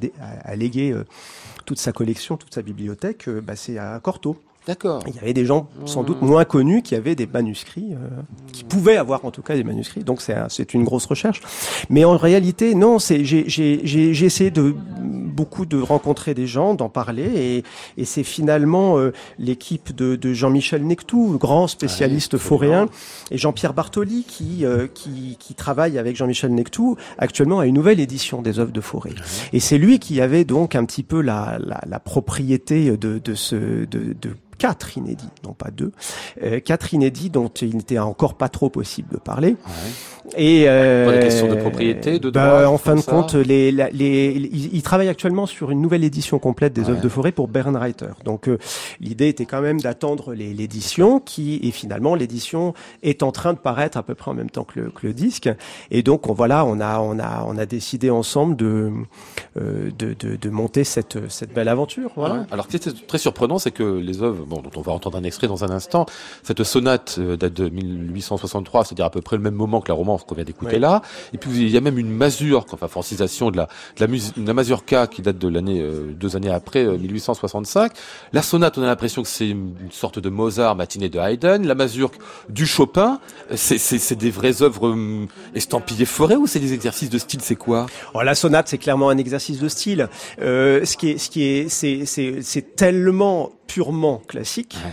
a- 0.45 0.55
légué 0.55 0.91
euh, 0.91 1.05
toute 1.69 1.77
sa 1.77 1.91
collection, 1.91 2.35
toute 2.35 2.55
sa 2.55 2.63
bibliothèque, 2.63 3.27
euh, 3.27 3.41
bah, 3.41 3.55
c'est 3.55 3.77
à 3.77 3.99
Cortot. 3.99 4.41
D'accord. 4.67 5.01
Il 5.07 5.15
y 5.15 5.19
avait 5.19 5.33
des 5.33 5.45
gens 5.45 5.67
sans 5.85 6.03
Mmh. 6.03 6.05
doute 6.05 6.21
moins 6.21 6.45
connus 6.45 6.81
qui 6.83 6.93
avaient 6.93 7.15
des 7.15 7.25
manuscrits, 7.25 7.93
euh, 7.93 8.07
qui 8.53 8.63
pouvaient 8.63 8.97
avoir 8.97 9.25
en 9.25 9.31
tout 9.31 9.41
cas 9.41 9.55
des 9.55 9.63
manuscrits. 9.63 10.03
Donc 10.03 10.21
c'est 10.21 10.33
un- 10.35 10.49
c'est 10.49 10.73
une 10.73 10.83
grosse 10.83 11.05
recherche. 11.07 11.41
Mais 11.89 12.03
en 12.05 12.17
réalité, 12.17 12.75
non. 12.75 12.99
C'est 12.99 13.23
j'ai 13.25 13.45
j'ai 13.49 13.81
j'ai 13.83 14.13
j'ai 14.13 14.25
essayé 14.25 14.51
de 14.51 14.75
beaucoup 15.01 15.65
de 15.65 15.79
rencontrer 15.81 16.33
des 16.33 16.45
gens, 16.47 16.73
d'en 16.75 16.89
parler, 16.89 17.23
et, 17.35 17.63
et 18.01 18.05
c'est 18.05 18.23
finalement 18.23 18.97
euh, 18.99 19.13
l'équipe 19.39 19.95
de, 19.95 20.15
de 20.17 20.33
Jean-Michel 20.33 20.85
Nectou, 20.85 21.37
grand 21.39 21.67
spécialiste 21.67 22.37
foréen, 22.37 22.87
et 23.31 23.37
Jean-Pierre 23.37 23.73
Bartoli 23.73 24.25
qui, 24.27 24.65
euh, 24.65 24.87
qui 24.93 25.37
qui 25.39 25.55
travaille 25.55 25.97
avec 25.97 26.15
Jean-Michel 26.17 26.53
Nectou 26.53 26.97
actuellement 27.17 27.59
à 27.59 27.65
une 27.65 27.75
nouvelle 27.75 27.99
édition 28.01 28.41
des 28.41 28.59
œuvres 28.59 28.73
de 28.73 28.81
Forêt. 28.81 29.11
Et 29.53 29.59
c'est 29.61 29.77
lui 29.77 29.97
qui 29.99 30.19
avait 30.21 30.43
donc 30.43 30.75
un 30.75 30.83
petit 30.85 31.03
peu 31.03 31.21
la, 31.21 31.57
la, 31.65 31.79
la 31.87 31.99
propriété 31.99 32.91
de, 32.97 33.17
de 33.23 33.33
ce 33.33 33.55
de, 33.55 34.13
de 34.21 34.35
quatre 34.59 34.97
inédits, 34.97 35.29
non 35.43 35.53
pas 35.53 35.71
deux, 35.71 35.91
euh, 36.43 36.59
quatre 36.59 36.93
inédits 36.93 37.31
dont 37.31 37.47
il 37.47 37.75
n'était 37.75 37.97
encore 37.97 38.35
pas 38.35 38.49
trop 38.49 38.69
possible 38.69 39.09
de 39.11 39.17
parler. 39.17 39.55
Et 40.37 40.65
euh, 40.67 41.05
Pour 41.05 41.13
des 41.13 41.19
questions 41.21 41.47
de 41.47 41.55
propriété, 41.55 42.19
de 42.19 42.29
bah, 42.29 42.59
droit, 42.61 42.73
en 42.73 42.77
fin 42.77 42.93
de 42.95 42.99
ça 43.01 43.11
compte, 43.11 43.33
les, 43.33 43.71
la- 43.71 43.89
les, 43.89 44.27
il, 44.53 44.75
il 44.75 44.83
travaille 44.83 45.07
actuellement 45.07 45.47
sur 45.47 45.71
une 45.71 45.81
nouvelle 45.81 46.03
édition 46.03 46.37
complète 46.37 46.73
des 46.73 46.83
Ouais. 46.83 46.89
œuvres 46.91 47.01
de 47.01 47.09
forêt 47.09 47.31
pour 47.31 47.47
Bernreiter. 47.47 48.13
Donc 48.25 48.47
euh, 48.47 48.59
l'idée 48.99 49.27
était 49.29 49.45
quand 49.47 49.61
même 49.61 49.81
d'attendre 49.81 50.33
les- 50.35 50.53
l'édition, 50.53 51.19
qui 51.19 51.59
et 51.63 51.71
finalement 51.71 52.13
l'édition 52.13 52.75
est 53.01 53.23
en 53.23 53.31
train 53.31 53.53
de 53.53 53.57
paraître 53.57 53.97
à 53.97 54.03
peu 54.03 54.13
près 54.13 54.29
en 54.29 54.35
même 54.35 54.51
temps 54.51 54.65
que 54.65 54.79
le, 54.81 54.89
que 54.91 55.07
le 55.07 55.13
disque. 55.13 55.49
Et 55.89 56.03
donc 56.03 56.29
on, 56.29 56.33
voilà, 56.33 56.63
on 56.65 56.79
a 56.79 56.99
on 56.99 57.17
a 57.17 57.43
on 57.47 57.57
a 57.57 57.65
décidé 57.65 58.09
ensemble 58.11 58.55
de 58.55 58.91
euh, 59.57 59.89
de, 59.97 60.13
de, 60.19 60.35
de 60.35 60.49
monter 60.49 60.83
cette 60.83 61.29
cette 61.29 61.53
belle 61.53 61.69
aventure. 61.69 62.11
Voilà. 62.15 62.35
Ouais. 62.35 62.41
Alors, 62.51 62.65
ce 62.69 62.77
qui 62.77 62.89
est 62.89 63.07
très 63.07 63.17
surprenant, 63.17 63.57
c'est 63.57 63.71
que 63.71 63.83
les 63.83 64.21
œuvres, 64.21 64.45
bon, 64.49 64.61
dont 64.61 64.71
on 64.75 64.81
va 64.81 64.91
entendre 64.91 65.17
un 65.17 65.23
extrait 65.23 65.47
dans 65.47 65.63
un 65.63 65.69
instant, 65.69 66.05
cette 66.43 66.63
sonate 66.63 67.15
euh, 67.19 67.37
date 67.37 67.53
de 67.53 67.69
1863, 67.69 68.85
c'est-à-dire 68.85 69.05
à 69.05 69.09
peu 69.09 69.21
près 69.21 69.37
le 69.37 69.41
même 69.43 69.53
moment 69.55 69.81
que 69.81 69.89
la 69.89 69.95
romance 69.95 70.23
qu'on 70.23 70.35
vient 70.35 70.43
d'écouter 70.43 70.79
là. 70.79 71.01
Et 71.33 71.37
puis, 71.37 71.51
il 71.51 71.69
y 71.69 71.77
a 71.77 71.81
même 71.81 71.97
une 71.97 72.09
masure, 72.11 72.65
enfin, 72.71 72.87
francisation 72.87 73.51
de 73.51 73.57
la, 73.57 73.65
de 73.65 74.01
la, 74.01 74.07
mus- 74.07 74.33
de 74.35 74.45
la 74.45 74.53
mazurka 74.53 75.07
qui 75.07 75.21
date 75.21 75.37
de 75.37 75.47
l'année, 75.47 75.79
euh, 75.81 76.11
deux 76.13 76.35
années 76.35 76.49
après, 76.51 76.85
euh, 76.85 76.97
1865. 76.97 77.91
La 78.33 78.41
sonate, 78.41 78.77
on 78.77 78.83
a 78.83 78.87
l'impression 78.87 79.21
que 79.21 79.27
c'est 79.27 79.49
une 79.49 79.75
sorte 79.91 80.19
de 80.19 80.29
Mozart 80.29 80.75
matinée 80.75 81.09
de 81.09 81.19
Haydn. 81.19 81.65
La 81.65 81.75
mazurque 81.75 82.15
du 82.49 82.65
Chopin. 82.65 83.19
C'est, 83.55 83.77
c'est, 83.77 84.15
des 84.15 84.31
vraies 84.31 84.61
œuvres 84.61 84.89
hum, 84.89 85.27
estampillées 85.55 86.05
forêt 86.05 86.35
ou 86.35 86.47
c'est 86.47 86.59
des 86.59 86.73
exercices 86.73 87.09
de 87.09 87.17
style, 87.17 87.41
c'est 87.41 87.55
quoi? 87.55 87.85
Alors, 88.13 88.23
la 88.23 88.35
sonate, 88.35 88.67
c'est 88.67 88.77
clairement 88.77 89.09
un 89.09 89.17
exercice 89.17 89.59
de 89.59 89.67
style. 89.69 90.09
Euh, 90.41 90.85
ce 90.85 90.97
qui 90.97 91.11
est, 91.11 91.17
ce 91.17 91.29
qui 91.29 91.43
est, 91.43 91.69
c'est 91.69 92.75
tellement 92.75 93.51
purement 93.73 94.17
classique 94.27 94.75
Ouais. 94.83 94.91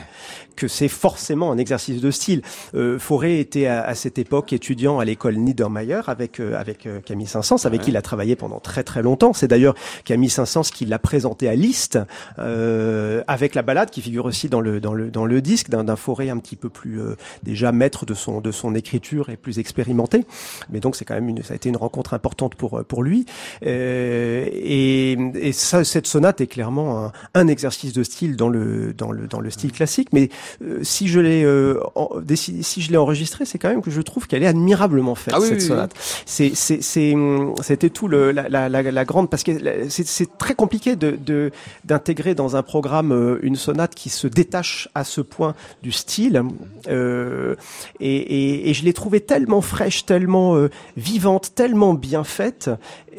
que 0.56 0.68
c'est 0.68 0.88
forcément 0.88 1.50
un 1.52 1.58
exercice 1.58 2.00
de 2.00 2.10
style. 2.10 2.40
Euh, 2.74 2.98
Fauré 2.98 3.40
était 3.40 3.66
à, 3.66 3.82
à 3.82 3.94
cette 3.94 4.18
époque 4.18 4.52
étudiant 4.52 4.98
à 4.98 5.04
l'école 5.04 5.36
Niedermayer 5.36 6.00
avec 6.06 6.40
euh, 6.40 6.58
avec 6.58 6.86
euh, 6.86 7.00
Camille 7.00 7.26
Saint-Saëns, 7.26 7.64
avec 7.66 7.80
Ouais. 7.80 7.84
qui 7.84 7.90
il 7.90 7.96
a 7.96 8.02
travaillé 8.02 8.36
pendant 8.36 8.58
très 8.60 8.82
très 8.84 9.02
longtemps. 9.02 9.32
C'est 9.34 9.48
d'ailleurs 9.48 9.74
Camille 10.04 10.30
Saint-Saëns 10.30 10.70
qui 10.72 10.84
l'a 10.86 10.98
présenté 10.98 11.48
à 11.48 11.54
Liszt 11.54 11.98
euh, 12.38 13.22
avec 13.28 13.54
la 13.54 13.62
balade 13.62 13.90
qui 13.90 14.00
figure 14.02 14.24
aussi 14.26 14.48
dans 14.48 14.60
le 14.60 14.80
dans 14.80 14.94
le 14.94 15.10
dans 15.10 15.26
le 15.26 15.40
disque 15.40 15.68
d'un 15.70 15.96
Fauré 15.96 16.30
un 16.30 16.38
petit 16.38 16.56
peu 16.56 16.68
plus 16.70 17.00
euh, 17.00 17.16
déjà 17.42 17.70
maître 17.72 18.04
de 18.06 18.14
son 18.14 18.40
de 18.40 18.50
son 18.52 18.74
écriture 18.74 19.28
et 19.30 19.36
plus 19.36 19.58
expérimenté. 19.58 20.24
Mais 20.70 20.80
donc 20.80 20.96
c'est 20.96 21.04
quand 21.04 21.14
même 21.14 21.28
une 21.28 21.42
ça 21.42 21.52
a 21.52 21.56
été 21.56 21.68
une 21.68 21.76
rencontre 21.76 22.14
importante 22.14 22.54
pour 22.54 22.82
pour 22.84 23.02
lui. 23.02 23.24
Euh, 23.64 24.46
et 24.52 25.12
et 25.48 25.52
ça 25.52 25.84
cette 25.84 26.06
sonate 26.06 26.40
est 26.40 26.46
clairement 26.46 27.04
un, 27.06 27.12
un 27.34 27.46
exercice 27.48 27.92
de 27.92 28.02
style 28.02 28.36
dans 28.36 28.48
le 28.48 28.65
dans 28.96 29.12
le 29.12 29.26
dans 29.26 29.40
le 29.40 29.50
style 29.50 29.72
classique. 29.72 30.08
Mais 30.12 30.28
euh, 30.62 30.80
si 30.82 31.08
je 31.08 31.20
l'ai 31.20 31.44
euh, 31.44 31.78
décidé- 32.22 32.62
si 32.62 32.80
je 32.82 32.90
l'ai 32.90 32.96
enregistrée, 32.96 33.44
c'est 33.44 33.58
quand 33.58 33.68
même 33.68 33.82
que 33.82 33.90
je 33.90 34.00
trouve 34.00 34.26
qu'elle 34.26 34.42
est 34.42 34.46
admirablement 34.46 35.14
faite 35.14 35.34
Ah 35.36 35.40
oui, 35.40 35.46
cette 35.48 35.56
oui, 35.58 35.62
oui. 35.62 35.68
sonate. 35.68 35.92
C'est 36.26 36.52
c'est 36.54 36.82
c'est 36.82 37.14
c'était 37.62 37.90
tout 37.90 38.08
le 38.08 38.32
la, 38.32 38.48
la, 38.48 38.68
la, 38.68 38.82
la 38.82 39.04
grande 39.04 39.28
parce 39.30 39.42
que 39.42 39.52
c'est 39.88 40.06
c'est 40.06 40.38
très 40.38 40.54
compliqué 40.54 40.96
de 40.96 41.12
de 41.12 41.50
d'intégrer 41.84 42.34
dans 42.34 42.56
un 42.56 42.62
programme 42.62 43.12
euh, 43.12 43.38
une 43.42 43.56
sonate 43.56 43.94
qui 43.94 44.08
se 44.10 44.26
détache 44.26 44.88
à 44.94 45.04
ce 45.04 45.20
point 45.20 45.54
du 45.82 45.92
style 45.92 46.42
euh, 46.88 47.54
et, 48.00 48.16
et, 48.16 48.70
et 48.70 48.74
je 48.74 48.84
l'ai 48.84 48.92
trouvée 48.92 49.20
tellement 49.20 49.60
fraîche, 49.60 50.06
tellement 50.06 50.56
euh, 50.56 50.68
vivante, 50.96 51.52
tellement 51.54 51.94
bien 51.94 52.24
faite 52.24 52.70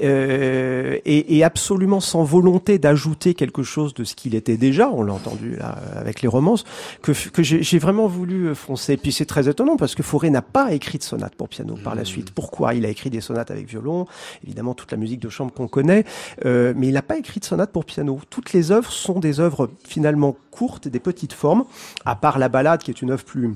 euh, 0.04 0.98
et, 1.06 1.38
et 1.38 1.44
absolument 1.44 2.00
sans 2.00 2.24
volonté 2.24 2.78
d'ajouter 2.80 3.34
quelque 3.34 3.64
chose 3.64 3.94
de 3.94 4.04
ce 4.04 4.16
qu'il 4.16 4.36
était 4.36 4.58
déjà. 4.58 4.90
On 4.90 5.04
l'a 5.04 5.14
entendu 5.38 5.56
là 5.56 5.78
avec 5.96 6.22
les 6.22 6.28
romances 6.28 6.64
que, 7.02 7.12
que 7.30 7.44
j'ai 7.44 7.80
vraiment 7.80 8.08
voulu 8.08 8.54
foncer. 8.56 8.94
Et 8.94 8.98
puis 8.98 9.12
c'est 9.12 9.26
très 9.26 9.48
étonnant 9.50 9.78
parce 9.78 9.96
que 9.96 10.04
Fauré 10.04 10.30
n'a 10.30 10.42
pas 10.42 10.74
écrit 10.74 10.98
de 10.98 11.04
sonate 11.04 11.36
pour 11.36 11.50
piano 11.50 11.78
par 11.84 11.96
la 11.96 12.06
suite. 12.06 12.32
Pourquoi? 12.32 12.74
Il 12.74 12.86
a 12.86 12.90
écrit 12.90 13.10
des 13.10 13.22
sonates 13.22 13.52
avec 13.52 13.68
violon, 13.68 14.06
évidemment 14.44 14.74
toute 14.74 14.92
la 14.92 14.98
musique 14.98 15.20
de 15.20 15.30
chambre 15.30 15.54
qu'on 15.54 15.68
connaît, 15.68 16.06
euh, 16.46 16.74
mais 16.76 16.88
il 16.88 16.94
n'a 16.94 17.02
pas 17.02 17.18
écrit 17.18 17.40
de 17.40 17.46
sonate 17.46 17.72
pour 17.72 17.86
piano. 17.86 18.20
Toutes 18.30 18.54
les 18.54 18.72
œuvres 18.72 18.92
sont 18.92 19.20
des 19.20 19.40
œuvres 19.40 19.70
finalement 19.84 20.36
courtes, 20.52 20.88
des 20.88 21.00
petites 21.00 21.34
formes, 21.34 21.66
à 22.06 22.16
part 22.16 22.40
la 22.40 22.50
balade 22.50 22.82
qui 22.82 22.92
est 22.92 23.02
une 23.02 23.12
œuvre 23.12 23.24
plus 23.24 23.56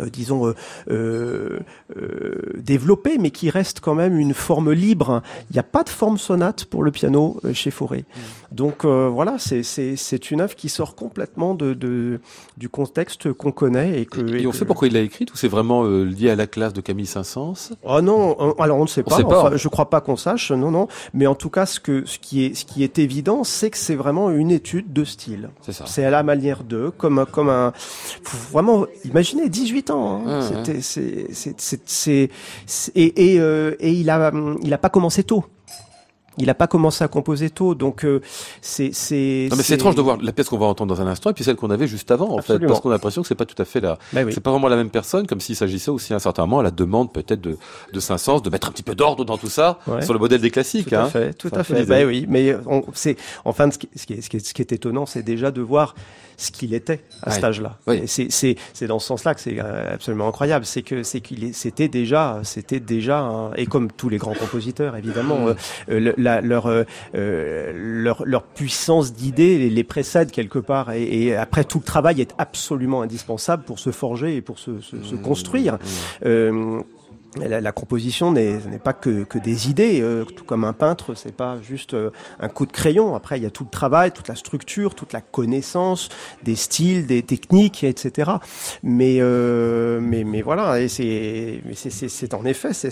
euh, 0.00 0.06
disons 0.10 0.46
euh, 0.46 0.54
euh, 0.90 1.60
euh, 1.96 2.40
développée, 2.58 3.18
mais 3.18 3.30
qui 3.30 3.50
reste 3.50 3.80
quand 3.80 3.94
même 3.94 4.18
une 4.18 4.34
forme 4.34 4.72
libre. 4.72 5.22
Il 5.50 5.54
n'y 5.54 5.58
a 5.58 5.62
pas 5.64 5.82
de 5.84 5.88
forme 5.88 6.18
sonate 6.18 6.64
pour 6.64 6.82
le 6.82 6.90
piano 6.90 7.38
euh, 7.44 7.52
chez 7.52 7.70
Fauré. 7.70 8.04
Donc 8.50 8.84
euh, 8.84 9.08
voilà, 9.08 9.36
c'est 9.38 9.62
c'est 9.62 9.96
c'est 9.96 10.30
une 10.30 10.40
œuvre 10.40 10.54
qui 10.54 10.68
sort 10.68 10.94
complètement 10.94 11.54
de, 11.54 11.74
de 11.74 12.20
du 12.56 12.68
contexte 12.68 13.32
qu'on 13.32 13.52
connaît 13.52 14.00
et 14.00 14.06
que. 14.06 14.20
Et, 14.36 14.42
et 14.42 14.46
on 14.46 14.50
que- 14.50 14.56
sait 14.56 14.64
pourquoi 14.64 14.88
il 14.88 14.94
l'a 14.94 15.00
écrite 15.00 15.32
ou 15.32 15.36
c'est 15.36 15.48
vraiment 15.48 15.84
lié 15.84 16.30
à 16.30 16.36
la 16.36 16.46
classe 16.46 16.72
de 16.72 16.80
Camille 16.80 17.06
Saint-Saëns? 17.06 17.72
Oh 17.84 18.00
non, 18.00 18.36
on- 18.38 18.52
alors 18.62 18.78
on 18.78 18.82
ne 18.82 18.88
sait 18.88 19.02
pas. 19.02 19.16
sait 19.16 19.24
pas. 19.24 19.44
Enfin, 19.46 19.56
je 19.56 19.68
crois 19.68 19.88
pas 19.90 20.00
qu'on 20.00 20.16
sache. 20.16 20.50
Non, 20.52 20.70
non. 20.70 20.88
Mais 21.14 21.26
en 21.26 21.34
tout 21.34 21.50
cas, 21.50 21.66
ce 21.66 21.80
que 21.80 22.04
ce 22.06 22.18
qui 22.18 22.44
est 22.44 22.54
ce 22.54 22.64
qui 22.64 22.82
est 22.84 22.98
évident, 22.98 23.44
c'est 23.44 23.70
que 23.70 23.78
c'est 23.78 23.94
vraiment 23.94 24.30
une 24.30 24.50
étude 24.50 24.92
de 24.92 25.04
style. 25.04 25.50
C'est 25.62 25.72
ça. 25.72 25.84
C'est 25.86 26.04
à 26.04 26.10
la 26.10 26.22
manière 26.22 26.62
d'eux, 26.64 26.90
comme 26.96 27.18
un- 27.18 27.24
comme 27.24 27.48
un 27.48 27.72
faut 28.22 28.52
vraiment 28.52 28.86
imaginez 29.04 29.48
18 29.48 29.81
ans. 29.90 30.22
Hein. 30.26 30.40
Ouais, 30.40 30.46
C'était 30.64 30.80
c'est 30.82 31.26
c'est 31.32 31.60
c'est 31.60 31.80
c'est 31.88 32.30
c'est- 32.66 32.92
et 32.96 33.32
et, 33.34 33.40
euh, 33.40 33.74
et 33.80 33.92
il 33.92 34.08
a 34.10 34.30
il 34.62 34.72
a 34.72 34.78
pas 34.78 34.88
commencé 34.90 35.24
tôt. 35.24 35.44
Il 36.38 36.48
a 36.50 36.54
pas 36.54 36.66
commencé 36.66 37.04
à 37.04 37.08
composer 37.08 37.50
tôt, 37.50 37.74
donc 37.74 38.04
euh, 38.04 38.20
c'est 38.60 38.90
c'est. 38.94 39.48
Non 39.50 39.56
mais 39.56 39.62
c'est 39.62 39.74
étrange 39.74 39.94
de 39.94 40.00
voir 40.00 40.16
la 40.20 40.32
pièce 40.32 40.48
qu'on 40.48 40.58
va 40.58 40.66
entendre 40.66 40.94
dans 40.94 41.00
un 41.02 41.06
instant 41.06 41.30
et 41.30 41.32
puis 41.34 41.44
celle 41.44 41.56
qu'on 41.56 41.70
avait 41.70 41.86
juste 41.86 42.10
avant 42.10 42.28
en 42.30 42.36
fait 42.38 42.54
Absolument. 42.54 42.68
parce 42.68 42.80
qu'on 42.80 42.88
a 42.90 42.92
l'impression 42.94 43.22
que 43.22 43.28
c'est 43.28 43.34
pas 43.34 43.44
tout 43.44 43.60
à 43.60 43.64
fait 43.66 43.80
la 43.80 43.98
Bah 44.12 44.22
oui. 44.24 44.32
c'est 44.32 44.40
pas 44.40 44.50
vraiment 44.50 44.68
la 44.68 44.76
même 44.76 44.90
personne 44.90 45.26
comme 45.26 45.40
s'il 45.40 45.56
s'agissait 45.56 45.90
aussi 45.90 46.12
à 46.12 46.16
un 46.16 46.20
certain 46.20 46.42
moment 46.46 46.60
à 46.60 46.62
la 46.62 46.70
demande 46.70 47.12
peut-être 47.12 47.40
de 47.40 47.58
de 47.92 48.00
Saint-Saëns 48.00 48.40
de 48.40 48.50
mettre 48.50 48.68
un 48.68 48.72
petit 48.72 48.82
peu 48.82 48.94
d'ordre 48.94 49.24
dans 49.24 49.36
tout 49.38 49.48
ça 49.50 49.78
Ouais. 49.86 50.02
sur 50.02 50.12
le 50.14 50.18
modèle 50.18 50.40
des 50.40 50.50
classiques 50.50 50.88
Tout 50.88 50.94
à 50.94 51.02
hein. 51.02 51.08
fait, 51.08 51.34
tout 51.34 51.50
à 51.52 51.64
fait. 51.64 51.84
Bah 51.84 52.04
oui, 52.06 52.24
mais 52.28 52.56
on, 52.66 52.82
c'est 52.94 53.16
enfin 53.44 53.70
ce 53.70 53.78
qui, 53.78 53.88
ce 53.96 54.06
qui 54.06 54.14
est, 54.14 54.20
ce 54.22 54.30
qui 54.30 54.36
est, 54.38 54.40
ce 54.46 54.54
qui 54.54 54.62
est 54.62 54.72
étonnant, 54.72 55.06
c'est 55.06 55.22
déjà 55.22 55.50
de 55.50 55.60
voir 55.60 55.94
ce 56.38 56.50
qu'il 56.50 56.72
était 56.74 57.00
à 57.22 57.28
Ouais. 57.28 57.34
cet 57.34 57.44
âge-là. 57.44 57.78
Et 57.92 58.06
C'est 58.06 58.30
c'est 58.30 58.56
c'est 58.72 58.86
dans 58.86 58.98
ce 58.98 59.06
sens-là 59.06 59.34
que 59.34 59.40
c'est 59.40 59.58
euh, 59.60 59.94
absolument 59.94 60.28
incroyable, 60.28 60.64
c'est 60.64 60.82
que 60.82 61.02
c'est 61.02 61.20
qu'il 61.20 61.54
c'était 61.54 61.88
déjà 61.88 62.40
c'était 62.42 62.80
déjà 62.80 63.50
et 63.56 63.66
comme 63.66 63.90
tous 63.92 64.08
les 64.08 64.18
grands 64.18 64.34
compositeurs 64.34 64.96
évidemment 64.96 65.38
Mm. 65.40 65.48
euh, 65.48 65.54
euh, 65.90 66.00
le- 66.00 66.14
la- 66.22 66.40
leur 66.40 66.66
euh, 66.66 66.84
euh, 67.14 67.72
leur 67.74 68.22
leur 68.24 68.42
puissance 68.44 69.12
d'idées 69.12 69.58
les, 69.58 69.70
les 69.70 69.84
précède 69.84 70.30
quelque 70.30 70.58
part 70.58 70.92
et, 70.92 71.02
et 71.24 71.36
après 71.36 71.64
tout 71.64 71.78
le 71.78 71.84
travail 71.84 72.20
est 72.20 72.34
absolument 72.38 73.02
indispensable 73.02 73.64
pour 73.64 73.78
se 73.78 73.90
forger 73.90 74.36
et 74.36 74.40
pour 74.40 74.58
se, 74.58 74.80
se, 74.80 75.02
se 75.02 75.14
Mm. 75.14 75.22
construire. 75.22 75.78
Euh, 76.24 76.80
la, 77.40 77.62
la 77.62 77.72
composition 77.72 78.30
n'est 78.30 78.58
pas 78.84 78.92
que, 78.92 79.24
que 79.24 79.38
des 79.38 79.70
idées, 79.70 80.02
euh, 80.02 80.24
tout 80.26 80.44
comme 80.44 80.64
un 80.64 80.74
peintre, 80.74 81.14
c'est 81.14 81.34
pas 81.34 81.56
juste 81.62 81.94
euh, 81.94 82.10
un 82.40 82.50
coup 82.50 82.66
de 82.66 82.72
crayon. 82.72 83.14
Après, 83.14 83.38
il 83.38 83.42
y 83.42 83.46
a 83.46 83.50
tout 83.50 83.64
le 83.64 83.70
travail, 83.70 84.12
toute 84.12 84.28
la 84.28 84.34
structure, 84.34 84.94
toute 84.94 85.14
la 85.14 85.22
connaissance 85.22 86.10
des 86.42 86.56
styles, 86.56 87.06
des 87.06 87.22
techniques, 87.22 87.84
etc. 87.84 88.32
Mais 88.82 89.16
euh, 89.20 89.98
mais 90.02 90.24
mais 90.24 90.42
voilà, 90.42 90.78
et 90.78 90.88
c'est 90.88 91.62
c'est- 91.74 92.34
en 92.34 92.44
effet 92.44 92.74
c'est 92.74 92.90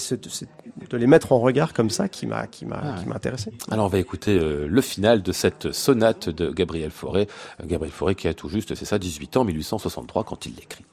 de 0.88 0.96
les 0.96 1.06
mettre 1.06 1.32
en 1.32 1.38
regard 1.40 1.72
comme 1.72 1.90
ça 1.90 2.08
qui 2.08 2.26
m'a 2.26 2.46
qui 2.46 2.66
m'a 2.66 2.80
Ah 2.82 3.00
qui 3.00 3.08
m'a 3.08 3.16
intéressé. 3.16 3.52
Alors 3.70 3.86
on 3.86 3.88
va 3.88 3.98
écouter 3.98 4.38
euh, 4.38 4.66
le 4.66 4.80
final 4.80 5.22
de 5.22 5.32
cette 5.32 5.72
sonate 5.72 6.28
de 6.28 6.50
Gabriel 6.50 6.90
Fauré 6.90 7.28
Euh, 7.60 7.66
Gabriel 7.66 7.92
Fauré 7.92 8.14
qui 8.14 8.28
a 8.28 8.34
tout 8.34 8.48
juste 8.48 8.74
c'est 8.74 8.84
ça 8.84 8.98
18 8.98 9.36
ans 9.36 9.44
1863 9.44 10.24
quand 10.24 10.46
il 10.46 10.54
l'écrit. 10.56 10.84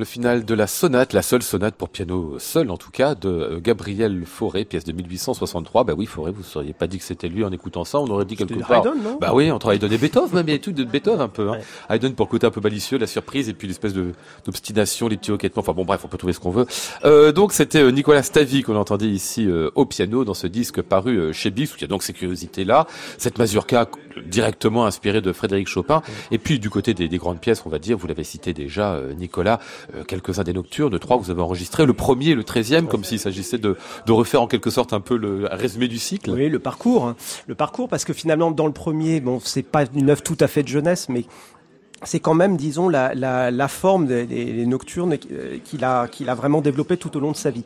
Le 0.00 0.06
final 0.06 0.44
de 0.44 0.54
la 0.54 0.66
sonate, 0.66 1.12
la 1.12 1.22
seule 1.22 1.42
sonate 1.42 1.74
pour 1.76 1.90
piano 1.90 2.38
seul 2.38 2.70
en 2.70 2.76
tout 2.78 2.90
cas, 2.90 3.14
de 3.14 3.28
euh, 3.28 3.60
Gabriel 3.60 4.24
Fauré, 4.24 4.64
pièce 4.64 4.84
de 4.84 4.92
1863. 4.92 5.84
Bah 5.84 5.92
oui, 5.96 6.06
Fauré, 6.06 6.32
vous 6.32 6.40
ne 6.40 6.44
seriez 6.44 6.72
pas 6.72 6.86
dit 6.86 6.98
que 6.98 7.04
c'était 7.04 7.28
lui 7.28 7.44
en 7.44 7.52
écoutant 7.52 7.84
ça, 7.84 8.00
on 8.00 8.06
aurait 8.06 8.24
dit 8.24 8.34
quelque 8.34 8.54
part. 8.66 8.84
Haydn, 8.84 9.02
non? 9.02 9.18
Bah 9.20 9.32
oui, 9.34 9.50
entre 9.50 9.72
Haydn 9.72 9.92
et 9.92 9.98
Beethoven, 9.98 10.34
même 10.34 10.48
il 10.48 10.52
y 10.52 10.54
a 10.54 10.58
tout 10.58 10.72
de 10.72 10.84
Beethoven 10.84 11.20
un 11.20 11.28
peu. 11.28 11.50
Hein. 11.50 11.58
Ouais. 11.90 11.96
Haydn 11.96 12.14
pour 12.14 12.26
le 12.26 12.30
côté 12.30 12.46
un 12.46 12.50
peu 12.50 12.62
malicieux, 12.62 12.96
la 12.96 13.06
surprise 13.06 13.50
et 13.50 13.52
puis 13.52 13.68
l'espèce 13.68 13.92
de 13.92 14.12
d'obstination, 14.46 15.06
les 15.08 15.18
petits 15.18 15.32
hoquetements. 15.32 15.60
Enfin 15.60 15.74
bon, 15.74 15.84
bref, 15.84 16.00
on 16.04 16.08
peut 16.08 16.18
trouver 16.18 16.32
ce 16.32 16.40
qu'on 16.40 16.50
veut. 16.50 16.66
Euh, 17.04 17.30
donc 17.32 17.52
c'était 17.52 17.82
euh, 17.82 17.90
Nicolas 17.90 18.22
Stavi 18.22 18.62
qu'on 18.62 18.76
entendait 18.76 19.08
ici 19.08 19.46
euh, 19.46 19.70
au 19.74 19.84
piano 19.84 20.24
dans 20.24 20.34
ce 20.34 20.46
disque 20.46 20.80
paru 20.80 21.18
euh, 21.18 21.32
chez 21.34 21.50
Bis, 21.50 21.74
où 21.74 21.76
il 21.76 21.82
y 21.82 21.84
a 21.84 21.88
donc 21.88 22.02
ces 22.02 22.14
curiosités 22.14 22.64
là, 22.64 22.86
cette 23.18 23.38
mazurka 23.38 23.86
directement 24.26 24.86
inspirée 24.86 25.20
de 25.20 25.32
Frédéric 25.32 25.68
Chopin. 25.68 26.02
Et 26.30 26.38
puis 26.38 26.58
du 26.58 26.70
côté 26.70 26.94
des, 26.94 27.08
des 27.08 27.18
grandes 27.18 27.40
pièces, 27.40 27.62
on 27.66 27.70
va 27.70 27.78
dire, 27.78 27.96
vous 27.96 28.06
l'avez 28.06 28.24
cité 28.24 28.52
déjà, 28.52 28.92
euh, 28.92 29.12
Nicolas, 29.14 29.60
euh, 29.94 30.04
quelques-uns 30.04 30.44
des 30.44 30.52
nocturnes, 30.52 30.98
trois, 30.98 31.16
vous 31.16 31.30
avez 31.30 31.42
enregistré 31.42 31.86
le 31.86 31.92
premier 31.92 32.30
et 32.30 32.34
le 32.34 32.44
treizième, 32.44 32.88
comme 32.88 33.04
s'il 33.04 33.18
s'agissait 33.18 33.58
de, 33.58 33.76
de 34.06 34.12
refaire 34.12 34.42
en 34.42 34.46
quelque 34.46 34.70
sorte 34.70 34.92
un 34.92 35.00
peu 35.00 35.16
le 35.16 35.48
résumé 35.50 35.88
du 35.88 35.98
cycle. 35.98 36.30
Oui, 36.30 36.48
le 36.48 36.58
parcours, 36.58 37.06
hein. 37.06 37.16
le 37.46 37.54
parcours, 37.54 37.88
parce 37.88 38.04
que 38.04 38.12
finalement, 38.12 38.50
dans 38.50 38.66
le 38.66 38.72
premier, 38.72 39.20
bon, 39.20 39.40
c'est 39.42 39.62
pas 39.62 39.84
une 39.94 40.10
œuvre 40.10 40.22
tout 40.22 40.36
à 40.40 40.46
fait 40.46 40.62
de 40.62 40.68
jeunesse, 40.68 41.08
mais 41.08 41.24
c'est 42.02 42.20
quand 42.20 42.34
même, 42.34 42.56
disons, 42.56 42.88
la, 42.88 43.14
la, 43.14 43.50
la 43.50 43.68
forme 43.68 44.06
des, 44.06 44.24
des- 44.26 44.52
des 44.52 44.66
nocturnes 44.66 45.16
euh, 45.30 45.58
qu'il 45.64 45.84
a, 45.84 46.08
qu'il 46.08 46.28
a 46.30 46.34
vraiment 46.34 46.60
développé 46.60 46.96
tout 46.96 47.14
au 47.16 47.20
long 47.20 47.32
de 47.32 47.36
sa 47.36 47.50
vie, 47.50 47.64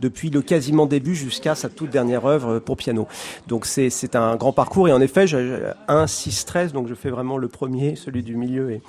depuis 0.00 0.30
le 0.30 0.42
quasiment 0.42 0.86
début 0.86 1.14
jusqu'à 1.14 1.54
sa 1.54 1.68
toute 1.68 1.90
dernière 1.90 2.26
œuvre 2.26 2.58
pour 2.58 2.76
piano. 2.76 3.06
Donc 3.48 3.64
c'est 3.66 3.88
c'est 3.90 4.16
un 4.16 4.36
grand 4.36 4.52
parcours, 4.52 4.88
et 4.88 4.92
en 4.92 5.00
effet, 5.00 5.26
j'ai 5.26 5.40
j'ai 5.40 5.58
1, 5.88 6.06
6, 6.06 6.44
13, 6.44 6.72
donc 6.72 6.88
je 6.88 6.94
fais 6.94 7.10
vraiment 7.10 7.38
le 7.38 7.48
premier, 7.48 7.96
celui 7.96 8.22
du 8.22 8.36
milieu, 8.36 8.70
et, 8.72 8.82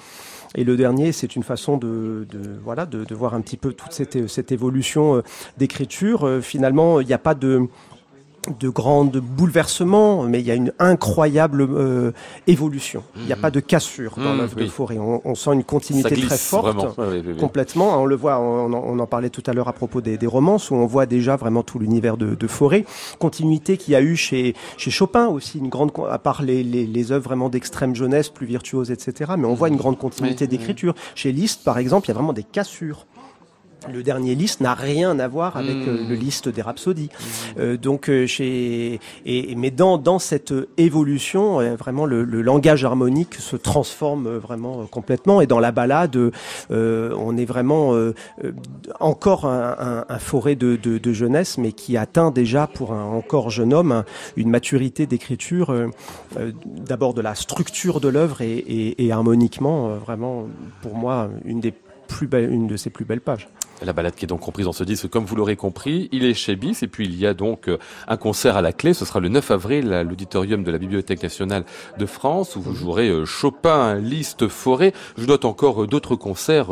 et 0.56 0.66
le 0.66 0.76
dernier, 0.76 1.14
c'est 1.14 1.38
une 1.38 1.44
façon 1.44 1.78
de, 1.78 2.28
de 2.30 2.39
voilà 2.62 2.86
de, 2.86 3.06
de 3.06 3.16
voir 3.16 3.34
un 3.34 3.39
petit 3.42 3.56
peu 3.56 3.72
toute 3.72 3.94
cette, 3.94 4.28
cette 4.28 4.52
évolution 4.52 5.16
euh, 5.16 5.22
d'écriture. 5.58 6.28
Euh, 6.28 6.42
Finalement, 6.42 7.00
il 7.00 7.08
n'y 7.08 7.14
a 7.14 7.18
pas 7.18 7.36
de 7.36 7.68
de 8.60 8.70
grands 8.70 9.06
bouleversements, 9.06 10.24
mais 10.24 10.39
il 10.39 10.48
y 10.48 10.52
a 10.52 10.56
une 10.56 10.74
incroyable 10.80 11.62
euh, 11.62 12.12
évolution. 12.48 13.04
Il 13.18 13.26
n'y 13.26 13.34
a 13.34 13.36
pas 13.36 13.52
de 13.52 13.60
cassure 13.60 14.16
dans 14.18 14.34
Mmh, 14.34 14.38
l'œuvre 14.38 14.56
de. 14.56 14.66
Fauré. 14.68 14.98
On, 15.00 15.22
on 15.26 15.36
sent 15.36 15.54
une 15.54 15.64
continuité 15.64 16.16
glisse 16.16 16.28
très 16.28 16.38
forte. 16.38 16.98
Complètement, 17.39 18.02
on 18.02 18.06
le 18.06 18.16
voit, 18.16 18.39
on 18.39 18.72
en, 18.74 18.74
on 18.74 19.00
en 19.00 19.06
parlait 19.06 19.30
tout 19.30 19.44
à 19.46 19.54
l'heure 19.54 19.68
à 19.68 19.74
propos 19.74 20.02
des, 20.02 20.18
des 20.18 20.28
romances, 20.28 20.72
où 20.72 20.76
on 20.76 20.86
voit 20.86 21.06
déjà 21.06 21.36
vraiment 21.36 21.62
tout 21.64 21.78
l'univers 21.78 22.18
de, 22.18 22.34
de 22.36 22.48
Fauré. 22.48 22.86
Continuité 23.20 23.78
qu'il 23.78 23.94
y 23.94 23.96
a 23.96 24.02
eu 24.02 24.16
chez, 24.16 24.56
chez 24.78 24.92
Chopin 24.92 25.28
aussi, 25.28 25.60
une 25.60 25.70
grande, 25.70 25.92
à 26.10 26.18
part 26.18 26.42
les, 26.42 26.64
les, 26.64 26.86
les 26.88 27.12
œuvres 27.12 27.26
vraiment 27.26 27.50
d'extrême 27.50 27.96
jeunesse, 27.96 28.30
plus 28.30 28.46
virtuoses, 28.48 28.92
etc. 28.92 29.34
Mais 29.38 29.46
on 29.46 29.54
voit 29.54 29.68
une 29.68 29.78
grande 29.78 29.98
continuité 29.98 30.48
d'écriture. 30.48 30.96
Chez 31.16 31.32
Liszt, 31.32 31.64
par 31.64 31.78
exemple, 31.78 32.08
il 32.08 32.10
y 32.10 32.12
a 32.12 32.16
vraiment 32.16 32.34
des 32.34 32.44
cassures. 32.44 33.06
Le 33.91 34.03
dernier 34.03 34.36
Liszt 34.36 34.61
n'a 34.61 34.75
rien 34.75 35.17
à 35.17 35.27
voir 35.27 35.57
avec 35.57 35.75
Mmh. 35.75 35.89
euh, 35.89 36.07
le 36.07 36.13
Liszt 36.15 36.47
des 36.47 36.61
Rhapsodies. 36.61 37.09
Euh, 37.57 37.77
donc, 37.77 38.09
euh, 38.09 38.27
chez 38.27 38.99
et 39.25 39.55
mais 39.55 39.71
dans 39.71 39.97
dans 39.97 40.19
cette 40.19 40.51
euh, 40.51 40.69
évolution, 40.77 41.59
euh, 41.59 41.75
vraiment 41.75 42.05
le, 42.05 42.23
le 42.23 42.43
langage 42.43 42.86
harmonique 42.86 43.34
se 43.36 43.55
transforme 43.55 44.27
euh, 44.27 44.38
vraiment 44.38 44.82
euh, 44.82 44.86
complètement. 44.86 45.41
Et 45.41 45.47
dans 45.47 45.59
la 45.59 45.71
balade, 45.71 46.15
euh, 46.15 47.15
on 47.17 47.36
est 47.38 47.45
vraiment 47.45 47.95
euh, 47.95 48.13
euh, 48.43 48.51
encore 48.99 49.45
un, 49.45 49.75
un, 49.79 50.05
un 50.07 50.19
forêt 50.19 50.55
de, 50.55 50.75
de, 50.75 50.99
de 50.99 51.13
jeunesse, 51.13 51.57
mais 51.57 51.71
qui 51.71 51.97
atteint 51.97 52.29
déjà 52.29 52.67
pour 52.67 52.93
un 52.93 53.03
encore 53.05 53.49
jeune 53.49 53.73
homme 53.73 53.91
un- 53.91 54.05
une 54.38 54.51
maturité 54.51 55.07
d'écriture, 55.07 55.71
euh, 55.71 55.88
euh, 56.38 56.51
d'abord 56.65 57.15
de 57.15 57.21
la 57.21 57.34
structure 57.34 57.99
de 57.99 58.09
l'œuvre 58.09 58.41
et, 58.43 58.57
et, 58.57 59.05
et 59.05 59.11
harmoniquement, 59.11 59.89
euh, 59.89 59.95
vraiment 59.97 60.45
pour 60.84 60.93
moi 60.95 61.29
une 61.45 61.59
des 61.61 61.73
plus 62.07 62.27
belles, 62.27 62.51
une 62.53 62.67
de 62.67 62.77
ses 62.77 62.89
plus 62.91 63.05
belles 63.05 63.21
pages. 63.21 63.47
La 63.84 63.93
balade 63.93 64.13
qui 64.15 64.25
est 64.25 64.27
donc 64.27 64.41
comprise 64.41 64.65
dans 64.65 64.73
ce 64.73 64.84
disque, 64.84 65.07
comme 65.09 65.25
vous 65.25 65.36
l'aurez 65.36 65.55
compris, 65.55 66.07
il 66.11 66.23
est 66.25 66.34
chez 66.36 66.55
Bis 66.55 66.84
et 66.84 66.88
puis 66.88 67.05
il 67.05 67.15
y 67.19 67.25
a 67.25 67.34
donc 67.34 67.67
euh, 67.67 67.77
un 68.07 68.15
concert 68.17 68.55
à 68.55 68.61
la 68.61 68.73
clé. 68.73 68.93
Ce 68.93 69.05
sera 69.05 69.19
le 69.19 69.27
9 69.27 69.49
avril 69.51 69.91
à 69.93 70.03
l'auditorium 70.03 70.63
de 70.63 70.69
la 70.71 70.77
Bibliothèque 70.77 71.23
nationale 71.23 71.63
de 71.97 72.05
France 72.05 72.55
où 72.55 72.61
vous 72.61 72.75
jouerez 72.75 73.09
euh, 73.09 73.25
Chopin, 73.25 73.95
Liszt, 73.95 74.47
Forêt. 74.47 74.93
Je 75.17 75.25
note 75.25 75.45
encore 75.45 75.84
euh, 75.84 75.88
d'autres 75.88 76.15
concerts. 76.15 76.67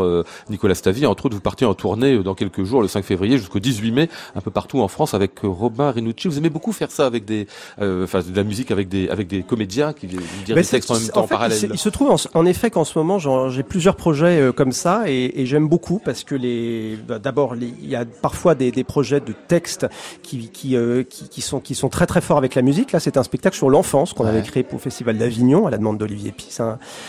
Nicolas 0.49 0.75
Stavi, 0.75 1.05
entre 1.07 1.25
autres, 1.25 1.35
vous 1.35 1.41
partez 1.41 1.65
en 1.65 1.73
tournée 1.73 2.17
dans 2.21 2.35
quelques 2.35 2.63
jours, 2.63 2.81
le 2.83 2.87
5 2.87 3.03
février 3.03 3.37
jusqu'au 3.39 3.59
18 3.59 3.91
mai, 3.91 4.09
un 4.35 4.41
peu 4.41 4.51
partout 4.51 4.79
en 4.81 4.87
France 4.87 5.13
avec 5.15 5.39
Robin 5.43 5.89
Rinucci. 5.91 6.27
Vous 6.27 6.37
aimez 6.37 6.49
beaucoup 6.49 6.71
faire 6.73 6.91
ça 6.91 7.05
avec 7.07 7.25
des, 7.25 7.47
euh, 7.81 8.03
enfin, 8.03 8.19
de 8.21 8.35
la 8.35 8.43
musique 8.43 8.69
avec 8.71 8.87
des, 8.87 9.09
avec 9.09 9.27
des 9.27 9.41
comédiens 9.41 9.93
qui 9.93 10.07
Mais 10.47 10.55
des 10.55 10.63
textes 10.63 10.91
en 10.91 10.99
même 10.99 11.07
temps 11.09 11.21
en 11.21 11.23
fait, 11.27 11.29
parallèle. 11.29 11.57
se- 11.57 11.65
Il, 11.65 11.77
se 11.79 11.89
trouve 11.89 12.11
en, 12.11 12.17
en 12.35 12.45
effet 12.45 12.69
qu'en 12.69 12.83
ce 12.83 12.97
moment, 12.99 13.17
j'ai 13.49 13.63
plusieurs 13.63 13.95
projets 13.95 14.51
comme 14.55 14.71
ça 14.71 15.03
et, 15.07 15.41
et 15.41 15.45
j'aime 15.47 15.67
beaucoup 15.67 15.99
parce 16.03 16.23
que 16.23 16.35
les, 16.35 16.98
d'abord, 17.07 17.55
il 17.55 17.87
y 17.89 17.95
a 17.95 18.05
parfois 18.05 18.55
des, 18.55 18.71
des 18.71 18.83
projets 18.83 19.19
de 19.19 19.33
textes 19.47 19.87
qui, 20.23 20.49
qui, 20.49 20.75
euh, 20.75 21.03
qui, 21.03 21.29
qui 21.29 21.41
sont, 21.41 21.59
qui 21.59 21.75
sont 21.75 21.89
très 21.89 22.05
très 22.05 22.21
forts 22.21 22.37
avec 22.37 22.55
la 22.55 22.61
musique. 22.61 22.91
Là, 22.91 22.99
c'est 22.99 23.17
un 23.17 23.23
spectacle 23.23 23.55
sur 23.57 23.69
l'enfance 23.69 24.13
qu'on 24.13 24.23
Ouais. 24.23 24.29
avait 24.29 24.41
créé 24.43 24.63
pour 24.63 24.75
le 24.77 24.81
Festival 24.81 25.17
d'Avignon 25.17 25.67
à 25.67 25.71
la 25.71 25.77
demande 25.77 25.97
d'Olivier 25.97 26.31
Py. 26.31 26.47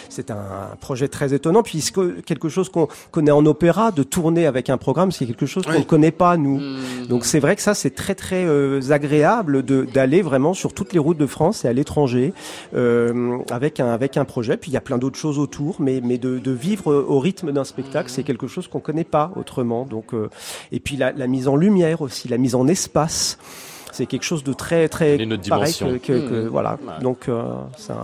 C'est 0.08 0.30
un, 0.30 0.40
projet 0.80 1.08
très 1.08 1.34
étonnant 1.34 1.62
puisque 1.62 2.22
quelque 2.24 2.48
chose 2.48 2.68
qu'on 2.68 2.88
connaît 3.10 3.30
en 3.30 3.44
opéra, 3.46 3.90
de 3.90 4.02
tourner 4.02 4.46
avec 4.46 4.70
un 4.70 4.78
programme, 4.78 5.12
c'est 5.12 5.26
quelque 5.26 5.46
chose 5.46 5.64
qu'on 5.64 5.72
Oui. 5.72 5.78
ne 5.80 5.84
connaît 5.84 6.10
pas 6.10 6.36
nous. 6.36 6.58
Mmh. 6.58 7.06
Donc 7.08 7.24
c'est 7.24 7.40
vrai 7.40 7.56
que 7.56 7.62
ça 7.62 7.74
c'est 7.74 7.90
très 7.94 8.14
très 8.14 8.44
euh, 8.46 8.80
agréable 8.90 9.62
d'aller 9.62 10.22
vraiment 10.22 10.54
sur 10.54 10.72
toutes 10.72 10.92
les 10.92 10.98
routes 10.98 11.18
de 11.18 11.26
France 11.26 11.64
et 11.64 11.68
à 11.68 11.72
l'étranger 11.72 12.32
euh, 12.74 13.38
avec 13.50 13.80
un 13.80 13.88
avec 13.88 14.16
un 14.16 14.24
projet. 14.24 14.56
Puis 14.56 14.70
il 14.70 14.74
y 14.74 14.76
a 14.76 14.80
plein 14.80 14.98
d'autres 14.98 15.18
choses 15.18 15.38
autour, 15.38 15.76
mais 15.80 16.00
mais 16.02 16.18
de, 16.18 16.38
de 16.38 16.50
vivre 16.50 16.92
au 16.94 17.18
rythme 17.18 17.52
d'un 17.52 17.64
spectacle, 17.64 18.10
c'est 18.10 18.22
quelque 18.22 18.46
chose 18.46 18.68
qu'on 18.68 18.80
connaît 18.80 19.04
pas 19.04 19.32
autrement. 19.36 19.79
Donc 19.84 20.14
euh, 20.14 20.30
et 20.72 20.80
puis 20.80 20.96
la, 20.96 21.12
la 21.12 21.26
mise 21.26 21.48
en 21.48 21.56
lumière 21.56 22.00
aussi, 22.02 22.28
la 22.28 22.38
mise 22.38 22.54
en 22.54 22.66
espace. 22.68 23.38
C'est 24.00 24.06
quelque 24.06 24.22
chose 24.24 24.42
de 24.44 24.54
très 24.54 24.88
très 24.88 25.16
Une 25.16 25.34
autre 25.34 25.46
pareil 25.46 25.74
dimension. 25.74 25.98
que, 25.98 25.98
que- 25.98 26.28
que- 26.28 26.34
Mmh. 26.44 26.48
voilà. 26.48 26.78
Ouais. 26.82 27.02
Donc 27.02 27.28
euh, 27.28 27.42
c'est 27.76 27.92
un, 27.92 27.96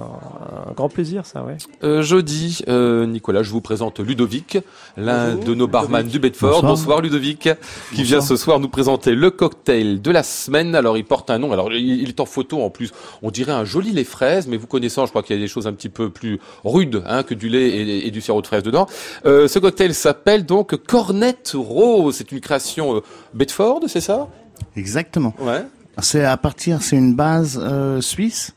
un 0.69 0.73
grand 0.75 0.91
plaisir 0.91 1.25
ça, 1.25 1.43
ouais. 1.43 1.57
Euh, 1.85 2.03
jeudi, 2.03 2.61
euh, 2.69 3.07
Nicolas, 3.07 3.43
je 3.43 3.51
vous 3.51 3.63
présente 3.63 3.99
Ludovic, 3.99 4.59
l'un 4.99 5.37
de 5.37 5.55
nos 5.55 5.67
barman 5.67 6.03
Ludovic. 6.03 6.13
du 6.13 6.19
Bedford. 6.19 6.51
Bonsoir, 6.51 6.71
Bonsoir. 6.73 7.01
Ludovic, 7.01 7.49
qui 7.95 8.03
vient 8.03 8.21
ce 8.21 8.37
soir 8.37 8.61
nous 8.61 8.69
présenter 8.69 9.15
le 9.15 9.31
cocktail 9.31 10.03
de 10.03 10.11
la 10.11 10.23
semaine. 10.23 10.75
Alors 10.75 10.99
il 10.99 11.05
porte 11.07 11.31
un 11.31 11.39
nom, 11.39 11.51
alors 11.51 11.73
il 11.73 12.03
il 12.03 12.09
est 12.11 12.21
en 12.21 12.27
photo 12.27 12.61
en 12.61 12.69
plus, 12.69 12.93
on 13.23 13.31
dirait 13.31 13.53
un 13.53 13.65
joli 13.65 13.93
lait 13.93 14.05
fraise, 14.05 14.49
mais 14.49 14.59
vous 14.59 14.67
connaissant, 14.67 15.07
je 15.07 15.11
crois 15.13 15.23
qu'il 15.23 15.35
y 15.35 15.39
a 15.39 15.43
des 15.43 15.49
choses 15.49 15.67
un 15.67 15.73
petit 15.73 15.89
peu 15.89 16.11
plus 16.11 16.39
rudes 16.63 17.03
hein, 17.07 17.23
que 17.23 17.33
du 17.33 17.49
lait 17.49 17.69
et, 17.71 18.07
et 18.07 18.11
du 18.11 18.21
sirop 18.21 18.43
de 18.43 18.47
fraise 18.47 18.63
dedans. 18.63 18.87
Euh, 19.25 19.49
ce 19.49 19.59
cocktail 19.59 19.95
s'appelle 19.95 20.45
donc 20.45 20.77
Cornet 20.77 21.37
Rose, 21.55 22.17
c'est 22.17 22.33
une 22.33 22.41
création 22.41 22.97
euh, 22.97 23.01
Bedford, 23.33 23.81
c'est 23.87 24.03
ça? 24.03 24.29
Exactement. 24.77 25.35
Ouais. 25.41 25.63
C'est 26.03 26.25
à 26.25 26.37
partir, 26.37 26.83
c'est 26.83 26.97
une 26.97 27.15
base 27.15 27.59
euh, 27.63 28.01
suisse. 28.01 28.55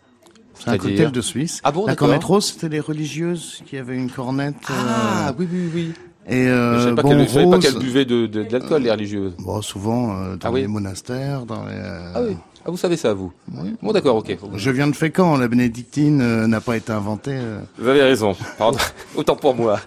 C'est 0.55 0.69
un 0.71 0.77
cocktail 0.77 1.11
de 1.11 1.21
Suisse. 1.21 1.61
Ah 1.63 1.71
bon, 1.71 1.85
La 1.85 1.95
cornette 1.95 2.23
rose, 2.25 2.47
c'était 2.51 2.67
les 2.67 2.81
religieuses 2.81 3.61
qui 3.65 3.77
avaient 3.77 3.95
une 3.95 4.11
cornette. 4.11 4.55
euh, 4.69 4.73
Ah 4.75 5.33
oui, 5.39 5.47
oui, 5.49 5.69
oui. 5.73 5.93
Et 6.29 6.45
je 6.45 6.49
euh, 6.49 6.79
savais 6.83 6.95
pas 6.95 7.01
bon, 7.01 7.09
qu'elle 7.09 7.27
je 7.27 7.33
savais 7.33 7.49
pas 7.49 7.57
qu'elle 7.59 7.79
buvait 7.79 8.05
de, 8.05 8.25
de, 8.27 8.43
de 8.43 8.51
l'alcool, 8.51 8.83
les 8.83 8.91
religieuses. 8.91 9.33
Bon, 9.39 9.61
souvent 9.61 10.15
euh, 10.15 10.35
dans 10.35 10.49
Ah 10.49 10.51
oui. 10.51 10.61
les 10.61 10.67
monastères, 10.67 11.45
dans 11.45 11.65
les. 11.65 11.73
euh, 11.73 12.11
Ah 12.15 12.21
oui. 12.21 12.37
Ah, 12.65 12.71
vous 12.71 12.77
savez 12.77 12.97
ça, 12.97 13.13
vous 13.13 13.31
oui. 13.53 13.75
Bon, 13.81 13.93
d'accord, 13.93 14.17
ok. 14.17 14.37
Je 14.55 14.69
viens 14.69 14.87
de 14.87 14.95
Fécamp, 14.95 15.37
la 15.37 15.47
bénédictine 15.47 16.45
n'a 16.45 16.59
pas 16.61 16.75
été 16.75 16.91
inventée. 16.91 17.39
Vous 17.77 17.87
avez 17.87 18.03
raison. 18.03 18.35
Pardon. 18.57 18.77
Autant 19.15 19.37
pour 19.37 19.55
moi. 19.55 19.79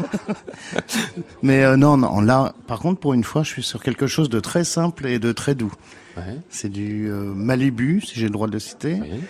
Mais 1.43 1.77
non, 1.77 1.97
non, 1.97 2.21
là, 2.23 2.55
par 2.67 2.81
contre, 2.81 2.99
pour 3.01 3.13
une 3.15 3.25
fois, 3.25 3.43
je 3.43 3.51
suis 3.51 3.63
sur 3.63 3.83
quelque 3.83 4.07
chose 4.07 4.31
de 4.31 4.41
très 4.41 4.65
simple 4.65 5.07
et 5.07 5.19
de 5.19 5.33
très 5.33 5.55
doux. 5.55 5.73
Ouais. 6.17 6.23
C'est 6.49 6.71
du 6.71 7.11
Malibu, 7.35 8.01
si 8.01 8.19
j'ai 8.19 8.25
le 8.27 8.31
droit 8.33 8.47
de 8.47 8.53
le 8.53 8.59
citer. 8.59 8.99
Oui. 9.03 9.21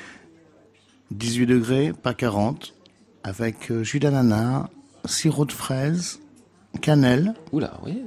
18 1.10 1.46
degrés, 1.46 1.92
pas 2.00 2.14
40, 2.14 2.74
avec 3.24 3.72
jus 3.82 3.98
d'ananas, 3.98 4.66
sirop 5.04 5.44
de 5.44 5.52
fraise, 5.52 6.20
cannelle 6.80 7.34
Oula, 7.52 7.72
oui. 7.84 8.02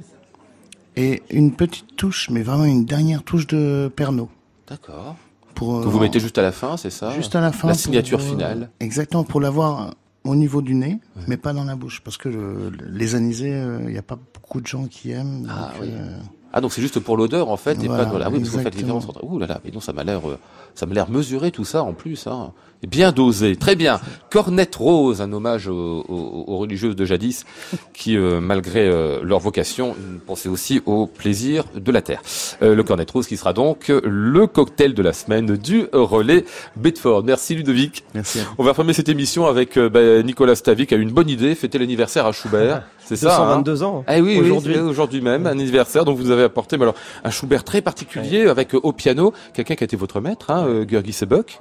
et 0.95 1.23
une 1.29 1.51
petite 1.53 1.95
touche, 1.95 2.29
mais 2.29 2.41
vraiment 2.41 2.65
une 2.65 2.85
dernière 2.85 3.23
touche 3.23 3.47
de 3.47 3.91
Pernod. 3.95 4.27
D'accord. 4.67 5.15
Pour, 5.53 5.81
Que 5.81 5.87
euh, 5.87 5.89
vous 5.89 5.99
mettez 5.99 6.19
juste 6.19 6.37
à 6.37 6.41
la 6.41 6.51
fin, 6.51 6.75
c'est 6.77 6.89
ça 6.89 7.11
juste 7.11 7.35
à 7.35 7.41
la 7.41 7.51
fin. 7.51 7.67
La 7.69 7.73
signature 7.75 8.19
euh, 8.19 8.23
finale. 8.23 8.69
Exactement, 8.79 9.23
pour 9.23 9.39
l'avoir 9.39 9.93
au 10.25 10.35
niveau 10.35 10.61
du 10.61 10.73
nez, 10.75 10.99
mais 11.27 11.37
pas 11.37 11.53
dans 11.53 11.63
la 11.63 11.75
bouche, 11.75 12.01
parce 12.03 12.17
que 12.17 12.27
le- 12.29 12.71
les 12.89 13.15
anisés, 13.15 13.63
il 13.81 13.91
n'y 13.91 13.97
a 13.97 14.01
pas 14.01 14.17
beaucoup 14.33 14.59
de 14.59 14.67
gens 14.67 14.85
qui 14.85 15.11
aiment. 15.11 15.47
Ah 15.49 15.71
donc, 15.73 15.81
oui. 15.83 15.89
euh, 15.93 16.17
Ah 16.51 16.61
donc 16.61 16.73
c'est 16.73 16.81
juste 16.81 16.99
pour 16.99 17.15
l'odeur 17.15 17.49
en 17.49 17.57
fait 17.57 17.81
et 17.83 17.87
Voilà, 17.87 18.05
pas 18.05 18.11
de 18.13 18.17
la. 18.17 18.29
Oui, 18.29 18.39
parce 18.39 18.49
vous 18.49 18.57
faites 18.57 18.67
exactement. 18.75 18.97
différence 18.99 19.05
entre. 19.09 19.23
Ouh 19.23 19.37
là 19.39 19.45
là, 19.47 19.61
mais 19.63 19.71
non, 19.71 19.79
ça 19.79 19.93
m'a 19.93 20.03
l'air, 20.03 20.27
euh, 20.27 20.37
ça 20.73 20.85
m'a 20.87 20.93
l'air 20.95 21.09
mesuré 21.09 21.51
tout 21.51 21.63
ça 21.65 21.83
en 21.83 21.93
plus. 21.93 22.25
Hein. 22.27 22.51
Bien 22.87 23.11
dosé, 23.11 23.55
très 23.55 23.75
bien. 23.75 23.99
Cornette 24.29 24.75
Rose, 24.75 25.21
un 25.21 25.31
hommage 25.33 25.67
aux, 25.67 26.05
aux- 26.07 26.43
aux 26.47 26.57
religieuses 26.57 26.95
de 26.95 27.05
jadis 27.05 27.45
qui, 27.93 28.17
euh, 28.17 28.39
malgré 28.41 28.87
euh, 28.87 29.19
leur 29.23 29.39
vocation, 29.39 29.95
pensaient 30.27 30.49
aussi 30.49 30.81
au 30.85 31.07
plaisir 31.07 31.63
de 31.75 31.91
la 31.91 32.01
terre. 32.01 32.21
Euh, 32.61 32.75
le 32.75 32.83
Cornette 32.83 33.11
Rose 33.11 33.27
qui 33.27 33.37
sera 33.37 33.53
donc 33.53 33.89
le 34.03 34.47
cocktail 34.47 34.93
de 34.93 35.01
la 35.01 35.13
semaine 35.13 35.55
du 35.57 35.85
relais 35.93 36.45
Bedford. 36.75 37.23
Merci 37.23 37.55
Ludovic. 37.55 38.03
Merci. 38.13 38.39
On 38.57 38.63
va 38.63 38.73
fermer 38.73 38.93
cette 38.93 39.09
émission 39.09 39.45
avec 39.45 39.77
bah, 39.79 40.21
Nicolas 40.23 40.55
Stavi 40.55 40.85
qui 40.85 40.93
a 40.93 40.97
eu 40.97 41.01
une 41.01 41.11
bonne 41.11 41.29
idée, 41.29 41.55
fêter 41.55 41.77
l'anniversaire 41.77 42.25
à 42.25 42.31
Schubert. 42.31 42.83
C'est 43.05 43.15
ça. 43.15 43.35
hein 43.35 43.61
222 43.61 43.83
ans. 43.83 44.03
ah 44.07 44.19
oui, 44.19 44.37
Aujourd'hui. 44.39 44.73
aujourd'hui, 44.73 44.79
aujourd'hui 44.79 45.21
même, 45.21 45.45
un 45.47 45.51
anniversaire. 45.51 46.05
Donc 46.05 46.17
vous 46.17 46.31
avez 46.31 46.43
apporté, 46.43 46.77
mais 46.77 46.83
alors 46.83 46.95
un 47.23 47.29
Schubert 47.29 47.63
très 47.63 47.81
particulier 47.81 48.47
avec 48.47 48.73
au 48.73 48.91
piano 48.91 49.33
quelqu'un 49.53 49.75
qui 49.75 49.83
a 49.83 49.85
été 49.85 49.95
votre 49.95 50.19
maître, 50.21 50.49
hein, 50.51 50.85
Georgi 50.89 51.13
Sebok. 51.13 51.59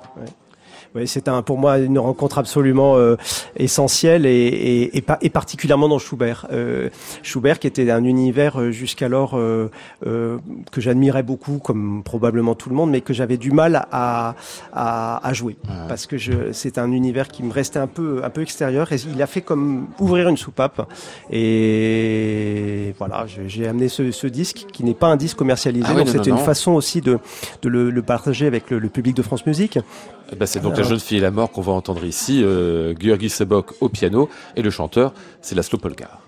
Oui, 0.97 1.09
c'est 1.09 1.27
un, 1.27 1.43
pour 1.43 1.59
moi 1.59 1.79
une 1.79 1.99
rencontre 1.99 2.39
absolument 2.39 2.97
euh, 2.97 3.17
essentielle 3.57 4.27
et, 4.27 4.31
et, 4.31 4.97
et, 4.99 5.05
et 5.23 5.29
particulièrement 5.31 5.89
dans 5.89 5.99
Schubert. 5.99 6.47
Euh, 6.53 6.89
Schubert 7.25 7.59
qui 7.59 7.67
était 7.67 7.91
un 7.91 8.05
univers 8.05 8.61
euh, 8.61 8.71
jusqu'alors 8.71 9.37
euh, 9.37 9.73
euh, 10.07 10.39
que 10.71 10.81
j'admirais 10.81 11.25
beaucoup, 11.25 11.59
comme 11.59 12.03
probablement 12.05 12.55
tout 12.55 12.69
le 12.69 12.77
monde, 12.77 12.91
mais 12.93 13.01
que 13.01 13.13
j'avais 13.13 13.39
du 13.39 13.51
mal 13.51 13.87
à, 13.91 14.37
à, 14.73 15.27
à 15.27 15.33
jouer 15.33 15.57
parce 15.89 16.07
que 16.07 16.17
je, 16.17 16.53
c'est 16.53 16.79
un 16.79 16.93
univers 16.93 17.27
qui 17.27 17.43
me 17.43 17.53
restait 17.53 17.81
un 17.81 17.89
peu 17.89 18.21
un 18.23 18.31
peu 18.31 18.43
extérieur. 18.43 18.93
Et 18.93 18.97
il 19.13 19.21
a 19.21 19.27
fait 19.27 19.41
comme 19.41 19.89
ouvrir 19.99 20.29
une 20.29 20.37
soupape. 20.37 20.89
Et 21.33 22.95
voilà, 22.99 23.27
je- 23.27 23.49
j'ai 23.49 23.67
amené 23.67 23.89
ce, 23.89 24.13
ce 24.13 24.29
disque 24.29 24.67
qui 24.73 24.85
n'est 24.85 24.95
pas 24.95 25.09
un 25.09 25.17
disque 25.17 25.37
commercialisé, 25.39 25.87
Ah 25.89 25.93
oui, 25.93 26.05
donc 26.05 26.07
non, 26.07 26.13
c'était 26.13 26.31
non, 26.31 26.37
une 26.37 26.41
non. 26.41 26.47
façon 26.47 26.73
aussi 26.73 27.01
de, 27.01 27.19
de 27.63 27.69
le, 27.69 27.91
le 27.91 28.03
partager 28.03 28.47
avec 28.47 28.71
le, 28.71 28.79
le 28.79 28.89
public 28.89 29.17
de 29.17 29.23
France 29.23 29.45
Musique. 29.45 29.81
Eh 30.33 30.37
ben, 30.37 30.47
c'est 30.47 30.61
donc 30.61 30.77
la 30.77 30.83
jeune 30.83 31.01
fille 31.01 31.19
et 31.19 31.21
la 31.21 31.31
mort 31.31 31.51
qu'on 31.51 31.61
va 31.61 31.73
entendre 31.73 32.05
ici, 32.05 32.43
euh, 32.43 32.95
Georgi 32.99 33.29
Sebok 33.29 33.75
au 33.81 33.89
piano 33.89 34.29
et 34.57 34.63
le 34.63 34.71
chanteur, 34.71 35.13
c'est 35.41 35.55
Laszlo 35.55 35.79
Polgar. 35.79 36.21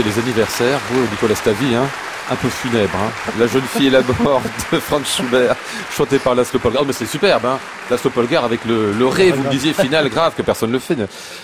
Les 0.00 0.18
anniversaires, 0.18 0.78
vous, 0.90 1.02
Nicolas 1.10 1.34
Stavi, 1.34 1.74
hein, 1.74 1.86
un 2.30 2.36
peu 2.36 2.48
funèbre. 2.48 2.94
Hein. 2.96 3.10
La 3.38 3.46
jeune 3.46 3.62
fille 3.62 3.88
et 3.88 3.90
la 3.90 4.00
mort 4.22 4.40
de 4.72 4.78
Franz 4.78 5.04
Schubert, 5.04 5.54
chanté 5.94 6.18
par 6.18 6.34
Laszlo 6.34 6.58
Polgar. 6.58 6.84
Mais 6.86 6.94
c'est 6.94 7.04
superbe, 7.04 7.44
hein. 7.44 7.58
Laszlo 7.90 8.10
Polgar 8.10 8.44
avec 8.44 8.64
le, 8.64 8.92
le 8.92 9.06
ré, 9.06 9.32
vous 9.32 9.42
me 9.42 9.50
disiez, 9.50 9.74
final 9.74 10.08
grave, 10.08 10.32
que 10.34 10.42
personne 10.42 10.70
ne 10.70 10.74
le 10.74 10.78
fait. 10.78 10.96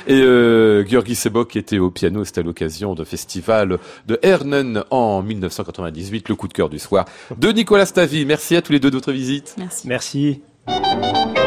Et 0.07 0.21
euh, 0.23 0.87
Georgi 0.87 1.15
Sebok 1.15 1.57
était 1.57 1.79
au 1.79 1.91
piano, 1.91 2.25
c'était 2.25 2.41
à 2.41 2.45
l'occasion 2.45 2.95
de 2.95 3.05
festival 3.05 3.79
de 4.07 4.19
Hernen 4.23 4.85
en 4.91 5.21
1998, 5.23 6.31
le 6.31 6.35
coup 6.35 6.49
de 6.49 6.55
cœur 6.55 6.71
du 6.71 6.79
soir 6.79 7.05
de 7.37 7.53
Nicolas 7.53 7.87
Stavi. 7.87 8.25
Merci 8.25 8.57
à 8.57 8.63
tous 8.63 8.73
les 8.73 8.81
deux 8.81 8.91
de 8.91 8.97
votre 8.97 9.13
visite. 9.13 9.55
Merci. 9.59 9.89
Merci. 9.89 11.38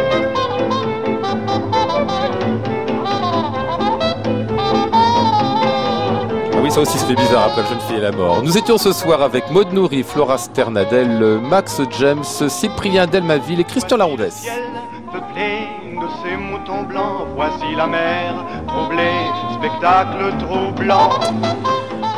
Oui, 6.72 6.76
ça 6.76 6.82
aussi 6.82 6.98
se 6.98 7.06
fait 7.06 7.16
bizarre 7.16 7.46
après 7.46 7.64
la 7.64 7.70
jeune 7.70 7.80
fille 7.82 7.98
et 7.98 8.02
la 8.02 8.12
mort. 8.12 8.42
Nous 8.44 8.58
étions 8.58 8.78
ce 8.78 8.94
soir 8.94 9.22
avec 9.22 9.50
Maud 9.52 9.74
Nourri, 9.74 10.04
Flora 10.04 10.38
Sternadel, 10.38 11.40
Max 11.42 11.82
James, 12.00 12.24
Cyprien 12.24 13.08
Delmaville 13.08 13.60
et 13.60 13.64
Christian 13.64 13.98
Laroudès. 13.98 14.32
ciel 14.32 14.64
peuplé 15.12 15.68
de 15.96 16.08
ces 16.24 16.38
moutons 16.38 16.84
blancs. 16.84 17.28
Voici 17.36 17.76
la 17.76 17.88
mer 17.88 18.46
troublée, 18.68 19.26
spectacle 19.58 20.34
troublant. 20.40 21.10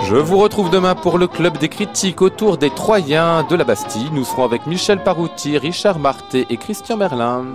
Je 0.03 0.15
vous 0.15 0.37
retrouve 0.37 0.69
demain 0.69 0.95
pour 0.95 1.17
le 1.17 1.27
club 1.27 1.57
des 1.57 1.69
critiques 1.69 2.21
autour 2.21 2.57
des 2.57 2.69
Troyens 2.69 3.43
de 3.43 3.55
la 3.55 3.63
Bastille. 3.63 4.09
Nous 4.11 4.25
serons 4.25 4.45
avec 4.45 4.67
Michel 4.67 4.99
Parouti, 4.99 5.57
Richard 5.57 5.97
Marté 5.97 6.45
et 6.49 6.57
Christian 6.57 6.97
Merlin. 6.97 7.45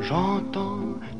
J'entends 0.00 0.81